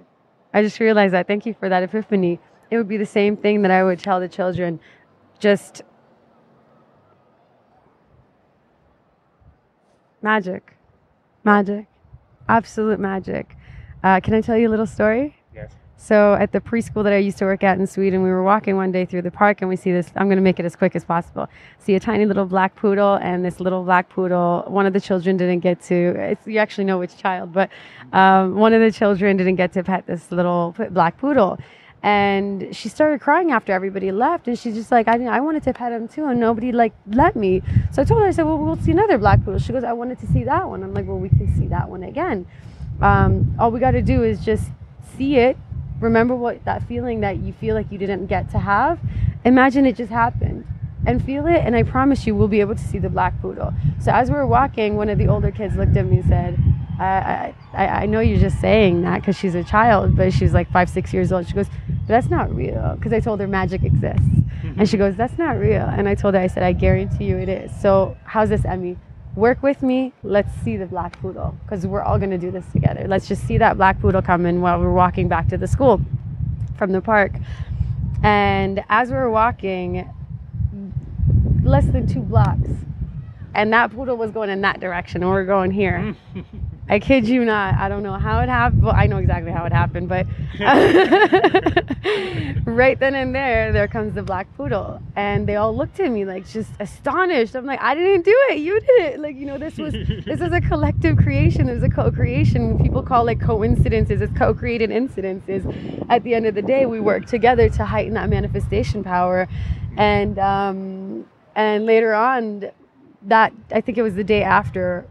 I 0.52 0.62
just 0.62 0.80
realized 0.80 1.14
that. 1.14 1.26
Thank 1.26 1.46
you 1.46 1.54
for 1.54 1.68
that 1.70 1.82
epiphany. 1.82 2.40
It 2.70 2.76
would 2.76 2.88
be 2.88 2.98
the 2.98 3.06
same 3.06 3.36
thing 3.38 3.62
that 3.62 3.70
I 3.70 3.82
would 3.82 4.00
tell 4.00 4.20
the 4.20 4.28
children. 4.28 4.80
Just 5.38 5.82
magic. 10.20 10.76
Magic. 11.42 11.86
Absolute 12.50 12.98
magic. 12.98 13.56
Uh, 14.02 14.18
can 14.18 14.34
I 14.34 14.40
tell 14.40 14.58
you 14.58 14.68
a 14.68 14.72
little 14.74 14.86
story? 14.86 15.36
Yes. 15.54 15.70
So 15.96 16.34
at 16.34 16.50
the 16.50 16.60
preschool 16.60 17.04
that 17.04 17.12
I 17.12 17.18
used 17.18 17.38
to 17.38 17.44
work 17.44 17.62
at 17.62 17.78
in 17.78 17.86
Sweden, 17.86 18.24
we 18.24 18.30
were 18.30 18.42
walking 18.42 18.74
one 18.74 18.90
day 18.90 19.04
through 19.04 19.22
the 19.22 19.30
park 19.30 19.60
and 19.60 19.68
we 19.68 19.76
see 19.76 19.92
this. 19.92 20.10
I'm 20.16 20.26
going 20.26 20.38
to 20.38 20.42
make 20.42 20.58
it 20.58 20.64
as 20.64 20.74
quick 20.74 20.96
as 20.96 21.04
possible. 21.04 21.46
See 21.78 21.94
a 21.94 22.00
tiny 22.00 22.26
little 22.26 22.46
black 22.46 22.74
poodle, 22.74 23.14
and 23.22 23.44
this 23.44 23.60
little 23.60 23.84
black 23.84 24.08
poodle. 24.08 24.64
One 24.66 24.84
of 24.84 24.92
the 24.94 25.00
children 25.00 25.36
didn't 25.36 25.60
get 25.60 25.80
to. 25.82 26.36
you 26.44 26.58
actually 26.58 26.86
know 26.86 26.98
which 26.98 27.16
child, 27.16 27.52
but 27.52 27.70
um, 28.12 28.56
one 28.56 28.72
of 28.72 28.80
the 28.80 28.90
children 28.90 29.36
didn't 29.36 29.56
get 29.56 29.72
to 29.74 29.84
pet 29.84 30.08
this 30.08 30.32
little 30.32 30.74
black 30.90 31.18
poodle. 31.18 31.56
And 32.02 32.74
she 32.74 32.88
started 32.88 33.20
crying 33.20 33.50
after 33.50 33.72
everybody 33.72 34.10
left, 34.10 34.48
and 34.48 34.58
she's 34.58 34.74
just 34.74 34.90
like, 34.90 35.06
I, 35.06 35.22
I 35.26 35.40
wanted 35.40 35.62
to 35.64 35.74
pet 35.74 35.92
him 35.92 36.08
too, 36.08 36.24
and 36.24 36.40
nobody 36.40 36.72
like 36.72 36.94
let 37.06 37.36
me. 37.36 37.62
So 37.92 38.02
I 38.02 38.04
told 38.04 38.22
her, 38.22 38.26
I 38.26 38.30
said, 38.30 38.46
well, 38.46 38.58
we'll 38.58 38.76
see 38.76 38.92
another 38.92 39.18
black 39.18 39.44
poodle. 39.44 39.60
She 39.60 39.72
goes, 39.72 39.84
I 39.84 39.92
wanted 39.92 40.18
to 40.20 40.26
see 40.28 40.44
that 40.44 40.68
one. 40.68 40.82
I'm 40.82 40.94
like, 40.94 41.06
well, 41.06 41.18
we 41.18 41.28
can 41.28 41.54
see 41.58 41.66
that 41.66 41.88
one 41.88 42.02
again. 42.02 42.46
Um, 43.02 43.54
all 43.58 43.70
we 43.70 43.80
got 43.80 43.92
to 43.92 44.02
do 44.02 44.22
is 44.22 44.44
just 44.44 44.70
see 45.16 45.36
it 45.36 45.56
remember 46.00 46.34
what 46.34 46.64
that 46.64 46.82
feeling 46.88 47.20
that 47.20 47.38
you 47.38 47.52
feel 47.52 47.74
like 47.74 47.90
you 47.92 47.98
didn't 47.98 48.26
get 48.26 48.50
to 48.50 48.58
have 48.58 48.98
imagine 49.44 49.84
it 49.86 49.96
just 49.96 50.10
happened 50.10 50.66
and 51.06 51.22
feel 51.24 51.46
it 51.46 51.60
and 51.64 51.76
i 51.76 51.82
promise 51.82 52.26
you 52.26 52.34
we'll 52.34 52.48
be 52.48 52.60
able 52.60 52.74
to 52.74 52.84
see 52.84 52.98
the 52.98 53.08
black 53.08 53.38
poodle 53.40 53.72
so 54.00 54.10
as 54.10 54.30
we 54.30 54.36
were 54.36 54.46
walking 54.46 54.96
one 54.96 55.08
of 55.08 55.18
the 55.18 55.26
older 55.26 55.50
kids 55.50 55.76
looked 55.76 55.96
at 55.96 56.06
me 56.06 56.18
and 56.18 56.28
said 56.28 56.58
i, 57.00 57.54
I, 58.02 58.06
know 58.06 58.20
you're 58.20 58.38
just 58.38 58.60
saying 58.60 59.02
that 59.02 59.20
because 59.20 59.36
she's 59.36 59.54
a 59.54 59.64
child 59.64 60.16
but 60.16 60.32
she's 60.32 60.52
like 60.52 60.70
five 60.70 60.88
six 60.88 61.12
years 61.12 61.32
old 61.32 61.46
she 61.46 61.54
goes 61.54 61.66
that's 62.06 62.28
not 62.28 62.54
real 62.54 62.94
because 62.96 63.12
i 63.12 63.20
told 63.20 63.40
her 63.40 63.46
magic 63.46 63.82
exists 63.82 64.26
and 64.62 64.88
she 64.88 64.96
goes 64.96 65.16
that's 65.16 65.38
not 65.38 65.58
real 65.58 65.82
and 65.82 66.08
i 66.08 66.14
told 66.14 66.34
her 66.34 66.40
i 66.40 66.46
said 66.46 66.62
i 66.62 66.72
guarantee 66.72 67.24
you 67.24 67.36
it 67.36 67.48
is 67.48 67.70
so 67.80 68.16
how's 68.24 68.48
this 68.48 68.64
emmy 68.64 68.96
work 69.36 69.62
with 69.62 69.82
me. 69.82 70.12
Let's 70.22 70.52
see 70.62 70.76
the 70.76 70.86
black 70.86 71.20
poodle 71.20 71.56
because 71.62 71.86
we're 71.86 72.02
all 72.02 72.18
going 72.18 72.30
to 72.30 72.38
do 72.38 72.50
this 72.50 72.66
together. 72.72 73.06
Let's 73.08 73.28
just 73.28 73.46
see 73.46 73.58
that 73.58 73.76
black 73.76 74.00
poodle 74.00 74.22
come 74.22 74.46
in 74.46 74.60
while 74.60 74.80
we're 74.80 74.92
walking 74.92 75.28
back 75.28 75.48
to 75.48 75.58
the 75.58 75.66
school 75.66 76.00
from 76.76 76.92
the 76.92 77.00
park. 77.00 77.32
And 78.22 78.84
as 78.88 79.10
we 79.10 79.16
were 79.16 79.30
walking, 79.30 80.08
less 81.62 81.86
than 81.86 82.06
two 82.06 82.20
blocks, 82.20 82.68
and 83.54 83.72
that 83.72 83.92
poodle 83.92 84.16
was 84.16 84.30
going 84.30 84.50
in 84.50 84.60
that 84.60 84.80
direction, 84.80 85.22
and 85.22 85.30
we're 85.30 85.44
going 85.44 85.70
here. 85.70 86.14
I 86.90 86.98
kid 86.98 87.28
you 87.28 87.44
not. 87.44 87.76
I 87.76 87.88
don't 87.88 88.02
know 88.02 88.14
how 88.14 88.40
it 88.40 88.48
happened. 88.48 88.82
Well, 88.82 88.96
I 88.96 89.06
know 89.06 89.18
exactly 89.18 89.52
how 89.52 89.64
it 89.64 89.72
happened, 89.72 90.08
but 90.08 90.26
right 92.66 92.98
then 92.98 93.14
and 93.14 93.32
there, 93.32 93.72
there 93.72 93.86
comes 93.86 94.14
the 94.14 94.24
black 94.24 94.48
poodle, 94.56 95.00
and 95.14 95.46
they 95.46 95.54
all 95.54 95.74
looked 95.74 96.00
at 96.00 96.10
me 96.10 96.24
like 96.24 96.48
just 96.48 96.72
astonished. 96.80 97.54
I'm 97.54 97.64
like, 97.64 97.80
I 97.80 97.94
didn't 97.94 98.24
do 98.24 98.36
it. 98.50 98.58
You 98.58 98.80
did 98.80 99.00
it. 99.02 99.20
Like 99.20 99.36
you 99.36 99.46
know, 99.46 99.56
this 99.56 99.78
was 99.78 99.92
this 99.92 100.40
is 100.40 100.52
a 100.52 100.60
collective 100.60 101.16
creation. 101.16 101.68
It 101.68 101.74
was 101.74 101.84
a 101.84 101.88
co-creation. 101.88 102.76
People 102.80 103.04
call 103.04 103.28
it 103.28 103.40
coincidences. 103.40 104.20
It's 104.20 104.36
co-created 104.36 104.90
incidences. 104.90 105.64
At 106.10 106.24
the 106.24 106.34
end 106.34 106.46
of 106.46 106.56
the 106.56 106.62
day, 106.62 106.86
we 106.86 106.98
work 106.98 107.26
together 107.26 107.68
to 107.68 107.84
heighten 107.84 108.14
that 108.14 108.28
manifestation 108.28 109.04
power, 109.04 109.46
and 109.96 110.40
um, 110.40 111.24
and 111.54 111.86
later 111.86 112.14
on, 112.14 112.64
that 113.22 113.52
I 113.70 113.80
think 113.80 113.96
it 113.96 114.02
was 114.02 114.16
the 114.16 114.24
day 114.24 114.42
after 114.42 115.06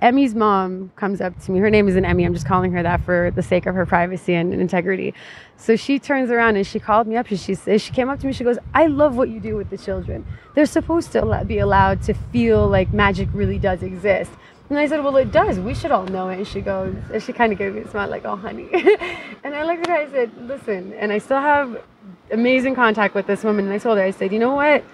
Emmy's 0.00 0.32
mom 0.32 0.92
comes 0.94 1.20
up 1.20 1.36
to 1.40 1.50
me. 1.50 1.58
Her 1.58 1.70
name 1.70 1.88
isn't 1.88 2.04
Emmy. 2.04 2.24
I'm 2.24 2.32
just 2.32 2.46
calling 2.46 2.70
her 2.70 2.82
that 2.84 3.02
for 3.02 3.32
the 3.32 3.42
sake 3.42 3.66
of 3.66 3.74
her 3.74 3.84
privacy 3.84 4.34
and 4.34 4.54
integrity. 4.54 5.12
So 5.56 5.74
she 5.74 5.98
turns 5.98 6.30
around 6.30 6.54
and 6.56 6.64
she 6.64 6.78
called 6.78 7.08
me 7.08 7.16
up 7.16 7.28
and 7.30 7.38
she 7.38 7.56
says, 7.56 7.82
she 7.82 7.92
came 7.92 8.08
up 8.08 8.20
to 8.20 8.26
me. 8.26 8.32
She 8.32 8.44
goes, 8.44 8.58
I 8.74 8.86
love 8.86 9.16
what 9.16 9.28
you 9.28 9.40
do 9.40 9.56
with 9.56 9.70
the 9.70 9.78
children. 9.78 10.24
They're 10.54 10.66
supposed 10.66 11.10
to 11.12 11.44
be 11.46 11.58
allowed 11.58 12.02
to 12.02 12.14
feel 12.14 12.68
like 12.68 12.92
magic 12.92 13.28
really 13.32 13.58
does 13.58 13.82
exist. 13.82 14.30
And 14.70 14.78
I 14.78 14.86
said, 14.86 15.02
well, 15.02 15.16
it 15.16 15.32
does. 15.32 15.58
We 15.58 15.74
should 15.74 15.90
all 15.90 16.04
know 16.06 16.28
it. 16.28 16.38
And 16.38 16.46
she 16.46 16.60
goes, 16.60 16.94
and 17.12 17.20
she 17.20 17.32
kind 17.32 17.52
of 17.52 17.58
gave 17.58 17.74
me 17.74 17.80
a 17.80 17.88
smile 17.88 18.08
like, 18.08 18.24
oh, 18.24 18.36
honey. 18.36 18.68
and 19.42 19.54
I 19.54 19.64
looked 19.64 19.80
at 19.80 19.88
her, 19.88 19.96
I 19.96 20.10
said, 20.10 20.30
listen. 20.46 20.92
And 20.92 21.12
I 21.12 21.18
still 21.18 21.40
have 21.40 21.82
amazing 22.30 22.76
contact 22.76 23.16
with 23.16 23.26
this 23.26 23.42
woman. 23.42 23.64
And 23.64 23.74
I 23.74 23.78
told 23.78 23.98
her, 23.98 24.04
I 24.04 24.12
said, 24.12 24.32
you 24.32 24.38
know 24.38 24.54
what? 24.54 24.84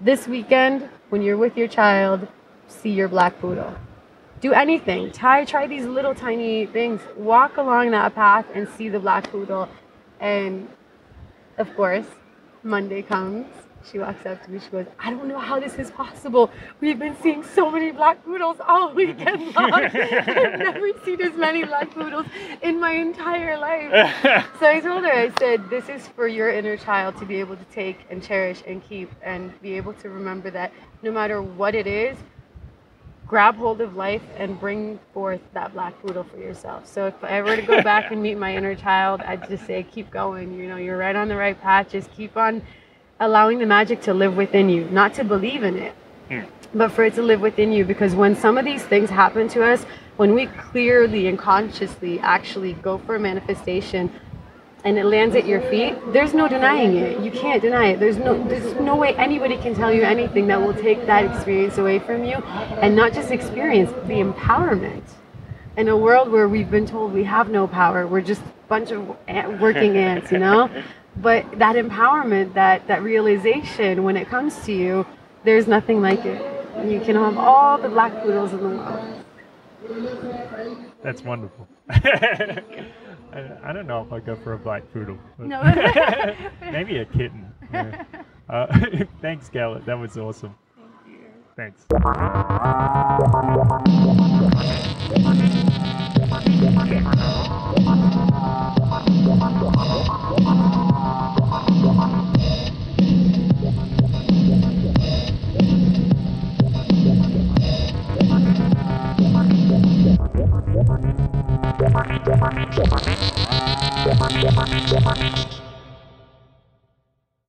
This 0.00 0.26
weekend, 0.26 0.88
when 1.10 1.22
you're 1.22 1.36
with 1.36 1.56
your 1.56 1.68
child, 1.68 2.26
see 2.66 2.90
your 2.90 3.06
black 3.06 3.38
poodle 3.38 3.76
do 4.46 4.52
anything. 4.52 5.10
Try 5.10 5.44
try 5.44 5.66
these 5.66 5.84
little 5.84 6.14
tiny 6.14 6.66
things. 6.66 7.00
Walk 7.16 7.56
along 7.56 7.90
that 7.90 8.14
path 8.14 8.46
and 8.54 8.68
see 8.76 8.88
the 8.88 9.00
black 9.00 9.24
poodle. 9.32 9.68
And 10.20 10.68
of 11.58 11.68
course, 11.74 12.06
Monday 12.62 13.02
comes. 13.02 13.46
She 13.90 13.98
walks 14.00 14.24
up 14.26 14.42
to 14.44 14.50
me. 14.50 14.58
She 14.58 14.70
goes, 14.70 14.86
I 14.98 15.10
don't 15.10 15.28
know 15.28 15.38
how 15.38 15.60
this 15.60 15.74
is 15.74 15.90
possible. 15.92 16.50
We've 16.80 16.98
been 16.98 17.16
seeing 17.22 17.44
so 17.44 17.70
many 17.70 17.92
black 17.92 18.24
poodles 18.24 18.56
all 18.66 18.92
weekend 19.00 19.54
long. 19.54 19.72
I've 19.74 20.58
never 20.58 20.90
seen 21.04 21.20
as 21.22 21.34
many 21.34 21.62
black 21.64 21.90
poodles 21.90 22.26
in 22.62 22.80
my 22.80 22.92
entire 22.92 23.56
life. 23.58 23.90
so 24.60 24.66
I 24.66 24.80
told 24.80 25.04
her, 25.04 25.12
I 25.12 25.30
said, 25.38 25.70
this 25.70 25.88
is 25.88 26.06
for 26.08 26.26
your 26.26 26.50
inner 26.50 26.76
child 26.76 27.16
to 27.18 27.24
be 27.24 27.38
able 27.38 27.56
to 27.56 27.64
take 27.66 27.98
and 28.10 28.20
cherish 28.22 28.62
and 28.66 28.82
keep 28.88 29.08
and 29.22 29.52
be 29.62 29.74
able 29.74 29.94
to 30.02 30.08
remember 30.08 30.50
that 30.50 30.72
no 31.02 31.12
matter 31.12 31.40
what 31.40 31.76
it 31.76 31.86
is, 31.86 32.16
grab 33.26 33.56
hold 33.56 33.80
of 33.80 33.96
life 33.96 34.22
and 34.36 34.58
bring 34.58 34.98
forth 35.12 35.40
that 35.52 35.72
black 35.72 36.00
poodle 36.02 36.24
for 36.24 36.38
yourself. 36.38 36.86
So 36.86 37.06
if 37.06 37.24
I 37.24 37.42
were 37.42 37.56
to 37.56 37.62
go 37.62 37.82
back 37.82 38.10
and 38.12 38.22
meet 38.22 38.38
my 38.38 38.56
inner 38.56 38.74
child, 38.74 39.20
I'd 39.22 39.48
just 39.48 39.66
say, 39.66 39.82
keep 39.82 40.10
going. 40.10 40.58
You 40.58 40.68
know, 40.68 40.76
you're 40.76 40.96
right 40.96 41.16
on 41.16 41.28
the 41.28 41.36
right 41.36 41.60
path. 41.60 41.90
Just 41.90 42.12
keep 42.12 42.36
on 42.36 42.62
allowing 43.18 43.58
the 43.58 43.66
magic 43.66 44.00
to 44.02 44.14
live 44.14 44.36
within 44.36 44.68
you, 44.68 44.84
not 44.90 45.14
to 45.14 45.24
believe 45.24 45.62
in 45.62 45.76
it, 45.76 45.94
hmm. 46.28 46.42
but 46.74 46.92
for 46.92 47.04
it 47.04 47.14
to 47.14 47.22
live 47.22 47.40
within 47.40 47.72
you. 47.72 47.84
Because 47.84 48.14
when 48.14 48.36
some 48.36 48.58
of 48.58 48.64
these 48.64 48.84
things 48.84 49.10
happen 49.10 49.48
to 49.48 49.64
us, 49.64 49.84
when 50.16 50.34
we 50.34 50.46
clearly 50.46 51.26
and 51.26 51.38
consciously 51.38 52.20
actually 52.20 52.74
go 52.74 52.98
for 52.98 53.16
a 53.16 53.20
manifestation 53.20 54.10
and 54.86 54.98
it 54.98 55.04
lands 55.04 55.34
at 55.34 55.46
your 55.46 55.60
feet, 55.62 55.96
there's 56.12 56.32
no 56.32 56.46
denying 56.46 56.96
it. 56.96 57.18
You 57.20 57.32
can't 57.32 57.60
deny 57.60 57.88
it. 57.88 57.98
There's 57.98 58.18
no 58.18 58.40
there's 58.46 58.72
no 58.80 58.94
way 58.94 59.16
anybody 59.16 59.56
can 59.56 59.74
tell 59.74 59.92
you 59.92 60.02
anything 60.02 60.46
that 60.46 60.60
will 60.60 60.74
take 60.74 61.06
that 61.06 61.24
experience 61.24 61.76
away 61.76 61.98
from 61.98 62.24
you 62.24 62.36
and 62.80 62.94
not 62.94 63.12
just 63.12 63.32
experience, 63.32 63.90
the 64.06 64.22
empowerment. 64.22 65.02
In 65.76 65.88
a 65.88 65.96
world 65.96 66.30
where 66.30 66.48
we've 66.48 66.70
been 66.70 66.86
told 66.86 67.12
we 67.12 67.24
have 67.24 67.50
no 67.50 67.66
power, 67.66 68.06
we're 68.06 68.20
just 68.20 68.42
a 68.42 68.68
bunch 68.68 68.92
of 68.92 69.08
working 69.60 69.96
ants, 70.08 70.30
you 70.30 70.38
know? 70.38 70.70
But 71.16 71.58
that 71.58 71.74
empowerment, 71.74 72.54
that 72.54 72.86
that 72.86 73.02
realization 73.02 74.04
when 74.04 74.16
it 74.16 74.28
comes 74.28 74.64
to 74.66 74.72
you, 74.72 75.04
there's 75.42 75.66
nothing 75.66 76.00
like 76.00 76.24
it. 76.24 76.40
You 76.86 77.00
can 77.00 77.16
have 77.16 77.36
all 77.36 77.76
the 77.76 77.88
black 77.88 78.22
poodles 78.22 78.52
in 78.52 78.60
the 78.60 78.68
world. 78.68 79.24
That's 81.02 81.22
wonderful. 81.22 81.66
I, 83.32 83.70
I, 83.70 83.72
don't 83.72 83.86
know 83.86 84.02
if 84.02 84.12
I 84.12 84.20
go 84.20 84.36
for 84.36 84.52
a 84.54 84.58
black 84.58 84.82
poodle. 84.92 85.18
No. 85.38 85.62
maybe 86.60 86.98
a 86.98 87.04
kitten. 87.04 87.52
Yeah. 87.72 88.04
Uh, 88.48 88.80
thanks, 89.20 89.48
Gela. 89.48 89.80
That 89.80 89.98
was 89.98 90.16
awesome. 90.16 90.54
Thank 91.56 91.74
you. 91.78 91.86
Thanks. 100.36 100.42
Thank 111.96 112.26
you. 115.52 115.65